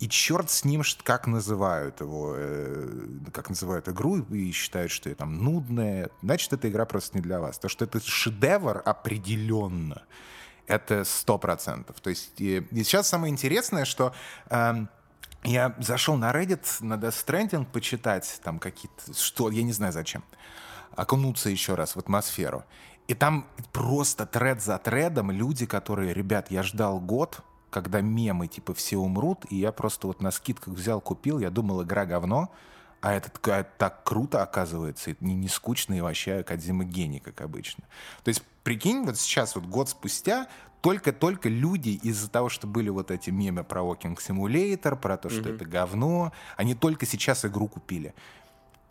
И 0.00 0.06
черт 0.10 0.50
с 0.50 0.66
ним, 0.66 0.82
как 1.02 1.26
называют 1.26 2.02
его, 2.02 2.34
э, 2.36 3.06
как 3.32 3.48
называют 3.48 3.88
игру, 3.88 4.18
и 4.18 4.52
считают, 4.52 4.92
что 4.92 5.08
это 5.08 5.20
там 5.20 5.42
нудная, 5.42 6.10
значит, 6.20 6.52
эта 6.52 6.68
игра 6.68 6.84
просто 6.84 7.16
не 7.16 7.22
для 7.22 7.40
вас. 7.40 7.58
То, 7.58 7.70
что 7.70 7.86
это 7.86 8.00
шедевр 8.00 8.82
определенно 8.84 10.02
это 10.68 11.04
сто 11.04 11.38
процентов. 11.38 12.00
То 12.00 12.10
есть 12.10 12.40
и, 12.40 12.58
и 12.70 12.84
сейчас 12.84 13.08
самое 13.08 13.32
интересное, 13.32 13.84
что 13.84 14.14
э, 14.50 14.74
я 15.44 15.74
зашел 15.78 16.16
на 16.16 16.30
Reddit, 16.30 16.66
на 16.80 16.94
Death 16.94 17.26
Stranding 17.26 17.64
почитать 17.64 18.40
там 18.44 18.58
какие-то, 18.58 19.14
что, 19.14 19.50
я 19.50 19.62
не 19.62 19.72
знаю 19.72 19.92
зачем, 19.92 20.22
окунуться 20.94 21.48
еще 21.48 21.74
раз 21.74 21.96
в 21.96 21.98
атмосферу. 21.98 22.64
И 23.06 23.14
там 23.14 23.46
просто 23.72 24.26
тред 24.26 24.62
за 24.62 24.78
тредом 24.78 25.30
люди, 25.30 25.64
которые, 25.64 26.12
ребят, 26.12 26.50
я 26.50 26.62
ждал 26.62 27.00
год, 27.00 27.40
когда 27.70 28.00
мемы 28.00 28.48
типа 28.48 28.74
все 28.74 28.98
умрут, 28.98 29.44
и 29.50 29.56
я 29.56 29.72
просто 29.72 30.06
вот 30.06 30.20
на 30.20 30.30
скидках 30.30 30.74
взял, 30.74 31.00
купил, 31.00 31.38
я 31.38 31.50
думал, 31.50 31.82
игра 31.82 32.04
говно, 32.04 32.52
а 33.00 33.12
это, 33.12 33.30
это 33.50 33.68
так 33.78 34.04
круто 34.04 34.42
оказывается, 34.42 35.14
не, 35.20 35.34
не 35.34 35.48
скучно 35.48 35.94
и 35.94 36.00
вообще 36.00 36.42
Кадзима 36.42 36.84
гений, 36.84 37.20
как 37.20 37.40
обычно. 37.40 37.84
То 38.24 38.28
есть 38.28 38.42
прикинь, 38.62 39.04
вот 39.04 39.18
сейчас, 39.18 39.54
вот 39.54 39.64
год 39.66 39.88
спустя, 39.88 40.48
только-только 40.80 41.48
люди 41.48 41.90
из-за 42.02 42.30
того, 42.30 42.48
что 42.48 42.66
были 42.66 42.88
вот 42.88 43.10
эти 43.10 43.30
мемы 43.30 43.64
про 43.64 43.82
Walking 43.82 44.16
Simulator, 44.16 44.96
про 44.96 45.16
то, 45.16 45.28
что 45.28 45.40
mm-hmm. 45.40 45.54
это 45.54 45.64
говно, 45.64 46.32
они 46.56 46.74
только 46.74 47.06
сейчас 47.06 47.44
игру 47.44 47.68
купили. 47.68 48.14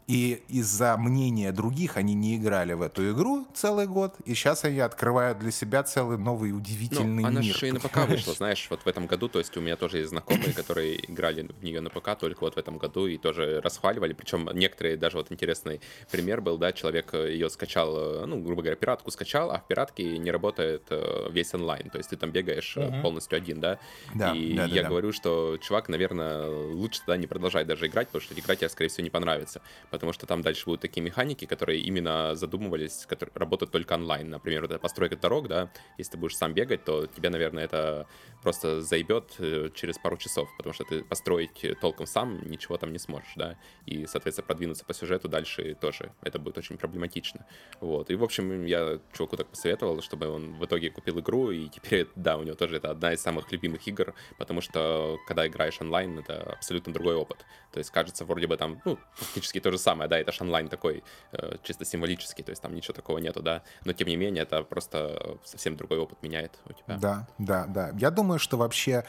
И 0.08 0.42
из-за 0.48 0.96
мнения 0.98 1.52
других 1.52 1.98
они 1.98 2.14
не 2.14 2.38
играли 2.38 2.72
в 2.72 2.82
эту 2.82 3.12
игру 3.12 3.46
целый 3.54 3.88
год, 3.88 4.16
и 4.24 4.34
сейчас 4.36 4.64
они 4.64 4.80
открывают 4.80 5.40
для 5.40 5.52
себя 5.52 5.84
целый 5.84 6.18
новый 6.18 6.54
удивительный 6.54 7.24
ну, 7.24 7.28
она 7.28 7.42
мир. 7.42 7.52
Она 7.52 7.60
же 7.60 7.68
и 7.68 7.72
на 7.74 7.80
ПК 7.82 8.08
вышла, 8.08 8.34
знаешь, 8.34 8.68
вот 8.70 8.84
в 8.84 8.88
этом 8.88 9.06
году, 9.06 9.28
то 9.28 9.40
есть 9.40 9.56
у 9.58 9.62
меня 9.62 9.76
тоже 9.76 9.98
есть 9.98 10.12
знакомые, 10.12 10.54
которые 10.54 11.12
играли 11.12 11.50
в 11.60 11.62
нее 11.62 11.82
на 11.82 11.90
ПК 11.90 12.18
только 12.18 12.40
вот 12.40 12.56
в 12.56 12.58
этом 12.58 12.78
году 12.78 13.06
и 13.06 13.18
тоже 13.18 13.60
расхваливали, 13.60 14.14
причем 14.14 14.50
некоторые, 14.54 14.96
даже 14.96 15.18
вот 15.18 15.30
интересный 15.30 15.82
пример 16.10 16.40
был, 16.40 16.58
да, 16.58 16.72
человек 16.72 17.14
ее 17.14 17.50
скачал, 17.50 18.26
ну, 18.26 18.40
грубо 18.40 18.62
говоря, 18.62 18.78
пиратку 18.78 19.12
скачал, 19.12 19.52
а 19.52 19.60
в 19.60 19.68
пиратке 19.68 20.18
не 20.18 20.32
работает 20.32 20.84
э, 20.90 21.28
весь 21.32 21.54
онлайн, 21.54 21.90
то 21.90 21.98
есть 21.98 22.12
ты 22.12 22.16
там 22.16 22.32
бегаешь 22.32 22.78
uh-huh. 22.78 23.02
полностью 23.02 23.36
один, 23.36 23.60
да, 23.60 23.78
да 24.16 24.34
и 24.34 24.54
да, 24.54 24.66
я 24.68 24.84
да, 24.84 24.90
говорю, 24.90 25.12
что 25.12 25.58
чувак, 25.58 25.90
наверное, 25.90 26.48
лучше 26.48 27.02
тогда 27.02 27.18
не 27.18 27.28
продолжать 27.28 27.68
даже 27.68 27.88
играть, 27.88 28.08
потому 28.08 28.22
что 28.22 28.40
игра 28.40 28.56
тебе, 28.56 28.70
скорее 28.70 28.88
всего, 28.88 29.04
не 29.04 29.10
понравится, 29.10 29.62
потому 29.98 30.14
что 30.14 30.26
там 30.26 30.42
дальше 30.42 30.66
будут 30.66 30.82
такие 30.82 31.02
механики, 31.02 31.46
которые 31.46 31.82
именно 31.82 32.36
задумывались, 32.36 33.06
которые 33.08 33.34
работают 33.36 33.72
только 33.72 33.94
онлайн. 33.94 34.30
Например, 34.30 34.64
это 34.64 34.80
постройка 34.80 35.16
дорог, 35.18 35.48
да, 35.48 35.70
если 35.98 36.14
ты 36.14 36.18
будешь 36.18 36.38
сам 36.38 36.54
бегать, 36.54 36.86
то 36.86 37.08
тебе, 37.08 37.30
наверное, 37.30 37.66
это 37.66 38.08
просто 38.42 38.82
заебет 38.82 39.36
э, 39.40 39.70
через 39.74 39.98
пару 39.98 40.18
часов, 40.18 40.50
потому 40.58 40.74
что 40.74 40.84
ты 40.84 41.04
построить 41.04 41.66
толком 41.82 42.08
сам 42.08 42.48
ничего 42.50 42.78
там 42.78 42.92
не 42.94 43.00
сможешь, 43.00 43.34
да, 43.36 43.58
и, 43.86 44.06
соответственно, 44.06 44.48
продвинуться 44.48 44.86
по 44.86 44.94
сюжету 44.94 45.28
дальше 45.28 45.76
тоже 45.76 46.12
это 46.22 46.40
будет 46.40 46.58
очень 46.58 46.78
проблематично. 46.78 47.46
Вот, 47.80 48.10
и, 48.10 48.16
в 48.16 48.24
общем, 48.24 48.66
я 48.66 49.00
чуваку 49.14 49.38
так 49.38 49.48
посоветовал, 49.48 50.02
чтобы 50.02 50.28
он 50.28 50.54
в 50.58 50.66
итоге 50.66 50.90
купил 50.90 51.20
игру, 51.20 51.52
и 51.52 51.68
теперь, 51.70 52.08
да, 52.16 52.38
у 52.38 52.44
него 52.44 52.56
тоже 52.56 52.78
это 52.78 52.92
одна 52.92 53.14
из 53.14 53.22
самых 53.22 53.52
любимых 53.52 53.88
игр, 53.88 54.14
потому 54.38 54.62
что, 54.62 55.18
когда 55.28 55.48
играешь 55.48 55.82
онлайн, 55.82 56.20
это 56.20 56.54
абсолютно 56.54 56.94
другой 56.94 57.16
опыт. 57.16 57.46
То 57.72 57.80
есть, 57.80 57.92
кажется, 57.92 58.26
вроде 58.26 58.48
бы 58.48 58.58
там, 58.58 58.82
ну, 58.86 58.98
фактически 59.16 59.60
то 59.60 59.72
же 59.72 59.78
самое, 59.78 60.10
да, 60.10 60.20
это 60.20 60.32
же 60.32 60.44
онлайн 60.44 60.70
такой 60.70 61.04
э, 61.32 61.58
чисто 61.64 61.86
символический, 61.86 62.44
то 62.44 62.52
есть 62.52 62.62
там 62.62 62.74
ничего 62.74 62.94
такого 62.94 63.18
нету, 63.18 63.42
да, 63.42 63.64
но 63.86 63.94
тем 63.94 64.08
не 64.08 64.16
менее 64.16 64.44
это 64.44 64.64
просто 64.64 65.38
совсем 65.44 65.76
другой 65.76 66.00
опыт 66.00 66.22
меняет 66.24 66.60
у 66.66 66.74
тебя. 66.74 66.98
Да, 66.98 67.28
да, 67.38 67.66
да. 67.68 67.92
Я 67.98 68.12
думаю, 68.12 68.37
что 68.38 68.58
вообще 68.58 69.04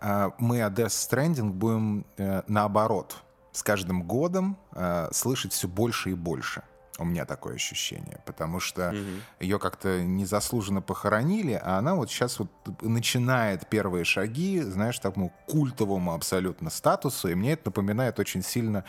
э, 0.00 0.30
мы 0.38 0.62
о 0.62 0.70
Death 0.70 0.86
Stranding 0.86 1.50
будем 1.50 2.06
э, 2.16 2.42
наоборот 2.48 3.16
с 3.52 3.62
каждым 3.62 4.02
годом 4.02 4.56
э, 4.72 5.08
слышать 5.12 5.52
все 5.52 5.68
больше 5.68 6.10
и 6.10 6.14
больше. 6.14 6.62
У 6.98 7.04
меня 7.04 7.24
такое 7.24 7.56
ощущение, 7.56 8.20
потому 8.24 8.60
что 8.60 8.90
угу. 8.90 9.20
ее 9.40 9.58
как-то 9.58 10.00
незаслуженно 10.02 10.80
похоронили, 10.80 11.60
а 11.60 11.78
она 11.78 11.96
вот 11.96 12.08
сейчас 12.08 12.38
вот 12.38 12.48
начинает 12.82 13.68
первые 13.68 14.04
шаги, 14.04 14.60
знаешь, 14.60 15.00
такому 15.00 15.32
культовому 15.48 16.14
абсолютно 16.14 16.70
статусу, 16.70 17.28
и 17.28 17.34
мне 17.34 17.54
это 17.54 17.62
напоминает 17.66 18.20
очень 18.20 18.44
сильно, 18.44 18.84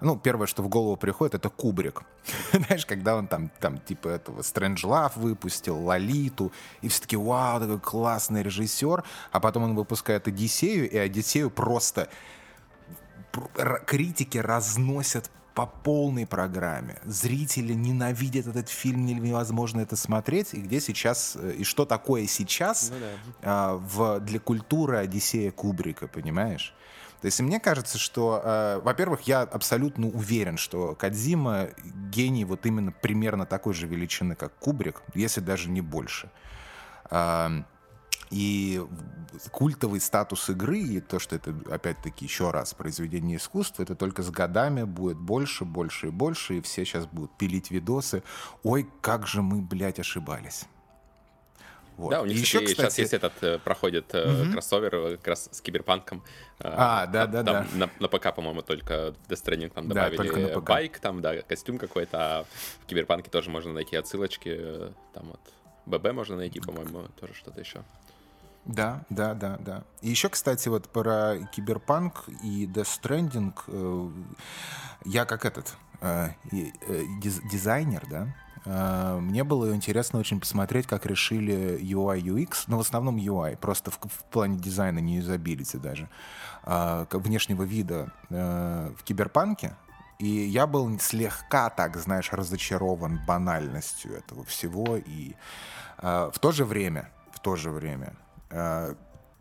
ну, 0.00 0.18
первое, 0.18 0.48
что 0.48 0.64
в 0.64 0.68
голову 0.68 0.96
приходит, 0.96 1.36
это 1.36 1.48
Кубрик. 1.48 2.02
Знаешь, 2.52 2.86
когда 2.86 3.14
он 3.14 3.28
там, 3.28 3.50
там 3.60 3.78
типа 3.78 4.08
этого 4.08 4.40
Strange 4.40 4.82
Love 4.82 5.12
выпустил, 5.14 5.78
Лолиту, 5.78 6.50
и 6.82 6.88
все 6.88 7.02
таки 7.02 7.16
вау, 7.16 7.60
такой 7.60 7.78
классный 7.78 8.42
режиссер, 8.42 9.04
а 9.30 9.40
потом 9.40 9.62
он 9.62 9.74
выпускает 9.76 10.26
Одиссею, 10.26 10.90
и 10.90 10.96
Одиссею 10.96 11.50
просто 11.50 12.08
критики 13.86 14.38
разносят 14.38 15.30
по 15.54 15.66
полной 15.66 16.26
программе. 16.26 16.98
Зрители 17.04 17.74
ненавидят 17.74 18.48
этот 18.48 18.68
фильм, 18.68 19.06
невозможно 19.06 19.80
это 19.80 19.94
смотреть. 19.94 20.52
И 20.52 20.60
где 20.60 20.80
сейчас, 20.80 21.36
э, 21.40 21.52
и 21.58 21.64
что 21.64 21.86
такое 21.86 22.26
сейчас 22.26 22.90
ну, 22.90 22.96
да. 22.98 23.06
а, 23.42 23.74
в, 23.76 24.20
для 24.20 24.40
культуры 24.40 24.96
Одиссея 24.98 25.52
Кубрика, 25.52 26.08
понимаешь? 26.08 26.74
То 27.20 27.26
есть 27.26 27.40
мне 27.40 27.60
кажется, 27.60 27.98
что, 27.98 28.42
э, 28.44 28.80
во-первых, 28.82 29.22
я 29.22 29.42
абсолютно 29.42 30.08
уверен, 30.08 30.58
что 30.58 30.94
Кадзима 30.96 31.68
гений 32.10 32.44
вот 32.44 32.66
именно 32.66 32.90
примерно 32.90 33.46
такой 33.46 33.74
же 33.74 33.86
величины, 33.86 34.34
как 34.34 34.54
Кубрик, 34.58 35.02
если 35.14 35.40
даже 35.40 35.70
не 35.70 35.80
больше. 35.80 36.30
Э, 37.10 37.62
и 38.34 38.84
культовый 39.52 40.00
статус 40.00 40.50
игры, 40.50 40.80
и 40.80 41.00
то, 41.00 41.20
что 41.20 41.36
это, 41.36 41.54
опять-таки, 41.70 42.24
еще 42.24 42.50
раз, 42.50 42.74
произведение 42.74 43.36
искусства, 43.36 43.84
это 43.84 43.94
только 43.94 44.22
с 44.24 44.30
годами 44.30 44.82
будет 44.82 45.16
больше, 45.16 45.64
больше 45.64 46.08
и 46.08 46.10
больше, 46.10 46.58
и 46.58 46.60
все 46.60 46.84
сейчас 46.84 47.06
будут 47.06 47.30
пилить 47.38 47.70
видосы. 47.70 48.24
Ой, 48.64 48.88
как 49.00 49.28
же 49.28 49.40
мы, 49.40 49.62
блядь, 49.62 50.00
ошибались. 50.00 50.64
Вот. 51.96 52.10
Да, 52.10 52.22
у 52.22 52.26
них 52.26 52.38
еще, 52.40 52.58
кстати, 52.58 52.76
сейчас 52.76 52.98
есть 52.98 53.14
этот, 53.14 53.40
э, 53.42 53.60
проходит 53.60 54.12
угу. 54.12 54.50
кроссовер 54.50 54.94
э, 54.96 55.16
как 55.16 55.28
раз 55.28 55.48
с 55.52 55.60
киберпанком. 55.60 56.24
А, 56.58 57.06
да, 57.06 57.28
да, 57.28 57.44
да. 57.44 57.66
На, 57.74 57.88
на 58.00 58.08
ПК, 58.08 58.34
по-моему, 58.34 58.62
только 58.62 59.14
в 59.28 59.30
Death 59.30 59.44
Stranding 59.44 59.70
там 59.70 59.86
добавили 59.86 60.48
да, 60.48 60.60
байк, 60.60 60.98
там, 60.98 61.22
да, 61.22 61.40
костюм 61.42 61.78
какой-то, 61.78 62.18
а 62.18 62.46
в 62.82 62.86
киберпанке 62.86 63.30
тоже 63.30 63.50
можно 63.50 63.72
найти 63.72 63.94
отсылочки, 63.94 64.92
там 65.12 65.28
вот 65.30 65.40
ББ 65.86 66.12
можно 66.12 66.34
найти, 66.34 66.58
по-моему, 66.58 67.06
тоже 67.20 67.34
что-то 67.34 67.60
еще. 67.60 67.84
Да, 68.64 69.04
да, 69.10 69.34
да, 69.34 69.58
да. 69.58 69.84
И 70.00 70.08
еще, 70.08 70.28
кстати, 70.28 70.68
вот 70.68 70.88
про 70.88 71.36
Киберпанк 71.52 72.24
и 72.42 72.66
Death. 72.66 73.52
Э, 73.68 74.10
я 75.04 75.26
как 75.26 75.44
этот 75.44 75.76
э, 76.00 76.30
э, 76.50 77.02
дизайнер, 77.50 78.06
да, 78.10 78.34
мне 79.20 79.44
было 79.44 79.74
интересно 79.74 80.18
очень 80.18 80.40
посмотреть, 80.40 80.86
как 80.86 81.04
решили 81.04 81.78
UI, 81.82 82.22
UX, 82.22 82.64
но 82.66 82.78
в 82.78 82.80
основном 82.80 83.16
UI, 83.16 83.58
просто 83.58 83.90
в, 83.90 83.98
в 84.00 84.24
плане 84.30 84.56
дизайна, 84.58 85.00
не 85.00 85.16
юзабилити 85.16 85.76
даже, 85.76 86.08
внешнего 86.64 87.62
вида 87.64 88.10
в 88.30 89.04
Киберпанке. 89.04 89.76
И 90.18 90.26
я 90.26 90.66
был 90.66 90.98
слегка, 90.98 91.68
так, 91.68 91.98
знаешь, 91.98 92.32
разочарован 92.32 93.20
банальностью 93.26 94.14
этого 94.16 94.46
всего. 94.46 94.96
И 94.96 95.34
в 95.98 96.38
то 96.40 96.50
же 96.50 96.64
время, 96.64 97.10
в 97.32 97.40
то 97.40 97.56
же 97.56 97.70
время, 97.70 98.14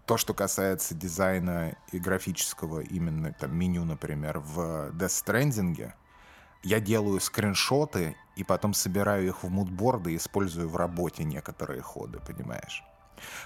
то, 0.06 0.18
что 0.18 0.34
касается 0.34 0.96
дизайна 0.96 1.78
и 1.92 2.00
графического 2.00 2.82
именно 2.82 3.34
там 3.34 3.56
меню, 3.56 3.86
например, 3.86 4.40
в 4.40 4.92
Death 4.92 5.26
Stranding, 5.26 5.94
я 6.64 6.80
делаю 6.80 7.20
скриншоты 7.20 8.16
и 8.36 8.44
потом 8.44 8.74
собираю 8.74 9.28
их 9.28 9.44
в 9.44 9.50
мудборды 9.50 10.14
и 10.14 10.18
использую 10.18 10.70
в 10.70 10.76
работе 10.76 11.24
некоторые 11.24 11.82
ходы, 11.82 12.20
понимаешь? 12.20 12.84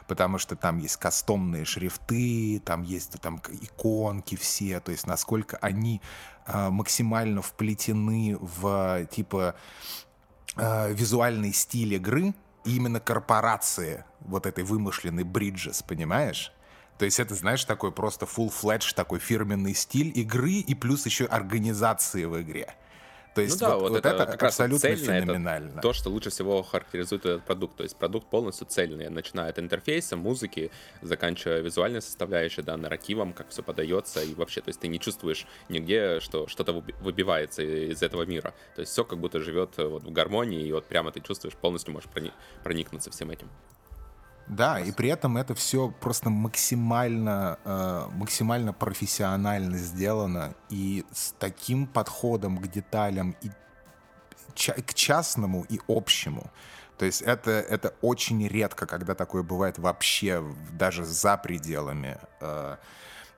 Потому 0.07 0.37
что 0.37 0.55
там 0.55 0.77
есть 0.79 0.97
кастомные 0.97 1.65
шрифты, 1.65 2.61
там 2.63 2.83
есть 2.83 3.19
там 3.21 3.41
иконки 3.49 4.35
все, 4.35 4.79
то 4.79 4.91
есть 4.91 5.05
насколько 5.05 5.57
они 5.57 6.01
э, 6.45 6.69
максимально 6.69 7.41
вплетены 7.41 8.37
в 8.39 9.05
типа 9.11 9.55
э, 10.55 10.93
визуальный 10.93 11.53
стиль 11.53 11.95
игры, 11.95 12.33
именно 12.65 12.99
корпорации 12.99 14.03
вот 14.19 14.45
этой 14.45 14.63
вымышленной 14.63 15.23
Bridges, 15.23 15.83
понимаешь? 15.87 16.51
То 16.97 17.05
есть 17.05 17.19
это, 17.19 17.35
знаешь, 17.35 17.63
такой 17.63 17.91
просто 17.91 18.25
full-fledged 18.25 18.95
такой 18.95 19.19
фирменный 19.19 19.75
стиль 19.75 20.11
игры 20.17 20.53
и 20.53 20.75
плюс 20.75 21.05
еще 21.05 21.25
организации 21.25 22.25
в 22.25 22.41
игре. 22.41 22.73
То 23.37 23.41
есть 23.43 23.61
ну 23.61 23.67
да, 23.67 23.75
вот, 23.75 23.81
вот, 23.81 23.91
вот 23.91 24.05
это, 24.05 24.23
это 24.23 24.25
как 24.25 24.43
абсолютно 24.43 24.89
раз 24.89 24.99
феноменально. 24.99 25.69
Это 25.69 25.81
то, 25.81 25.93
что 25.93 26.09
лучше 26.09 26.31
всего 26.31 26.63
характеризует 26.63 27.23
этот 27.23 27.45
продукт. 27.45 27.75
То 27.75 27.83
есть 27.83 27.95
продукт 27.95 28.27
полностью 28.31 28.65
цельный, 28.65 29.09
начиная 29.09 29.51
от 29.51 29.59
интерфейса, 29.59 30.17
музыки, 30.17 30.71
заканчивая 31.03 31.59
визуальной 31.59 32.01
составляющей, 32.01 32.63
да, 32.63 32.75
нарративом, 32.77 33.33
как 33.33 33.49
все 33.49 33.61
подается 33.61 34.23
и 34.23 34.33
вообще, 34.33 34.61
то 34.61 34.69
есть 34.69 34.79
ты 34.79 34.87
не 34.87 34.99
чувствуешь 34.99 35.45
нигде, 35.69 36.19
что 36.19 36.47
что-то 36.47 36.83
выбивается 36.99 37.61
из 37.61 38.01
этого 38.01 38.23
мира. 38.23 38.55
То 38.75 38.81
есть 38.81 38.91
все 38.91 39.03
как 39.03 39.19
будто 39.19 39.39
живет 39.39 39.77
э, 39.77 39.85
вот 39.85 40.03
в 40.03 40.11
гармонии, 40.11 40.65
и 40.65 40.71
вот 40.71 40.85
прямо 40.85 41.11
ты 41.11 41.21
чувствуешь, 41.21 41.53
полностью 41.55 41.93
можешь 41.93 42.09
проникнуться 42.63 43.11
всем 43.11 43.29
этим. 43.29 43.49
Да, 44.47 44.79
и 44.79 44.91
при 44.91 45.09
этом 45.09 45.35
это 45.35 45.53
все 45.55 45.89
просто 45.89 46.29
максимально, 46.29 47.59
э, 47.65 48.07
максимально 48.13 48.71
профессионально 48.71 49.77
сделано 49.77 50.53
и 50.69 51.05
с 51.11 51.33
таким 51.37 51.85
подходом 51.85 52.57
к 52.57 52.67
деталям 52.67 53.35
и 53.41 53.51
ча- 54.53 54.73
к 54.73 54.93
частному 54.93 55.65
и 55.67 55.81
общему. 55.89 56.49
То 56.97 57.05
есть 57.05 57.21
это, 57.21 57.51
это 57.51 57.93
очень 58.01 58.47
редко, 58.47 58.85
когда 58.85 59.15
такое 59.15 59.43
бывает 59.43 59.77
вообще 59.79 60.43
даже 60.71 61.03
за 61.03 61.37
пределами 61.37 62.17
э, 62.39 62.77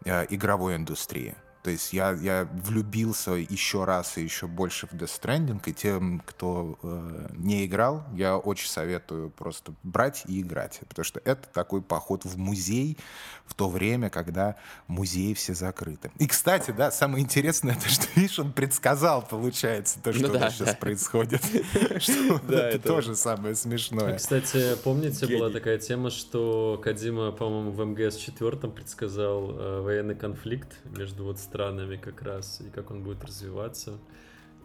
э, 0.05 0.25
игровой 0.29 0.75
индустрии. 0.75 1.35
То 1.63 1.71
есть 1.71 1.91
я, 1.91 2.11
я 2.13 2.47
влюбился 2.51 3.31
еще 3.31 3.83
раз 3.83 4.17
и 4.17 4.23
еще 4.23 4.47
больше 4.47 4.87
в 4.87 4.93
Death 4.93 5.19
Stranding, 5.21 5.61
и 5.65 5.73
тем, 5.73 6.21
кто 6.25 6.79
э, 6.81 7.27
не 7.33 7.65
играл, 7.65 8.05
я 8.13 8.37
очень 8.37 8.69
советую 8.69 9.29
просто 9.29 9.73
брать 9.83 10.23
и 10.27 10.41
играть, 10.41 10.79
потому 10.87 11.03
что 11.03 11.21
это 11.25 11.49
такой 11.49 11.81
поход 11.81 12.23
в 12.23 12.37
музей 12.37 12.97
в 13.45 13.55
то 13.55 13.67
время, 13.67 14.09
когда 14.09 14.55
музеи 14.87 15.33
все 15.33 15.53
закрыты. 15.53 16.11
И, 16.17 16.27
кстати, 16.27 16.71
да, 16.71 16.91
самое 16.91 17.23
интересное, 17.23 17.75
это 17.75 17.89
что, 17.89 18.05
видишь, 18.15 18.39
он 18.39 18.53
предсказал, 18.53 19.21
получается, 19.21 19.99
то, 20.01 20.13
что 20.13 20.27
ну, 20.27 20.33
да, 20.33 20.51
сейчас 20.51 20.69
да. 20.69 20.73
происходит. 20.75 21.41
Это 22.47 22.79
тоже 22.79 23.15
самое 23.15 23.55
смешное. 23.55 24.17
Кстати, 24.17 24.75
помните, 24.83 25.27
была 25.27 25.49
такая 25.49 25.77
тема, 25.77 26.09
что 26.09 26.79
Кадима, 26.81 27.31
по-моему, 27.31 27.71
в 27.71 27.85
МГС 27.85 28.17
4 28.17 28.51
предсказал 28.69 29.51
э, 29.51 29.81
военный 29.81 30.15
конфликт 30.15 30.69
между 30.85 31.25
вот 31.25 31.39
странами 31.49 31.97
как 31.97 32.21
раз, 32.21 32.61
и 32.61 32.69
как 32.69 32.91
он 32.91 33.03
будет 33.03 33.23
развиваться. 33.23 33.97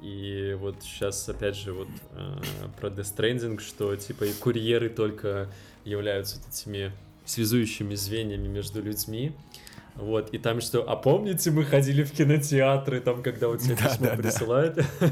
И 0.03 0.57
вот 0.61 0.77
сейчас, 0.83 1.27
опять 1.29 1.57
же, 1.57 1.73
вот 1.73 1.89
э, 2.13 2.41
про 2.79 2.89
Death 2.89 3.17
Stranding, 3.17 3.61
что 3.61 3.97
типа 3.97 4.25
и 4.25 4.33
курьеры 4.35 4.91
только 4.91 5.49
являются 5.85 6.41
этими 6.49 6.93
связующими 7.25 7.95
звеньями 7.95 8.47
между 8.49 8.83
людьми. 8.83 9.33
Вот, 9.95 10.31
и 10.35 10.39
там 10.39 10.61
что, 10.61 10.83
а 10.91 10.97
помните, 10.97 11.51
мы 11.53 11.65
ходили 11.65 12.03
в 12.03 12.13
кинотеатры, 12.13 13.01
там, 13.01 13.23
когда 13.23 13.49
вот 13.49 13.61
тебе 13.61 13.77
да, 13.77 13.89
письмо 13.89 14.07
да, 14.07 14.17
присылают? 14.17 14.75
Да. 14.75 14.85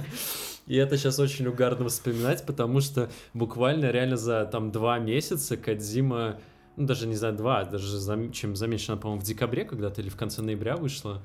И 0.67 0.77
это 0.77 0.97
сейчас 0.97 1.19
очень 1.19 1.47
угарно 1.47 1.89
вспоминать, 1.89 2.45
потому 2.45 2.81
что 2.81 3.11
буквально 3.35 3.91
реально 3.91 4.17
за 4.17 4.45
там 4.45 4.71
два 4.71 4.99
месяца 4.99 5.57
Кадзима, 5.57 6.41
ну 6.77 6.87
даже 6.87 7.07
не 7.07 7.15
знаю, 7.15 7.35
два, 7.35 7.65
даже 7.65 7.99
за, 7.99 8.29
чем 8.33 8.57
замечено, 8.57 8.97
по-моему, 8.97 9.23
в 9.23 9.25
декабре 9.25 9.65
когда-то 9.65 10.01
или 10.01 10.09
в 10.09 10.17
конце 10.17 10.43
ноября 10.43 10.77
вышло, 10.77 11.23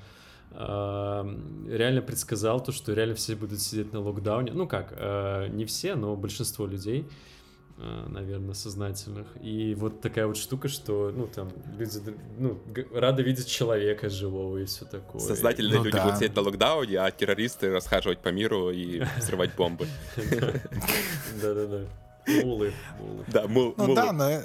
реально 0.51 2.01
предсказал 2.01 2.63
то, 2.63 2.71
что 2.71 2.93
реально 2.93 3.15
все 3.15 3.35
будут 3.35 3.61
сидеть 3.61 3.93
на 3.93 3.99
локдауне. 3.99 4.51
Ну 4.53 4.67
как, 4.67 4.93
э, 4.95 5.47
не 5.49 5.65
все, 5.65 5.95
но 5.95 6.15
большинство 6.15 6.65
людей, 6.65 7.07
э, 7.77 8.05
наверное, 8.07 8.53
сознательных. 8.53 9.27
И 9.41 9.75
вот 9.75 10.01
такая 10.01 10.25
вот 10.25 10.37
штука, 10.37 10.67
что, 10.67 11.11
ну, 11.15 11.27
там, 11.27 11.51
люди, 11.77 11.99
ну, 12.39 12.57
рады 12.93 13.23
видеть 13.23 13.47
человека 13.47 14.09
живого 14.09 14.57
и 14.57 14.65
все 14.65 14.85
такое. 14.85 15.21
Сознательные 15.21 15.77
ну, 15.77 15.83
люди 15.83 15.97
да. 15.97 16.03
будут 16.03 16.17
сидеть 16.17 16.35
на 16.35 16.41
локдауне, 16.41 16.97
а 16.97 17.11
террористы 17.11 17.71
расхаживать 17.71 18.19
по 18.19 18.29
миру 18.29 18.71
и 18.71 19.03
взрывать 19.17 19.55
бомбы. 19.55 19.87
Да-да-да. 21.41 21.81
Мулы. 22.43 22.73
Да, 23.27 23.47
мул, 23.47 23.73
ну, 23.77 23.95
да, 23.95 24.11
но 24.11 24.41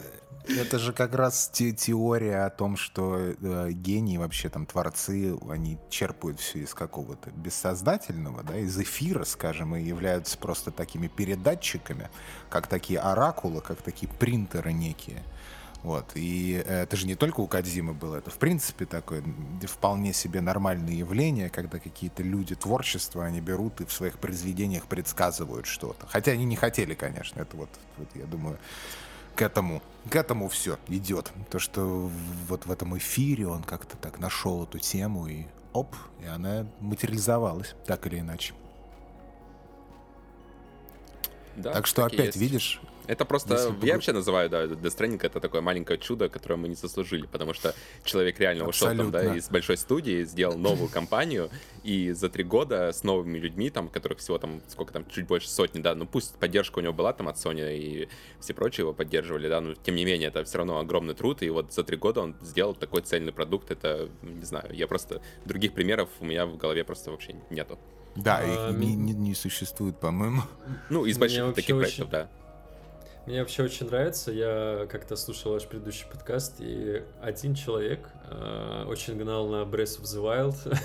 это 0.46 0.78
же 0.78 0.92
как 0.92 1.14
раз 1.14 1.50
те 1.52 1.72
теория 1.72 2.44
о 2.44 2.50
том, 2.50 2.76
что 2.76 3.18
э, 3.18 3.70
гении, 3.72 4.16
вообще 4.16 4.48
там 4.48 4.66
творцы, 4.66 5.36
они 5.48 5.78
черпают 5.90 6.40
все 6.40 6.60
из 6.60 6.74
какого-то 6.74 7.30
бессознательного, 7.30 8.42
да, 8.42 8.58
из 8.58 8.78
эфира, 8.78 9.24
скажем, 9.24 9.76
и 9.76 9.82
являются 9.82 10.38
просто 10.38 10.70
такими 10.70 11.08
передатчиками, 11.08 12.10
как 12.50 12.66
такие 12.66 12.98
оракулы, 12.98 13.60
как 13.60 13.82
такие 13.82 14.10
принтеры 14.12 14.72
некие. 14.72 15.22
Вот. 15.82 16.12
И 16.14 16.52
это 16.52 16.96
же 16.96 17.06
не 17.06 17.16
только 17.16 17.40
у 17.40 17.48
Кадзимы 17.48 17.92
было, 17.92 18.16
это 18.16 18.30
в 18.30 18.38
принципе 18.38 18.86
такое 18.86 19.24
вполне 19.62 20.12
себе 20.12 20.40
нормальное 20.40 20.94
явление, 20.94 21.50
когда 21.50 21.78
какие-то 21.78 22.22
люди 22.22 22.54
творчества, 22.54 23.24
они 23.24 23.40
берут 23.40 23.80
и 23.80 23.84
в 23.84 23.92
своих 23.92 24.18
произведениях 24.18 24.86
предсказывают 24.86 25.66
что-то. 25.66 26.06
Хотя 26.06 26.32
они 26.32 26.44
не 26.44 26.56
хотели, 26.56 26.94
конечно, 26.94 27.40
это 27.40 27.56
вот, 27.56 27.70
вот 27.96 28.08
я 28.14 28.26
думаю, 28.26 28.58
к 29.34 29.42
этому, 29.42 29.82
к 30.10 30.16
этому 30.16 30.48
все 30.48 30.78
идет. 30.88 31.32
То, 31.50 31.58
что 31.58 32.10
вот 32.48 32.66
в 32.66 32.70
этом 32.70 32.96
эфире 32.98 33.46
он 33.46 33.62
как-то 33.62 33.96
так 33.96 34.18
нашел 34.18 34.64
эту 34.64 34.78
тему 34.78 35.26
и 35.26 35.46
оп, 35.72 35.94
и 36.20 36.26
она 36.26 36.66
материализовалась, 36.80 37.74
так 37.86 38.06
или 38.06 38.20
иначе. 38.20 38.54
Да, 41.56 41.72
так 41.72 41.86
что 41.86 42.04
опять, 42.04 42.26
есть. 42.26 42.36
видишь, 42.36 42.80
это 43.06 43.24
просто, 43.24 43.54
Если 43.54 43.86
я 43.86 43.94
вообще 43.94 44.12
называю, 44.12 44.48
да, 44.48 44.64
Death 44.64 44.96
Stranding 44.96 45.20
это 45.22 45.40
такое 45.40 45.60
маленькое 45.60 45.98
чудо, 45.98 46.28
которое 46.28 46.56
мы 46.56 46.68
не 46.68 46.74
заслужили, 46.74 47.26
потому 47.26 47.54
что 47.54 47.74
человек 48.04 48.38
реально 48.38 48.64
Абсолютно. 48.64 49.04
ушел 49.04 49.12
там, 49.12 49.28
да, 49.30 49.36
из 49.36 49.48
большой 49.48 49.76
студии, 49.76 50.24
сделал 50.24 50.56
новую 50.56 50.88
компанию, 50.88 51.50
и 51.82 52.12
за 52.12 52.28
три 52.28 52.44
года 52.44 52.92
с 52.92 53.02
новыми 53.02 53.38
людьми, 53.38 53.70
там, 53.70 53.88
которых 53.88 54.18
всего 54.18 54.38
там, 54.38 54.60
сколько 54.68 54.92
там, 54.92 55.06
чуть 55.08 55.26
больше 55.26 55.48
сотни, 55.48 55.80
да, 55.80 55.94
ну 55.94 56.06
пусть 56.06 56.34
поддержка 56.36 56.78
у 56.78 56.82
него 56.82 56.92
была 56.92 57.12
там 57.12 57.28
от 57.28 57.36
Sony 57.36 57.76
и 57.76 58.08
все 58.40 58.54
прочие 58.54 58.82
его 58.82 58.92
поддерживали, 58.92 59.48
да, 59.48 59.60
но 59.60 59.74
тем 59.74 59.94
не 59.94 60.04
менее 60.04 60.28
это 60.28 60.44
все 60.44 60.58
равно 60.58 60.78
огромный 60.78 61.14
труд, 61.14 61.42
и 61.42 61.50
вот 61.50 61.72
за 61.72 61.84
три 61.84 61.96
года 61.96 62.20
он 62.20 62.36
сделал 62.40 62.74
такой 62.74 63.02
цельный 63.02 63.32
продукт, 63.32 63.70
это, 63.70 64.08
не 64.22 64.44
знаю, 64.44 64.68
я 64.72 64.86
просто, 64.86 65.20
других 65.44 65.72
примеров 65.72 66.08
у 66.20 66.24
меня 66.24 66.46
в 66.46 66.56
голове 66.56 66.84
просто 66.84 67.10
вообще 67.10 67.34
нету. 67.50 67.78
Да, 68.14 68.38
а, 68.38 68.70
их 68.70 68.78
не, 68.78 68.94
не, 68.94 69.12
не 69.14 69.34
существует, 69.34 69.98
по-моему. 69.98 70.42
Ну, 70.90 71.06
из 71.06 71.18
больших 71.18 71.54
таких 71.54 71.76
очень... 71.76 71.80
проектов, 71.80 72.10
да. 72.10 72.28
Мне 73.26 73.40
вообще 73.40 73.62
очень 73.62 73.86
нравится. 73.86 74.32
Я 74.32 74.86
как-то 74.90 75.14
слушал 75.14 75.52
ваш 75.52 75.66
предыдущий 75.66 76.06
подкаст, 76.10 76.56
и 76.58 77.04
один 77.20 77.54
человек 77.54 78.08
э, 78.28 78.84
очень 78.88 79.16
гнал 79.16 79.48
на 79.48 79.62
Breath 79.62 80.00
of 80.00 80.04
the 80.04 80.20
Wild. 80.20 80.78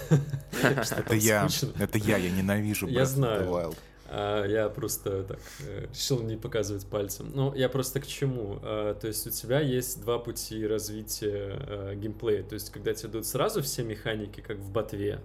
Это 0.98 1.16
я. 1.16 1.48
Это 1.80 1.98
я, 1.98 2.18
я 2.18 2.30
ненавижу 2.30 2.88
Breath 2.88 3.18
of 3.18 3.42
the 3.42 3.50
Wild. 3.50 3.78
А, 4.10 4.46
я 4.46 4.70
просто 4.70 5.24
так 5.24 5.40
э, 5.62 5.88
решил 5.92 6.22
не 6.22 6.38
показывать 6.38 6.86
пальцем. 6.86 7.32
Ну, 7.34 7.56
я 7.56 7.70
просто 7.70 8.00
к 8.00 8.06
чему? 8.06 8.60
А, 8.62 8.94
то 8.94 9.08
есть 9.08 9.26
у 9.26 9.32
тебя 9.32 9.60
есть 9.60 10.00
два 10.02 10.20
пути 10.20 10.66
развития 10.66 11.58
а, 11.60 11.96
геймплея. 11.96 12.44
То 12.44 12.54
есть 12.54 12.70
когда 12.70 12.94
тебе 12.94 13.10
дают 13.10 13.26
сразу 13.26 13.64
все 13.64 13.84
механики, 13.84 14.42
как 14.42 14.58
в 14.58 14.72
ботве, 14.72 15.22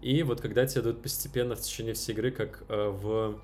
и 0.00 0.22
вот 0.22 0.40
когда 0.40 0.64
тебе 0.64 0.82
дают 0.82 1.02
постепенно 1.02 1.56
в 1.56 1.60
течение 1.60 1.94
всей 1.94 2.12
игры, 2.12 2.30
как 2.30 2.62
а, 2.68 2.90
в 2.90 3.40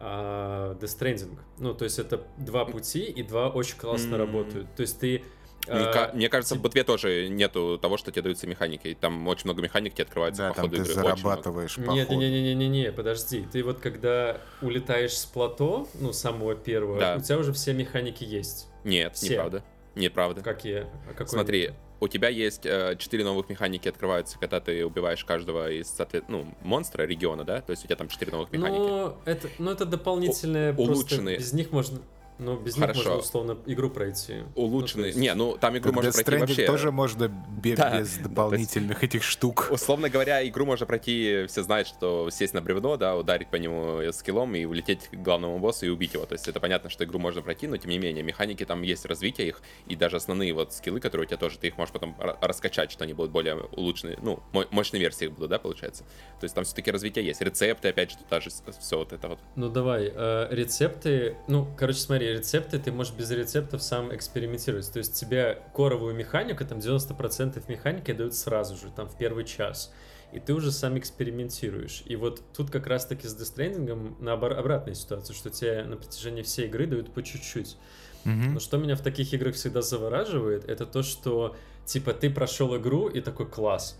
Death 0.00 0.80
Stranding. 0.80 1.38
Ну, 1.58 1.74
то 1.74 1.84
есть 1.84 1.98
это 1.98 2.22
два 2.38 2.64
пути, 2.64 3.04
и 3.04 3.22
два 3.22 3.48
очень 3.48 3.76
классно 3.76 4.14
mm-hmm. 4.14 4.18
работают. 4.18 4.74
То 4.74 4.80
есть 4.82 4.98
ты 4.98 5.22
мне, 5.68 5.84
а, 5.84 6.10
мне 6.14 6.28
кажется, 6.28 6.54
в 6.54 6.62
ботве 6.62 6.84
тоже 6.84 7.28
нету 7.28 7.78
того, 7.78 7.98
что 7.98 8.10
тебе 8.10 8.22
даются 8.22 8.46
механики. 8.46 8.96
Там 8.98 9.28
очень 9.28 9.44
много 9.44 9.60
механик 9.60 9.92
тебе 9.92 10.04
открывается 10.04 10.42
да, 10.42 10.48
по 10.48 10.62
ходу 10.62 10.76
игры. 10.76 10.86
ты 10.86 10.94
зарабатываешь 10.94 11.76
по 11.76 11.90
Нет, 11.90 12.08
не-не-не-не-не, 12.08 12.92
подожди. 12.92 13.46
Ты 13.52 13.62
вот 13.62 13.78
когда 13.78 14.38
улетаешь 14.62 15.16
с 15.16 15.26
плато, 15.26 15.86
ну, 16.00 16.12
самого 16.12 16.54
первого, 16.54 16.98
да. 16.98 17.16
у 17.16 17.20
тебя 17.20 17.38
уже 17.38 17.52
все 17.52 17.74
механики 17.74 18.24
есть. 18.24 18.68
Нет, 18.84 19.16
все. 19.16 19.34
неправда. 19.34 19.62
Неправда. 19.94 20.40
Какие? 20.40 20.86
А 21.08 21.12
какой 21.12 21.28
Смотри? 21.28 21.70
У 22.00 22.08
тебя 22.08 22.28
есть 22.28 22.64
э, 22.64 22.96
четыре 22.98 23.24
новых 23.24 23.48
механики 23.48 23.88
открываются, 23.88 24.38
когда 24.38 24.60
ты 24.60 24.84
убиваешь 24.84 25.24
каждого 25.24 25.70
из, 25.70 25.94
ну, 26.28 26.46
монстра 26.62 27.02
региона, 27.04 27.44
да? 27.44 27.60
То 27.60 27.72
есть 27.72 27.84
у 27.84 27.86
тебя 27.86 27.96
там 27.96 28.08
четыре 28.08 28.32
новых 28.32 28.50
механики. 28.52 28.78
Ну, 28.78 29.14
это, 29.26 29.48
ну, 29.58 29.70
это 29.70 29.84
дополнительные, 29.84 30.72
У- 30.72 30.82
улучшенные. 30.82 31.38
без 31.38 31.52
них 31.52 31.70
можно... 31.72 32.00
Ну, 32.40 32.58
без 32.58 32.74
Хорошо. 32.74 33.00
них 33.00 33.06
можно, 33.06 33.20
условно, 33.20 33.58
игру 33.66 33.90
пройти. 33.90 34.42
Улучшенный. 34.54 35.02
Ну, 35.02 35.06
есть... 35.08 35.18
Не, 35.18 35.34
ну 35.34 35.58
там 35.60 35.76
игру 35.76 35.92
можно 35.92 36.10
пройти 36.10 36.38
вообще... 36.38 36.66
тоже 36.66 36.90
можно 36.90 37.28
без, 37.28 37.76
да. 37.76 38.00
без 38.00 38.16
дополнительных 38.22 39.02
есть, 39.02 39.14
этих 39.14 39.22
штук. 39.22 39.68
Условно 39.70 40.08
говоря, 40.08 40.46
игру 40.48 40.64
можно 40.64 40.86
пройти, 40.86 41.44
все 41.48 41.62
знают, 41.62 41.86
что 41.86 42.30
сесть 42.30 42.54
на 42.54 42.62
бревно, 42.62 42.96
да, 42.96 43.16
ударить 43.16 43.48
по 43.48 43.56
нему 43.56 44.00
скиллом 44.12 44.54
и 44.54 44.64
улететь 44.64 45.08
к 45.08 45.16
главному 45.16 45.58
боссу 45.58 45.84
и 45.84 45.90
убить 45.90 46.14
его. 46.14 46.24
То 46.24 46.32
есть 46.34 46.48
это 46.48 46.60
понятно, 46.60 46.88
что 46.88 47.04
игру 47.04 47.18
можно 47.18 47.42
пройти, 47.42 47.66
но 47.66 47.76
тем 47.76 47.90
не 47.90 47.98
менее, 47.98 48.22
механики 48.22 48.64
там 48.64 48.82
есть, 48.82 49.04
развитие 49.04 49.48
их, 49.48 49.60
и 49.86 49.94
даже 49.94 50.16
основные 50.16 50.54
вот 50.54 50.72
скиллы, 50.72 51.00
которые 51.00 51.26
у 51.26 51.28
тебя 51.28 51.36
тоже, 51.36 51.58
ты 51.58 51.66
их 51.66 51.76
можешь 51.76 51.92
потом 51.92 52.16
раскачать, 52.40 52.90
что 52.90 53.04
они 53.04 53.12
будут 53.12 53.32
более 53.32 53.56
улучшенные, 53.56 54.18
ну, 54.22 54.42
мощные 54.70 55.00
версии 55.00 55.26
их 55.26 55.32
будут, 55.32 55.50
да, 55.50 55.58
получается. 55.58 56.04
То 56.40 56.44
есть 56.44 56.54
там 56.54 56.64
все-таки 56.64 56.90
развитие 56.90 57.26
есть. 57.26 57.42
Рецепты, 57.42 57.88
опять 57.88 58.12
же, 58.12 58.16
тут 58.16 58.28
даже 58.28 58.48
все 58.80 58.98
вот 58.98 59.12
это 59.12 59.28
вот. 59.28 59.38
Ну 59.56 59.68
давай, 59.68 60.10
э, 60.14 60.48
рецепты, 60.50 61.36
ну, 61.46 61.68
короче, 61.76 61.98
смотри, 61.98 62.29
рецепты 62.32 62.78
ты 62.78 62.92
можешь 62.92 63.12
без 63.14 63.30
рецептов 63.30 63.82
сам 63.82 64.14
экспериментировать. 64.14 64.90
То 64.92 64.98
есть 64.98 65.14
тебе 65.18 65.62
коровую 65.74 66.14
механику, 66.14 66.64
там 66.64 66.78
90% 66.78 67.62
механики 67.68 68.12
дают 68.12 68.34
сразу 68.34 68.76
же, 68.76 68.90
там 68.94 69.08
в 69.08 69.16
первый 69.16 69.44
час. 69.44 69.92
И 70.32 70.38
ты 70.38 70.54
уже 70.54 70.70
сам 70.70 70.96
экспериментируешь. 70.98 72.02
И 72.06 72.16
вот 72.16 72.42
тут 72.56 72.70
как 72.70 72.86
раз-таки 72.86 73.26
с 73.26 73.34
дестрендингом 73.34 74.16
на 74.20 74.34
обратная 74.34 74.94
ситуация, 74.94 75.34
что 75.34 75.50
тебе 75.50 75.82
на 75.84 75.96
протяжении 75.96 76.42
всей 76.42 76.66
игры 76.66 76.86
дают 76.86 77.12
по 77.12 77.22
чуть-чуть. 77.22 77.76
Mm-hmm. 78.24 78.50
Но 78.50 78.60
что 78.60 78.76
меня 78.76 78.96
в 78.96 79.00
таких 79.00 79.32
играх 79.32 79.54
всегда 79.54 79.82
завораживает, 79.82 80.68
это 80.68 80.86
то, 80.86 81.02
что 81.02 81.56
типа 81.84 82.12
ты 82.12 82.30
прошел 82.30 82.76
игру 82.76 83.08
и 83.08 83.20
такой 83.20 83.48
класс 83.48 83.98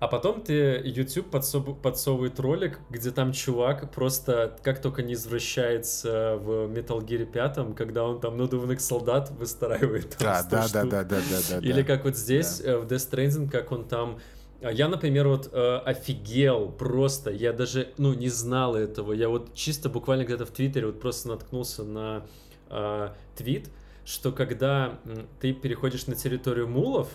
а 0.00 0.08
потом 0.08 0.40
ты 0.40 0.80
YouTube 0.82 1.30
подсов... 1.30 1.78
подсовывает 1.78 2.40
ролик, 2.40 2.80
где 2.88 3.10
там 3.10 3.32
чувак 3.32 3.92
просто 3.92 4.58
как 4.62 4.80
только 4.80 5.02
не 5.02 5.12
извращается 5.12 6.38
в 6.42 6.72
Metal 6.72 7.04
Gear 7.04 7.26
5, 7.26 7.76
когда 7.76 8.04
он 8.04 8.18
там 8.18 8.38
надувных 8.38 8.80
солдат 8.80 9.30
выстраивает. 9.30 10.16
Да, 10.20 10.42
да, 10.42 10.66
да, 10.72 10.84
да, 10.84 11.04
да, 11.04 11.20
да, 11.20 11.38
да. 11.50 11.66
Или 11.66 11.82
как 11.82 12.04
вот 12.04 12.16
здесь 12.16 12.60
да. 12.60 12.72
Э, 12.72 12.78
в 12.78 12.86
Death 12.86 13.10
Stranding, 13.10 13.50
как 13.50 13.72
он 13.72 13.84
там 13.84 14.18
а 14.62 14.70
я, 14.70 14.88
например, 14.88 15.26
вот 15.28 15.48
э, 15.52 15.76
офигел 15.78 16.70
просто, 16.70 17.30
я 17.30 17.52
даже, 17.52 17.92
ну, 17.96 18.12
не 18.12 18.28
знал 18.28 18.76
этого, 18.76 19.12
я 19.12 19.30
вот 19.30 19.54
чисто 19.54 19.88
буквально 19.88 20.24
где-то 20.24 20.44
в 20.44 20.50
Твиттере 20.50 20.86
вот 20.86 21.00
просто 21.00 21.28
наткнулся 21.28 21.82
на 21.82 22.26
э, 22.68 23.08
твит, 23.36 23.70
что 24.04 24.32
когда 24.32 24.98
ты 25.40 25.54
переходишь 25.54 26.06
на 26.06 26.14
территорию 26.14 26.68
мулов, 26.68 27.08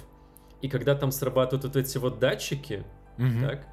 и 0.66 0.68
когда 0.68 0.96
там 0.96 1.12
срабатывают 1.12 1.64
вот 1.64 1.76
эти 1.76 2.00
вот 2.00 2.18
датчики, 2.18 2.84
mm-hmm. 3.18 3.48
так, 3.48 3.68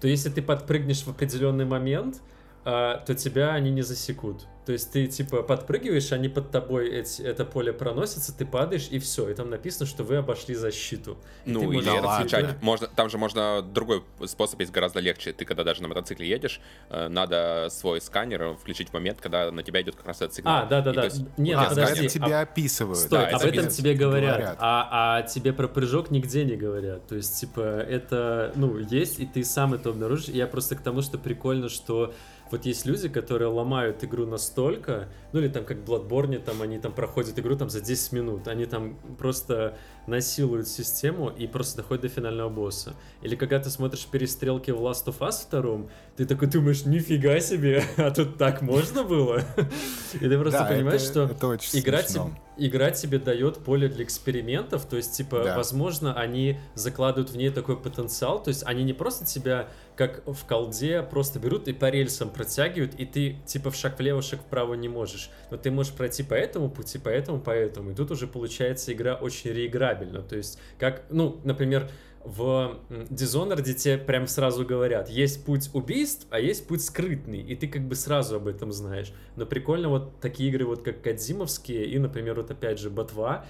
то 0.00 0.08
если 0.08 0.28
ты 0.28 0.42
подпрыгнешь 0.42 1.04
в 1.04 1.08
определенный 1.08 1.64
момент, 1.64 2.20
то 2.64 3.14
тебя 3.16 3.54
они 3.54 3.70
не 3.70 3.82
засекут. 3.82 4.46
То 4.64 4.72
есть 4.72 4.92
ты 4.92 5.08
типа 5.08 5.42
подпрыгиваешь, 5.42 6.12
они 6.12 6.28
под 6.28 6.52
тобой 6.52 6.88
эти, 6.88 7.20
это 7.22 7.44
поле 7.44 7.72
проносится, 7.72 8.36
ты 8.36 8.46
падаешь 8.46 8.88
и 8.90 9.00
все, 9.00 9.28
и 9.28 9.34
там 9.34 9.50
написано, 9.50 9.86
что 9.86 10.04
вы 10.04 10.16
обошли 10.16 10.54
защиту. 10.54 11.18
Ну 11.44 11.72
или 11.72 11.88
отключать, 11.88 12.62
можно, 12.62 12.86
там 12.86 13.10
же 13.10 13.18
можно 13.18 13.60
другой 13.60 14.04
способ 14.26 14.60
есть 14.60 14.70
гораздо 14.70 15.00
легче. 15.00 15.32
Ты 15.32 15.44
когда 15.44 15.64
даже 15.64 15.82
на 15.82 15.88
мотоцикле 15.88 16.28
едешь, 16.28 16.60
э, 16.90 17.08
надо 17.08 17.68
свой 17.70 18.00
сканер 18.00 18.54
включить 18.54 18.90
в 18.90 18.92
момент, 18.92 19.20
когда 19.20 19.50
на 19.50 19.64
тебя 19.64 19.82
идет 19.82 19.96
как 19.96 20.06
раз 20.06 20.18
этот 20.18 20.34
сигнал. 20.34 20.62
А, 20.62 20.66
да, 20.66 20.80
да, 20.80 20.92
да. 20.92 21.08
Нет, 21.38 21.58
а, 21.58 21.68
подожди, 21.70 22.04
это 22.04 22.14
тебе 22.14 22.36
а... 22.36 22.42
описывают. 22.42 22.98
Стой, 22.98 23.30
да, 23.30 23.36
об 23.36 23.42
этом 23.42 23.68
тебе 23.68 23.94
говорят, 23.94 24.36
говорят. 24.36 24.56
А, 24.60 24.88
а 25.18 25.22
тебе 25.22 25.52
про 25.52 25.66
прыжок 25.66 26.12
нигде 26.12 26.44
не 26.44 26.54
говорят. 26.54 27.08
То 27.08 27.16
есть 27.16 27.40
типа 27.40 27.60
это 27.60 28.52
ну 28.54 28.78
есть 28.78 29.18
и 29.18 29.26
ты 29.26 29.42
сам 29.42 29.74
это 29.74 29.88
обнаружишь. 29.88 30.28
Я 30.28 30.46
просто 30.46 30.76
к 30.76 30.82
тому, 30.82 31.02
что 31.02 31.18
прикольно, 31.18 31.68
что 31.68 32.14
вот 32.52 32.66
есть 32.66 32.86
люди, 32.86 33.08
которые 33.08 33.48
ломают 33.48 34.04
игру 34.04 34.26
настолько, 34.26 35.08
ну 35.32 35.40
или 35.40 35.48
там 35.48 35.64
как 35.64 35.78
в 35.78 35.90
Bloodborne, 35.90 36.38
там 36.38 36.60
они 36.62 36.78
там 36.78 36.92
проходят 36.92 37.38
игру 37.38 37.56
там 37.56 37.70
за 37.70 37.80
10 37.80 38.12
минут, 38.12 38.46
они 38.46 38.66
там 38.66 38.96
просто 39.18 39.76
насилуют 40.06 40.68
систему 40.68 41.30
и 41.30 41.46
просто 41.46 41.78
доходят 41.78 42.02
до 42.02 42.08
финального 42.08 42.50
босса. 42.50 42.94
Или 43.22 43.36
когда 43.36 43.58
ты 43.58 43.70
смотришь 43.70 44.06
перестрелки 44.06 44.70
в 44.70 44.80
Last 44.80 45.06
of 45.06 45.18
Us 45.20 45.48
2, 45.50 45.88
ты 46.16 46.26
такой 46.26 46.48
думаешь, 46.48 46.84
нифига 46.84 47.40
себе, 47.40 47.82
а 47.96 48.10
тут 48.10 48.36
так 48.36 48.60
можно 48.62 49.02
было? 49.02 49.42
И 50.14 50.18
ты 50.18 50.38
просто 50.38 50.64
понимаешь, 50.64 51.00
что 51.00 51.24
игра 51.72 52.02
тебе 52.02 52.20
игра 52.56 52.90
тебе 52.90 53.18
дает 53.18 53.58
поле 53.58 53.88
для 53.88 54.04
экспериментов, 54.04 54.86
то 54.86 54.96
есть, 54.96 55.12
типа, 55.16 55.42
да. 55.44 55.56
возможно, 55.56 56.14
они 56.14 56.58
закладывают 56.74 57.30
в 57.30 57.36
ней 57.36 57.50
такой 57.50 57.76
потенциал, 57.76 58.42
то 58.42 58.48
есть 58.48 58.64
они 58.66 58.84
не 58.84 58.92
просто 58.92 59.24
тебя, 59.24 59.68
как 59.96 60.22
в 60.26 60.46
колде, 60.46 61.02
просто 61.02 61.38
берут 61.38 61.68
и 61.68 61.72
по 61.72 61.88
рельсам 61.88 62.30
протягивают, 62.30 62.94
и 62.94 63.06
ты, 63.06 63.36
типа, 63.46 63.70
в 63.70 63.76
шаг 63.76 63.98
влево, 63.98 64.22
шаг 64.22 64.40
вправо 64.40 64.74
не 64.74 64.88
можешь, 64.88 65.30
но 65.50 65.56
ты 65.56 65.70
можешь 65.70 65.92
пройти 65.92 66.22
по 66.22 66.34
этому 66.34 66.70
пути, 66.70 66.98
по 66.98 67.08
этому, 67.08 67.40
по 67.40 67.50
этому, 67.50 67.90
и 67.90 67.94
тут 67.94 68.10
уже 68.10 68.26
получается 68.26 68.92
игра 68.92 69.14
очень 69.14 69.50
реиграбельна, 69.50 70.22
то 70.22 70.36
есть, 70.36 70.58
как, 70.78 71.04
ну, 71.10 71.40
например, 71.44 71.90
в 72.24 72.80
Dishonored 72.88 73.62
тебе 73.74 73.98
прям 73.98 74.26
сразу 74.26 74.64
говорят, 74.64 75.08
есть 75.08 75.44
путь 75.44 75.70
убийств, 75.72 76.26
а 76.30 76.38
есть 76.38 76.66
путь 76.66 76.84
скрытный, 76.84 77.40
и 77.40 77.54
ты 77.56 77.68
как 77.68 77.82
бы 77.82 77.94
сразу 77.94 78.36
об 78.36 78.46
этом 78.46 78.72
знаешь. 78.72 79.12
Но 79.36 79.46
прикольно 79.46 79.88
вот 79.88 80.20
такие 80.20 80.50
игры 80.50 80.64
вот 80.64 80.82
как 80.82 81.02
Кадзимовские 81.02 81.86
и, 81.86 81.98
например, 81.98 82.36
вот 82.36 82.50
опять 82.50 82.78
же 82.78 82.90
Ботва, 82.90 83.44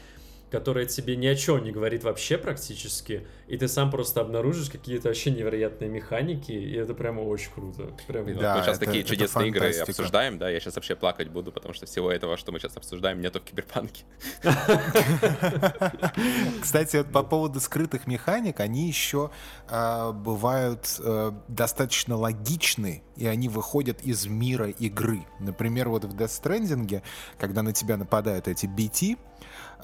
которая 0.53 0.85
тебе 0.85 1.17
ни 1.17 1.27
о 1.27 1.35
чем 1.35 1.65
не 1.65 1.73
говорит 1.73 2.05
вообще 2.05 2.37
практически, 2.37 3.27
и 3.49 3.57
ты 3.57 3.69
сам 3.69 3.91
просто 3.91 4.21
обнаружишь 4.21 4.69
какие-то 4.69 5.09
вообще 5.09 5.31
невероятные 5.31 5.89
механики, 5.89 6.53
и 6.53 6.75
это 6.75 6.93
прямо 6.93 7.23
очень 7.23 7.51
круто. 7.53 7.91
Прям, 8.07 8.27
да, 8.39 8.57
мы 8.57 8.63
сейчас 8.63 8.77
это, 8.77 8.85
такие 8.85 9.03
это 9.03 9.09
чудесные 9.09 9.49
игры 9.49 9.73
обсуждаем, 9.73 10.39
да, 10.39 10.51
я 10.51 10.61
сейчас 10.61 10.77
вообще 10.77 10.95
плакать 10.95 11.29
буду, 11.29 11.53
потому 11.53 11.73
что 11.73 11.87
всего 11.87 12.13
этого, 12.13 12.37
что 12.37 12.53
мы 12.53 12.61
сейчас 12.61 12.77
обсуждаем, 12.77 13.23
нету 13.23 13.41
в 13.41 13.45
Киберпанке. 13.45 14.05
Кстати, 16.61 16.99
вот 16.99 17.11
по 17.11 17.23
поводу 17.23 17.59
скрытых 17.59 18.07
механик, 18.07 18.61
они 18.61 18.87
еще 18.87 19.31
э, 19.71 20.13
бывают 20.13 21.01
э, 21.03 21.33
достаточно 21.49 22.15
логичны, 22.15 23.03
и 23.17 23.27
они 23.27 23.49
выходят 23.49 24.03
из 24.03 24.27
мира 24.27 24.69
игры. 24.69 25.25
Например, 25.41 25.89
вот 25.89 26.05
в 26.05 26.15
Death 26.15 26.43
Stranding, 26.43 27.03
когда 27.39 27.63
на 27.63 27.73
тебя 27.73 27.97
нападают 27.97 28.49
эти 28.49 28.67
BT, 28.67 29.17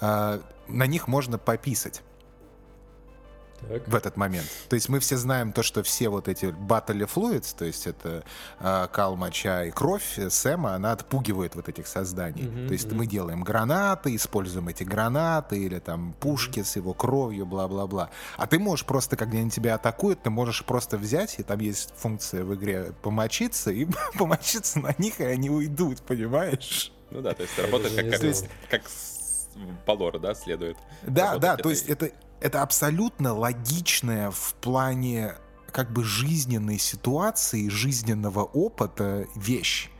э, 0.00 0.40
на 0.68 0.86
них 0.86 1.08
можно 1.08 1.38
пописать. 1.38 2.02
Так. 3.60 3.88
в 3.88 3.94
этот 3.94 4.16
момент. 4.16 4.46
То 4.68 4.74
есть 4.74 4.88
мы 4.88 5.00
все 5.00 5.16
знаем 5.16 5.52
то, 5.52 5.62
что 5.62 5.82
все 5.82 6.08
вот 6.08 6.28
эти 6.28 6.46
battle 6.46 7.08
fluids, 7.12 7.54
то 7.56 7.64
есть 7.64 7.86
это 7.86 8.24
э, 8.60 8.88
кал, 8.92 9.16
моча 9.16 9.64
и 9.64 9.70
кровь 9.70 10.18
Сэма, 10.28 10.74
она 10.74 10.92
отпугивает 10.92 11.54
вот 11.56 11.68
этих 11.68 11.86
созданий. 11.86 12.44
Mm-hmm, 12.44 12.66
то 12.66 12.72
есть 12.72 12.86
mm-hmm. 12.86 12.94
мы 12.94 13.06
делаем 13.06 13.42
гранаты, 13.42 14.14
используем 14.14 14.68
эти 14.68 14.84
гранаты 14.84 15.58
или 15.58 15.78
там 15.80 16.14
пушки 16.20 16.60
mm-hmm. 16.60 16.64
с 16.64 16.76
его 16.76 16.94
кровью, 16.94 17.46
бла-бла-бла. 17.46 18.10
А 18.36 18.46
ты 18.46 18.58
можешь 18.58 18.86
просто, 18.86 19.16
когда 19.16 19.38
они 19.38 19.50
тебя 19.50 19.74
атакуют, 19.74 20.22
ты 20.22 20.30
можешь 20.30 20.64
просто 20.64 20.96
взять, 20.96 21.38
и 21.38 21.42
там 21.42 21.58
есть 21.58 21.92
функция 21.96 22.44
в 22.44 22.54
игре 22.54 22.92
помочиться, 23.02 23.70
и 23.70 23.86
помочиться 24.18 24.78
на 24.78 24.94
них, 24.98 25.20
и 25.20 25.24
они 25.24 25.50
уйдут, 25.50 26.02
понимаешь? 26.02 26.92
Ну 27.10 27.22
да, 27.22 27.34
то 27.34 27.42
есть 27.42 27.58
работает 27.58 27.94
как, 27.96 28.20
как, 28.20 28.36
как 28.70 28.82
по 29.86 29.92
лору, 29.92 30.18
да, 30.18 30.34
следует. 30.34 30.76
Да, 31.02 31.38
да, 31.38 31.56
то 31.56 31.70
есть 31.70 31.88
это, 31.88 32.10
это 32.40 32.62
абсолютно 32.62 33.34
логичная 33.34 34.30
в 34.30 34.54
плане 34.60 35.34
как 35.72 35.92
бы 35.92 36.04
жизненной 36.04 36.78
ситуации, 36.78 37.68
жизненного 37.68 38.42
опыта 38.42 39.26
вещь 39.34 39.90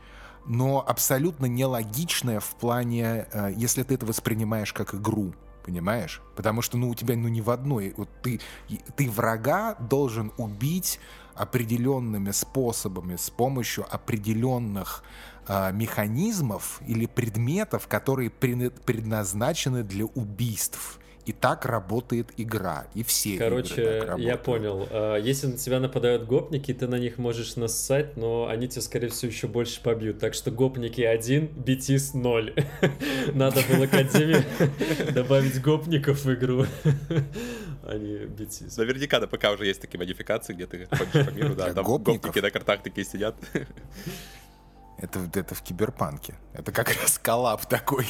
но 0.49 0.83
абсолютно 0.85 1.45
нелогичная 1.45 2.39
в 2.39 2.55
плане, 2.55 3.27
э, 3.31 3.53
если 3.55 3.83
ты 3.83 3.93
это 3.93 4.05
воспринимаешь 4.05 4.73
как 4.73 4.95
игру, 4.95 5.33
понимаешь? 5.63 6.21
Потому 6.35 6.63
что, 6.63 6.77
ну, 6.77 6.89
у 6.89 6.95
тебя, 6.95 7.15
ну, 7.15 7.27
ни 7.27 7.39
в 7.39 7.51
одной, 7.51 7.93
вот 7.95 8.09
ты, 8.23 8.41
ты 8.95 9.09
врага 9.09 9.75
должен 9.75 10.31
убить 10.37 10.99
определенными 11.35 12.31
способами, 12.31 13.15
с 13.15 13.29
помощью 13.29 13.85
определенных 13.93 15.03
э, 15.49 15.71
механизмов 15.73 16.81
или 16.87 17.05
предметов, 17.05 17.87
которые 17.87 18.29
предназначены 18.29 19.83
для 19.83 20.05
убийств. 20.05 20.99
И 21.25 21.31
так 21.31 21.65
работает 21.65 22.31
игра, 22.37 22.87
и 22.95 23.03
все 23.03 23.37
Короче, 23.37 24.03
я 24.17 24.35
понял. 24.35 24.87
А, 24.89 25.15
если 25.15 25.45
на 25.45 25.57
тебя 25.57 25.79
нападают 25.79 26.25
гопники, 26.25 26.73
ты 26.73 26.87
на 26.87 26.95
них 26.95 27.19
можешь 27.19 27.55
нассать, 27.55 28.17
но 28.17 28.47
они 28.47 28.67
тебя, 28.67 28.81
скорее 28.81 29.09
всего, 29.09 29.29
еще 29.29 29.45
больше 29.45 29.79
побьют. 29.83 30.17
Так 30.17 30.33
что 30.33 30.49
гопники 30.49 31.01
один, 31.01 31.45
битис 31.45 32.15
ноль. 32.15 32.55
Надо 33.35 33.61
было 33.69 33.83
Академии 33.83 34.43
добавить 35.11 35.61
гопников 35.61 36.25
в 36.25 36.33
игру, 36.33 36.65
а 37.83 37.95
не 37.95 38.25
битис. 38.25 38.75
Наверняка 38.77 39.19
на 39.19 39.27
ПК 39.27 39.51
уже 39.53 39.67
есть 39.67 39.81
такие 39.81 39.99
модификации, 39.99 40.53
где 40.53 40.65
ты 40.65 40.87
ходишь 40.87 41.27
по 41.27 41.31
миру, 41.31 41.53
да, 41.53 41.73
там 41.73 41.83
гопники 41.83 42.39
на 42.39 42.49
картах 42.49 42.81
такие 42.81 43.05
сидят. 43.05 43.35
Это, 45.01 45.29
это 45.33 45.55
в 45.55 45.61
киберпанке. 45.61 46.35
Это 46.53 46.71
как 46.71 46.93
раз 47.01 47.17
коллап 47.17 47.65
такой. 47.65 48.07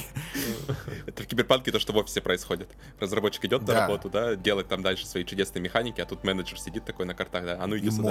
Это 1.06 1.24
в 1.24 1.28
киберпанке 1.28 1.72
то, 1.72 1.80
что 1.80 1.94
в 1.94 1.98
офисе 1.98 2.22
происходит. 2.22 2.70
Разработчик 3.00 3.46
идет 3.46 3.68
на 3.68 3.74
работу, 3.74 4.10
да, 4.10 4.36
делает 4.36 4.68
там 4.68 4.82
дальше 4.82 5.06
свои 5.06 5.24
чудесные 5.24 5.62
механики, 5.62 6.02
а 6.02 6.06
тут 6.06 6.24
менеджер 6.24 6.60
сидит 6.60 6.86
такой 6.86 7.06
на 7.06 7.14
картах, 7.14 7.46
да, 7.46 7.58
а 7.62 7.68
ну 7.68 7.78
иди 7.78 7.92
сюда. 7.92 8.04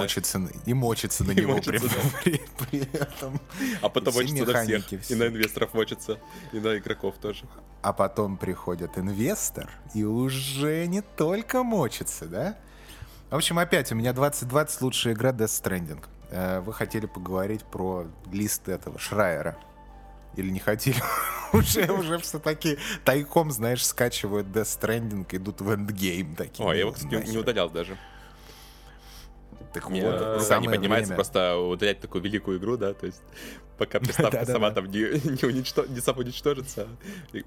И 0.65 0.73
мочится 0.73 1.23
на 1.23 1.31
него 1.31 1.55
при, 1.61 2.81
этом. 2.93 3.39
А 3.81 3.89
потом 3.89 4.13
мочится 4.13 4.45
на 4.45 4.63
всех. 4.63 4.85
Все. 5.01 5.13
И 5.13 5.17
на 5.17 5.27
инвесторов 5.27 5.73
мочится, 5.73 6.19
и 6.53 6.59
на 6.59 6.77
игроков 6.77 7.15
тоже. 7.21 7.45
А 7.81 7.93
потом 7.93 8.37
приходит 8.37 8.97
инвестор, 8.97 9.69
и 9.93 10.03
уже 10.03 10.85
не 10.87 11.01
только 11.01 11.63
мочится, 11.63 12.25
да? 12.25 12.57
В 13.29 13.35
общем, 13.35 13.59
опять, 13.59 13.91
у 13.91 13.95
меня 13.95 14.13
2020 14.13 14.81
лучшая 14.81 15.13
игра 15.13 15.31
Death 15.31 15.63
Stranding. 15.63 16.03
Э, 16.31 16.59
вы 16.59 16.73
хотели 16.73 17.05
поговорить 17.05 17.63
про 17.63 18.07
лист 18.31 18.69
этого 18.69 18.99
Шрайера. 18.99 19.57
Или 20.35 20.49
не 20.49 20.59
хотели? 20.59 21.01
уже, 21.53 21.91
уже 21.91 22.17
все 22.19 22.39
таки 22.39 22.77
тайком, 23.03 23.51
знаешь, 23.51 23.85
скачивают 23.85 24.47
Death 24.47 24.79
Stranding, 24.79 25.25
идут 25.35 25.61
в 25.61 25.73
эндгейм 25.73 26.35
такие. 26.35 26.67
О, 26.67 26.73
я 26.73 26.81
его, 26.81 26.91
кстати, 26.91 27.29
не 27.29 27.37
удалял 27.37 27.69
даже. 27.69 27.97
Так 29.73 29.89
Мне 29.89 30.03
вот, 30.03 30.41
рука 30.41 30.59
не 30.59 30.67
поднимается 30.67 31.09
время. 31.09 31.15
просто 31.15 31.55
удалять 31.57 31.99
такую 31.99 32.23
великую 32.23 32.57
игру, 32.57 32.75
да, 32.75 32.93
то 32.93 33.05
есть 33.05 33.21
пока 33.77 33.99
приставка 33.99 34.45
сама 34.45 34.71
там 34.71 34.85
не, 34.87 34.99
не, 35.01 35.47
уничтож... 35.47 35.87
не 35.89 36.01
самоуничтожится, 36.01 36.87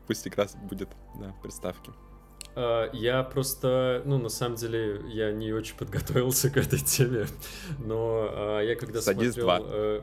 пусть 0.06 0.26
игра 0.28 0.46
будет 0.62 0.88
на 1.16 1.32
приставке. 1.42 1.90
А, 2.54 2.90
я 2.92 3.22
просто, 3.22 4.02
ну, 4.04 4.18
на 4.18 4.28
самом 4.28 4.56
деле, 4.56 5.00
я 5.08 5.32
не 5.32 5.52
очень 5.52 5.76
подготовился 5.76 6.50
к 6.50 6.56
этой 6.56 6.78
теме, 6.78 7.26
но 7.78 8.28
а, 8.30 8.60
я 8.60 8.76
когда 8.76 9.00
Садись 9.00 9.34
смотрел... 9.34 9.58
2. 9.58 9.60
Э, 9.72 10.00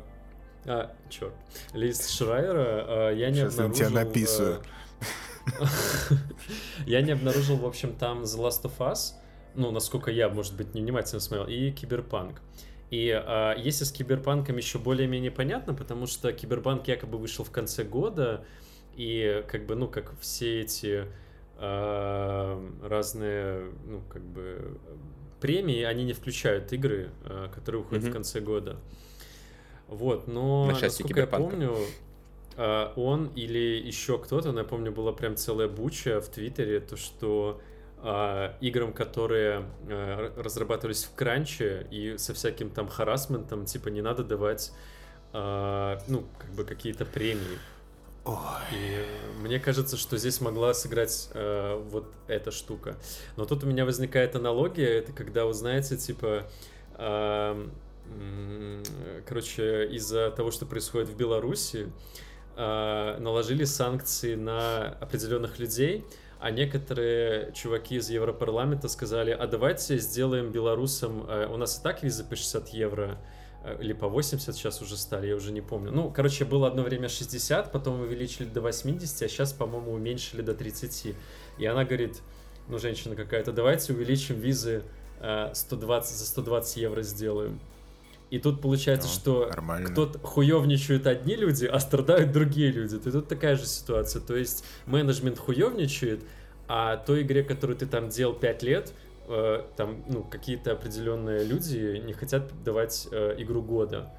а, 0.66 0.96
черт. 1.10 1.34
Лист 1.74 2.10
Шрайера, 2.10 3.14
я 3.14 3.30
не 3.30 3.36
Сейчас 3.36 3.54
обнаружил... 3.54 3.84
я 3.84 3.90
тебя 3.90 4.06
написываю. 4.06 4.62
Я 6.86 7.02
не 7.02 7.12
обнаружил, 7.12 7.58
в 7.58 7.66
общем, 7.66 7.96
там 7.96 8.22
The 8.22 8.38
Last 8.38 8.64
of 8.64 8.78
Us, 8.78 9.14
ну, 9.56 9.72
насколько 9.72 10.12
я, 10.12 10.30
может 10.30 10.56
быть, 10.56 10.76
невнимательно 10.76 11.20
смотрел, 11.20 11.48
и 11.48 11.72
Киберпанк. 11.72 12.40
И 12.92 13.10
а, 13.10 13.56
если 13.56 13.84
с 13.84 13.92
Киберпанком 13.92 14.58
еще 14.58 14.78
более-менее 14.78 15.32
понятно, 15.32 15.74
потому 15.74 16.06
что 16.06 16.32
Киберпанк 16.32 16.88
якобы 16.88 17.18
вышел 17.18 17.44
в 17.44 17.52
конце 17.52 17.84
года, 17.84 18.46
и 18.96 19.44
как 19.48 19.66
бы, 19.66 19.76
ну, 19.76 19.88
как 19.88 20.14
все 20.20 20.62
эти 20.62 21.06
разные, 21.60 23.70
ну, 23.86 24.02
как 24.10 24.24
бы, 24.24 24.80
премии, 25.40 25.84
они 25.84 26.04
не 26.04 26.14
включают 26.14 26.72
игры, 26.74 27.10
а, 27.24 27.50
которые 27.50 27.82
выходят 27.82 28.06
mm-hmm. 28.06 28.10
в 28.10 28.14
конце 28.14 28.40
года. 28.40 28.78
Вот, 29.88 30.28
но, 30.28 30.68
На 30.68 30.80
насколько 30.80 31.22
я 31.22 31.28
помню, 31.28 31.76
а, 32.56 32.94
он 32.96 33.28
или 33.36 33.82
еще 33.84 34.20
кто-то, 34.20 34.52
но 34.52 34.60
я 34.60 34.66
помню, 34.66 34.92
была 34.92 35.14
прям 35.14 35.36
целая 35.36 35.68
буча 35.68 36.22
в 36.22 36.30
Твиттере, 36.30 36.80
то, 36.80 36.98
что 36.98 37.62
играм, 38.62 38.94
которые 38.94 39.66
разрабатывались 40.38 41.04
в 41.04 41.14
кранче 41.16 41.86
и 41.92 42.18
со 42.18 42.34
всяким 42.34 42.70
там 42.70 42.88
харасментом, 42.88 43.66
типа, 43.66 43.90
не 43.90 44.02
надо 44.02 44.24
давать, 44.24 44.72
ну, 45.34 46.24
как 46.38 46.50
бы 46.56 46.64
какие-то 46.64 47.04
премии. 47.04 47.60
Ой. 48.30 48.38
И 48.72 49.06
мне 49.42 49.60
кажется, 49.60 49.98
что 49.98 50.18
здесь 50.18 50.40
могла 50.42 50.74
сыграть 50.74 51.30
э, 51.34 51.82
вот 51.90 52.14
эта 52.28 52.52
штука. 52.52 52.96
Но 53.38 53.46
тут 53.46 53.64
у 53.64 53.68
меня 53.68 53.86
возникает 53.86 54.36
аналогия, 54.36 55.00
это 55.00 55.14
когда, 55.14 55.46
вы 55.46 55.54
знаете, 55.54 55.98
типа, 55.98 56.44
э, 56.98 57.68
короче, 59.28 59.88
из-за 59.88 60.32
того, 60.32 60.52
что 60.52 60.66
происходит 60.66 61.10
в 61.10 61.18
Беларуси, 61.18 61.92
э, 62.56 63.18
наложили 63.20 63.64
санкции 63.64 64.36
на 64.36 64.90
определенных 65.02 65.58
людей, 65.58 66.06
а 66.40 66.52
некоторые 66.52 67.52
чуваки 67.54 67.96
из 67.96 68.10
Европарламента 68.10 68.88
сказали, 68.88 69.32
а 69.32 69.48
давайте 69.48 69.98
сделаем 69.98 70.52
белорусам, 70.52 71.26
э, 71.28 71.48
у 71.48 71.58
нас 71.58 71.80
и 71.80 71.84
так 71.84 72.04
виза 72.04 72.24
по 72.24 72.36
60 72.36 72.70
евро, 72.70 73.18
или 73.80 73.94
по 73.94 74.08
80 74.08 74.56
сейчас 74.56 74.82
уже 74.82 74.98
стали, 74.98 75.28
я 75.28 75.36
уже 75.36 75.52
не 75.52 75.62
помню. 75.62 75.92
Ну, 75.92 76.10
короче, 76.10 76.46
было 76.46 76.68
одно 76.68 76.84
время 76.84 77.10
60, 77.10 77.72
потом 77.72 78.02
увеличили 78.02 78.46
до 78.46 78.62
80, 78.62 79.22
а 79.22 79.28
сейчас, 79.28 79.54
по-моему, 79.54 79.92
уменьшили 79.92 80.42
до 80.42 80.54
30. 80.54 81.16
И 81.58 81.66
она 81.66 81.84
говорит, 81.84 82.22
ну, 82.70 82.80
женщина 82.80 83.16
какая-то, 83.16 83.52
давайте 83.52 83.94
увеличим 83.94 84.36
визы 84.40 84.84
120, 85.20 86.12
э, 86.12 86.16
за 86.16 86.26
120 86.26 86.78
евро 86.78 87.02
сделаем. 87.02 87.60
И 88.30 88.38
тут 88.38 88.62
получается, 88.62 89.08
ну, 89.08 89.14
что 89.14 89.52
кто-то 89.86 90.20
хуевничают 90.20 91.08
одни 91.08 91.36
люди, 91.36 91.66
а 91.66 91.80
страдают 91.80 92.32
другие 92.32 92.72
люди. 92.72 92.96
И 92.96 93.12
тут 93.12 93.28
такая 93.28 93.56
же 93.58 93.66
ситуация. 93.66 94.22
То 94.22 94.36
есть 94.36 94.64
менеджмент 94.86 95.40
хуевничает, 95.40 96.22
а 96.68 96.98
той 96.98 97.24
игре, 97.24 97.44
которую 97.44 97.76
ты 97.76 97.88
там 97.88 98.10
делал 98.10 98.34
5 98.34 98.64
лет, 98.64 98.94
э, 99.30 99.64
там, 99.78 100.04
ну, 100.08 100.24
какие-то 100.24 100.74
определенные 100.74 101.44
люди 101.46 102.02
не 102.06 102.14
хотят 102.14 102.64
давать 102.64 103.08
э, 103.12 103.36
игру 103.38 103.62
года. 103.62 104.12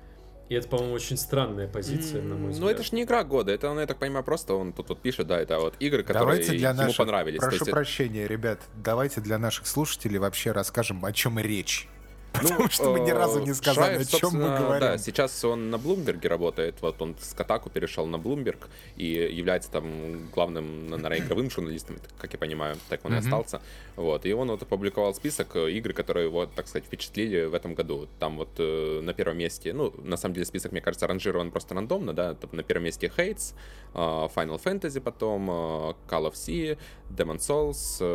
И 0.48 0.54
это, 0.54 0.66
по-моему, 0.68 0.94
очень 0.94 1.16
странная 1.16 1.68
позиция, 1.68 2.20
mm, 2.20 2.24
на 2.24 2.34
мой 2.34 2.44
ну, 2.46 2.48
взгляд. 2.48 2.64
Ну, 2.64 2.68
это 2.70 2.82
же 2.82 2.94
не 2.96 3.02
игра 3.04 3.22
года, 3.22 3.52
это, 3.52 3.72
ну, 3.72 3.78
я 3.78 3.86
так 3.86 3.98
понимаю, 3.98 4.24
просто 4.24 4.54
он 4.54 4.72
тут 4.72 4.88
вот 4.88 5.00
пишет, 5.00 5.28
да, 5.28 5.38
это 5.38 5.60
вот 5.60 5.74
игры, 5.78 6.02
которые 6.02 6.38
давайте 6.38 6.58
для 6.58 6.70
ему 6.70 6.82
наших, 6.82 6.96
понравились. 6.96 7.38
Прошу 7.38 7.64
есть... 7.64 7.70
прощения, 7.70 8.26
ребят, 8.26 8.60
давайте 8.74 9.20
для 9.20 9.38
наших 9.38 9.68
слушателей 9.68 10.18
вообще 10.18 10.50
расскажем, 10.50 11.04
о 11.04 11.12
чем 11.12 11.38
речь. 11.38 11.88
Потому 12.32 12.68
что 12.70 12.92
мы 12.92 13.00
ни 13.00 13.10
разу 13.10 13.40
не 13.40 13.54
сказали, 13.54 13.94
Шрайер, 13.94 14.00
о 14.00 14.04
чем 14.04 14.34
мы 14.34 14.58
говорим. 14.58 14.80
Да, 14.80 14.98
сейчас 14.98 15.44
он 15.44 15.70
на 15.70 15.78
Блумберге 15.78 16.28
работает. 16.28 16.76
Вот 16.80 17.00
он 17.02 17.16
с 17.20 17.34
Катаку 17.34 17.70
перешел 17.70 18.06
на 18.06 18.18
Блумберг 18.18 18.68
и 18.96 19.06
является 19.06 19.70
там 19.70 20.28
главным, 20.34 20.88
наверное, 20.88 21.18
игровым 21.18 21.50
журналистом, 21.50 21.98
как 22.18 22.32
я 22.32 22.38
понимаю, 22.38 22.76
так 22.88 23.04
он 23.04 23.14
и 23.14 23.16
остался. 23.18 23.60
Вот. 23.96 24.26
И 24.26 24.32
он 24.32 24.48
вот 24.48 24.62
опубликовал 24.62 25.14
список 25.14 25.56
игр, 25.56 25.92
которые 25.92 26.26
его, 26.26 26.46
так 26.46 26.68
сказать, 26.68 26.86
впечатлили 26.86 27.44
в 27.44 27.54
этом 27.54 27.74
году. 27.74 28.08
Там 28.18 28.36
вот 28.36 28.50
э, 28.58 29.00
на 29.02 29.12
первом 29.12 29.38
месте, 29.38 29.72
ну, 29.72 29.92
на 30.02 30.16
самом 30.16 30.34
деле 30.34 30.46
список, 30.46 30.72
мне 30.72 30.80
кажется, 30.80 31.06
ранжирован 31.06 31.50
просто 31.50 31.74
рандомно, 31.74 32.12
да, 32.12 32.34
там 32.34 32.50
на 32.52 32.62
первом 32.62 32.84
месте 32.84 33.12
Hates, 33.14 33.54
э, 33.94 33.98
Final 33.98 34.60
Fantasy 34.62 35.00
потом, 35.00 35.50
э, 35.50 35.94
Call 36.08 36.30
of 36.30 36.34
Sea, 36.34 36.78
Demon 37.10 37.38
Souls, 37.38 37.98
э, 38.00 38.06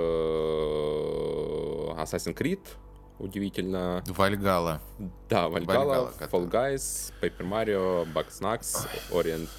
Assassin's 2.01 2.35
Creed, 2.35 2.59
удивительно. 3.19 4.03
Вальгала. 4.07 4.81
Да, 5.29 5.47
который- 5.49 6.11
Fall 6.31 6.49
Guys, 6.49 7.13
Paper 7.21 7.47
Mario, 7.47 8.07
Bugsnax, 8.13 8.87
Orient, 9.11 9.49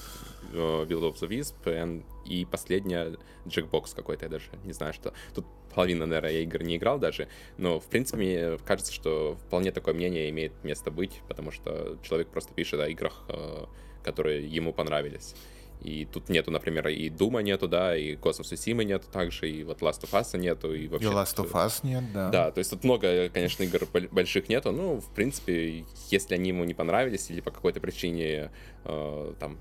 э, 0.53 0.57
Will 0.87 1.03
of 1.11 1.15
the 1.21 1.29
Wisp 1.29 2.05
и 2.25 2.45
последняя 2.45 3.17
Jackbox 3.47 3.95
какой-то, 3.95 4.27
я 4.27 4.31
даже 4.31 4.47
не 4.65 4.73
знаю, 4.73 4.93
что. 4.93 5.13
Тут 5.35 5.47
половина, 5.75 6.07
наверное, 6.07 6.33
я 6.33 6.41
игр 6.41 6.63
не 6.63 6.77
играл 6.77 6.99
даже, 6.99 7.29
но, 7.59 7.79
в 7.79 7.87
принципе, 7.87 8.17
мне 8.19 8.59
кажется, 8.65 8.93
что 8.93 9.37
вполне 9.47 9.73
такое 9.73 9.95
мнение 9.95 10.31
имеет 10.31 10.53
место 10.65 10.91
быть, 10.91 11.21
потому 11.29 11.51
что 11.51 11.99
человек 12.03 12.29
просто 12.29 12.55
пишет 12.55 12.81
о 12.81 12.89
играх, 12.89 13.25
э, 13.29 13.65
которые 14.03 14.47
ему 14.47 14.73
понравились. 14.73 15.35
И 15.83 16.05
тут 16.07 16.29
нету, 16.29 16.51
например, 16.51 16.89
и 16.89 17.09
Дума 17.11 17.41
нету, 17.43 17.68
да, 17.68 17.97
и 17.97 18.16
Космос 18.16 18.49
Симы 18.49 18.85
нету 18.85 19.07
также, 19.12 19.49
и 19.49 19.62
вот 19.62 19.83
Last 19.83 20.03
of 20.03 20.11
Us 20.12 20.37
нету, 20.39 20.74
и 20.74 20.85
И 20.85 20.89
вообще... 20.89 21.09
Last 21.09 21.37
тут, 21.37 21.47
of 21.47 21.53
Us 21.53 21.81
нет, 21.83 22.05
да. 22.12 22.31
да, 22.31 22.51
то 22.51 22.59
есть 22.59 22.70
тут 22.70 22.83
много, 22.83 23.29
конечно, 23.29 23.62
игр 23.62 23.87
боль- 23.93 24.09
больших 24.11 24.49
нету. 24.49 24.72
Ну, 24.72 25.01
в 25.01 25.14
принципе, 25.14 25.85
если 26.11 26.35
они 26.35 26.49
ему 26.49 26.64
не 26.64 26.74
понравились 26.74 27.31
или 27.31 27.41
по 27.41 27.51
какой-то 27.51 27.81
причине, 27.81 28.51
э, 28.85 29.35
там, 29.39 29.59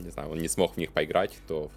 не 0.00 0.10
знаю, 0.10 0.30
он 0.30 0.38
не 0.38 0.48
смог 0.48 0.74
в 0.74 0.76
них 0.78 0.92
поиграть, 0.92 1.36
то, 1.46 1.70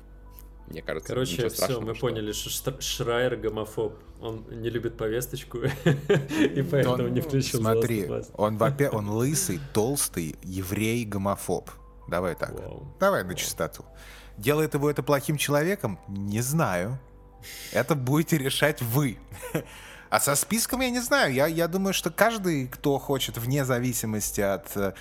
мне 0.67 0.81
кажется, 0.81 1.09
Короче, 1.09 1.33
ничего 1.33 1.49
все, 1.49 1.81
мы 1.81 1.93
что- 1.93 2.07
поняли, 2.07 2.31
что 2.31 2.81
Шрайер 2.81 3.35
гомофоб. 3.35 3.93
Он 4.21 4.45
не 4.51 4.69
любит 4.69 4.97
повесточку, 4.97 5.59
и 5.85 6.61
поэтому 6.61 7.05
Он- 7.05 7.13
не 7.13 7.21
включил 7.21 7.59
Смотри, 7.59 8.03
Last 8.03 8.31
он, 8.35 8.57
он 8.95 9.09
лысый, 9.09 9.59
толстый, 9.73 10.35
еврей, 10.43 11.03
гомофоб. 11.05 11.69
Давай 12.07 12.35
так. 12.35 12.51
Вау. 12.51 12.87
Давай 12.99 13.23
на 13.23 13.35
чистоту. 13.35 13.85
Делает 14.37 14.73
его 14.73 14.89
это 14.89 15.03
плохим 15.03 15.37
человеком? 15.37 15.99
Не 16.07 16.41
знаю. 16.41 16.99
Это 17.71 17.95
будете 17.95 18.37
решать 18.37 18.81
вы. 18.81 19.17
А 20.09 20.19
со 20.19 20.35
списком 20.35 20.81
я 20.81 20.89
не 20.89 20.99
знаю. 20.99 21.33
Я, 21.33 21.47
я 21.47 21.69
думаю, 21.69 21.93
что 21.93 22.11
каждый, 22.11 22.67
кто 22.67 22.99
хочет, 22.99 23.37
вне 23.37 23.63
зависимости 23.63 24.41
от 24.41 24.75
э, 24.75 24.91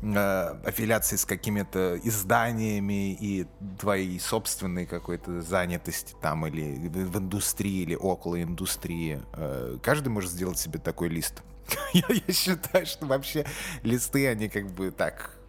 э, 0.00 0.54
аффилиации 0.64 1.16
с 1.16 1.24
какими-то 1.24 1.98
изданиями 2.04 3.12
и 3.12 3.48
твоей 3.80 4.20
собственной 4.20 4.86
какой-то 4.86 5.42
занятости 5.42 6.14
там 6.22 6.46
или 6.46 6.76
в 6.86 7.10
в 7.10 7.18
индустрии, 7.18 7.82
или 7.82 7.96
около 7.96 8.40
индустрии, 8.40 9.20
э, 9.32 9.78
каждый 9.82 10.10
может 10.10 10.30
сделать 10.30 10.58
себе 10.58 10.78
такой 10.78 11.08
лист. 11.08 11.42
Я, 11.92 12.04
я 12.08 12.32
считаю, 12.32 12.86
что 12.86 13.06
вообще 13.06 13.44
листы, 13.82 14.28
они 14.28 14.48
как 14.48 14.70
бы 14.70 14.92
так 14.92 15.41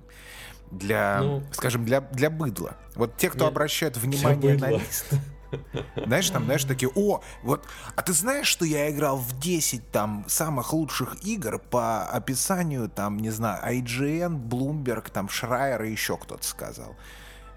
для, 0.78 1.20
Ну, 1.22 1.44
скажем, 1.52 1.86
для, 1.86 2.02
для 2.02 2.30
быдла. 2.30 2.76
Вот 2.96 3.18
те, 3.18 3.30
кто 3.30 3.40
Для- 3.40 3.48
обращают 3.48 3.98
внимание 3.98 4.56
на 4.58 4.70
лист, 4.72 5.14
знаешь, 5.96 6.30
там, 6.32 6.46
знаешь, 6.46 6.64
такие, 6.64 6.92
о, 6.96 7.22
вот, 7.44 7.68
а 7.96 8.02
ты 8.02 8.12
знаешь, 8.14 8.48
что 8.48 8.66
я 8.66 8.90
играл 8.90 9.18
в 9.18 9.40
10 9.40 9.92
там 9.92 10.26
самых 10.28 10.74
лучших 10.74 11.24
игр 11.24 11.60
по 11.60 12.04
описанию, 12.06 12.90
там, 12.90 13.18
не 13.18 13.30
знаю, 13.30 13.62
IGN, 13.64 14.48
Bloomberg, 14.50 15.12
там, 15.12 15.30
Шрайер 15.30 15.84
и 15.84 15.92
еще 15.92 16.18
кто-то 16.18 16.46
сказал. 16.46 16.96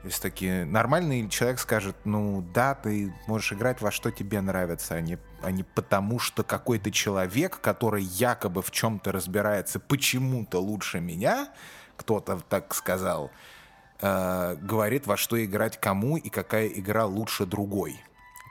Если 0.05 0.21
такие 0.23 0.65
нормальный 0.67 1.29
человек 1.29 1.59
скажет, 1.59 1.97
ну 2.05 2.47
да, 2.55 2.75
ты 2.75 3.13
можешь 3.27 3.53
играть 3.55 3.81
во 3.81 3.91
что 3.91 4.13
тебе 4.13 4.41
нравится, 4.41 4.95
а 4.95 5.01
не, 5.01 5.19
а 5.43 5.51
не 5.51 5.65
потому, 5.65 6.21
что 6.21 6.45
какой-то 6.45 6.93
человек, 6.93 7.61
который 7.61 8.05
якобы 8.05 8.63
в 8.63 8.71
чем-то 8.71 9.11
разбирается 9.11 9.81
почему-то 9.81 10.61
лучше 10.61 11.01
меня, 11.01 11.49
кто-то 11.97 12.41
так 12.49 12.75
сказал, 12.75 13.31
э, 14.01 14.57
говорит, 14.61 15.07
во 15.07 15.17
что 15.17 15.43
играть 15.43 15.81
кому 15.81 16.17
и 16.17 16.29
какая 16.29 16.69
игра 16.69 17.07
лучше 17.07 17.47
другой. 17.47 18.01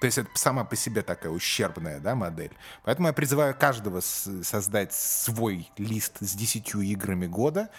То 0.02 0.08
есть 0.08 0.18
это 0.18 0.30
сама 0.36 0.66
по 0.66 0.76
себе 0.76 1.02
такая 1.02 1.32
ущербная 1.32 2.00
да, 2.00 2.16
модель. 2.16 2.52
Поэтому 2.84 3.08
я 3.08 3.14
призываю 3.14 3.56
каждого 3.56 4.02
создать 4.02 4.94
свой 4.94 5.72
лист 5.78 6.18
с 6.20 6.36
10 6.36 6.76
играми 6.76 7.28
года, 7.28 7.70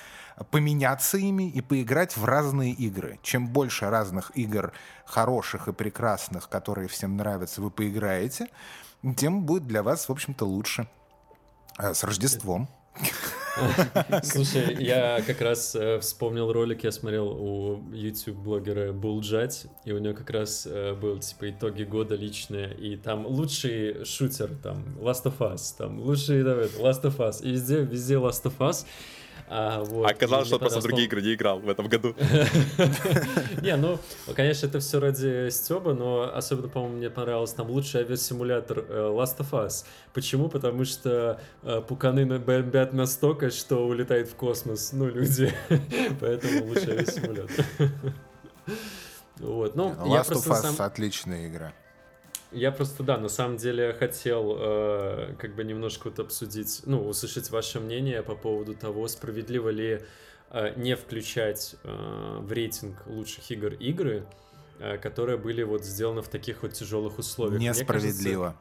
поменяться 0.51 1.19
ими 1.19 1.51
и 1.51 1.61
поиграть 1.61 2.17
в 2.17 2.25
разные 2.25 2.73
игры. 2.73 3.19
Чем 3.23 3.49
больше 3.49 3.91
разных 3.91 4.33
игр 4.35 4.73
хороших 5.05 5.69
и 5.69 5.73
прекрасных, 5.73 6.49
которые 6.49 6.89
всем 6.89 7.17
нравятся, 7.17 7.61
вы 7.61 7.71
поиграете, 7.71 8.49
тем 9.17 9.45
будет 9.45 9.67
для 9.67 9.83
вас, 9.83 10.09
в 10.09 10.13
общем-то, 10.13 10.45
лучше. 10.47 10.89
А, 11.77 11.95
С 11.95 12.03
Рождеством. 12.03 12.69
Слушай, 14.23 14.77
я 14.85 15.23
как 15.27 15.41
раз 15.41 15.75
э, 15.75 15.99
вспомнил 16.01 16.53
ролик, 16.53 16.85
я 16.85 16.93
смотрел 16.93 17.29
у 17.29 17.83
YouTube-блогера 17.93 18.93
Булджать, 18.93 19.67
и 19.85 19.93
у 19.93 19.99
него 19.99 20.15
как 20.15 20.31
раз 20.31 20.67
э, 20.67 20.95
был, 20.95 21.19
типа, 21.19 21.51
итоги 21.51 21.85
года 21.85 22.15
личные, 22.15 22.75
и 22.75 22.97
там 22.97 23.27
лучший 23.27 24.05
шутер, 24.05 24.51
там, 24.63 24.85
Last 25.01 25.25
of 25.25 25.39
Us, 25.39 25.75
там, 25.77 26.01
лучший, 26.01 26.43
Last 26.43 27.03
of 27.03 27.17
Us, 27.17 27.43
и 27.43 27.53
везде, 27.53 27.83
везде 27.83 28.15
Last 28.15 28.45
of 28.45 28.59
Us. 28.59 28.85
А, 29.49 29.85
вот, 29.85 30.11
оказалось, 30.11 30.49
что 30.49 30.59
просто 30.59 30.81
в 30.81 30.83
другие 30.83 31.09
понравилось, 31.09 31.25
игры 31.25 31.31
не 31.31 31.35
играл 31.35 31.61
в 31.61 31.69
этом 31.69 31.89
году. 31.89 32.15
Не, 33.63 33.77
ну, 33.77 33.99
конечно, 34.35 34.67
это 34.67 34.81
все 34.81 34.99
ради 34.99 35.51
Стеба, 35.51 35.95
но 35.95 36.33
особенно, 36.35 36.69
по-моему, 36.69 36.97
мне 36.97 37.11
понравился 37.11 37.57
там 37.57 37.71
лучший 37.71 38.01
авиасимулятор 38.01 38.79
э, 38.79 39.13
Last 39.15 39.39
of 39.39 39.51
Us. 39.53 39.85
Почему? 40.13 40.49
Потому 40.49 40.85
что 40.85 41.41
э, 41.63 41.81
пуканы 41.87 42.25
на- 42.25 42.41
бомбят 42.41 42.93
настолько, 42.93 43.51
что 43.51 43.87
улетает 43.87 44.29
в 44.29 44.35
космос, 44.35 44.93
ну, 44.93 45.07
люди. 45.09 45.53
Поэтому 46.21 46.67
лучший 46.67 46.93
авиасимулятор. 46.93 47.65
Вот, 49.39 49.77
ну, 49.77 49.91
я 50.07 50.23
Last 50.23 50.33
of 50.33 50.47
Us 50.47 50.83
отличная 50.83 51.47
игра. 51.47 51.73
Я 52.53 52.73
просто, 52.73 53.03
да, 53.03 53.19
на 53.19 53.29
самом 53.29 53.57
деле 53.57 53.93
хотел 53.93 54.57
э, 54.59 55.35
как 55.39 55.55
бы 55.55 55.65
немножко 55.65 56.09
вот 56.09 56.19
обсудить, 56.19 56.83
ну, 56.87 57.07
услышать 57.07 57.51
ваше 57.51 57.81
мнение 57.81 58.23
по 58.23 58.35
поводу 58.35 58.75
того, 58.75 59.09
справедливо 59.09 59.69
ли 59.71 60.03
э, 60.51 60.73
не 60.77 60.97
включать 60.97 61.77
э, 61.83 62.39
в 62.41 62.53
рейтинг 62.53 63.07
лучших 63.07 63.51
игр 63.51 63.75
игры, 63.75 64.27
э, 64.79 64.99
которые 64.99 65.39
были 65.39 65.63
вот 65.63 65.85
сделаны 65.85 66.23
в 66.23 66.29
таких 66.29 66.63
вот 66.63 66.73
тяжелых 66.73 67.19
условиях. 67.19 67.61
Несправедливо. 67.61 68.57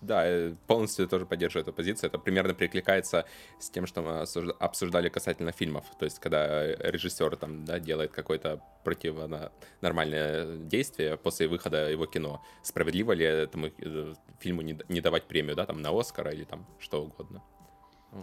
Да, 0.00 0.26
э, 0.26 0.54
полностью 0.66 1.06
тоже 1.08 1.26
поддерживаю 1.26 1.62
эту 1.62 1.72
позицию. 1.72 2.08
Это 2.08 2.18
примерно 2.18 2.54
перекликается 2.54 3.24
с 3.58 3.70
тем, 3.70 3.86
что 3.86 4.02
мы 4.02 4.26
обсуждали 4.58 5.08
касательно 5.08 5.52
фильмов. 5.52 5.84
То 5.98 6.04
есть, 6.04 6.18
когда 6.18 6.64
э, 6.64 6.90
режиссер 6.90 7.36
там, 7.36 7.64
да, 7.64 7.78
делает 7.78 8.12
какое-то 8.12 8.62
противонормальное 8.84 10.56
действие 10.56 11.16
после 11.16 11.48
выхода 11.48 11.90
его 11.90 12.06
кино, 12.06 12.42
справедливо 12.62 13.12
ли 13.12 13.24
этому 13.24 13.66
э, 13.66 14.14
фильму 14.38 14.62
не, 14.62 15.00
давать 15.00 15.24
премию, 15.24 15.56
да, 15.56 15.66
там, 15.66 15.82
на 15.82 15.98
Оскар 15.98 16.30
или 16.30 16.44
там 16.44 16.66
что 16.78 17.04
угодно? 17.04 17.42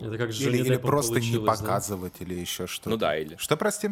Это 0.02 0.18
как 0.18 0.32
Или, 0.32 0.58
или 0.58 0.78
просто 0.78 1.20
не 1.20 1.20
получилось, 1.20 1.46
да? 1.46 1.66
показывать, 1.66 2.22
или 2.22 2.34
еще 2.34 2.66
что-то. 2.66 2.90
Ну 2.90 2.98
да, 2.98 3.16
или... 3.18 3.36
Что, 3.38 3.56
прости? 3.56 3.92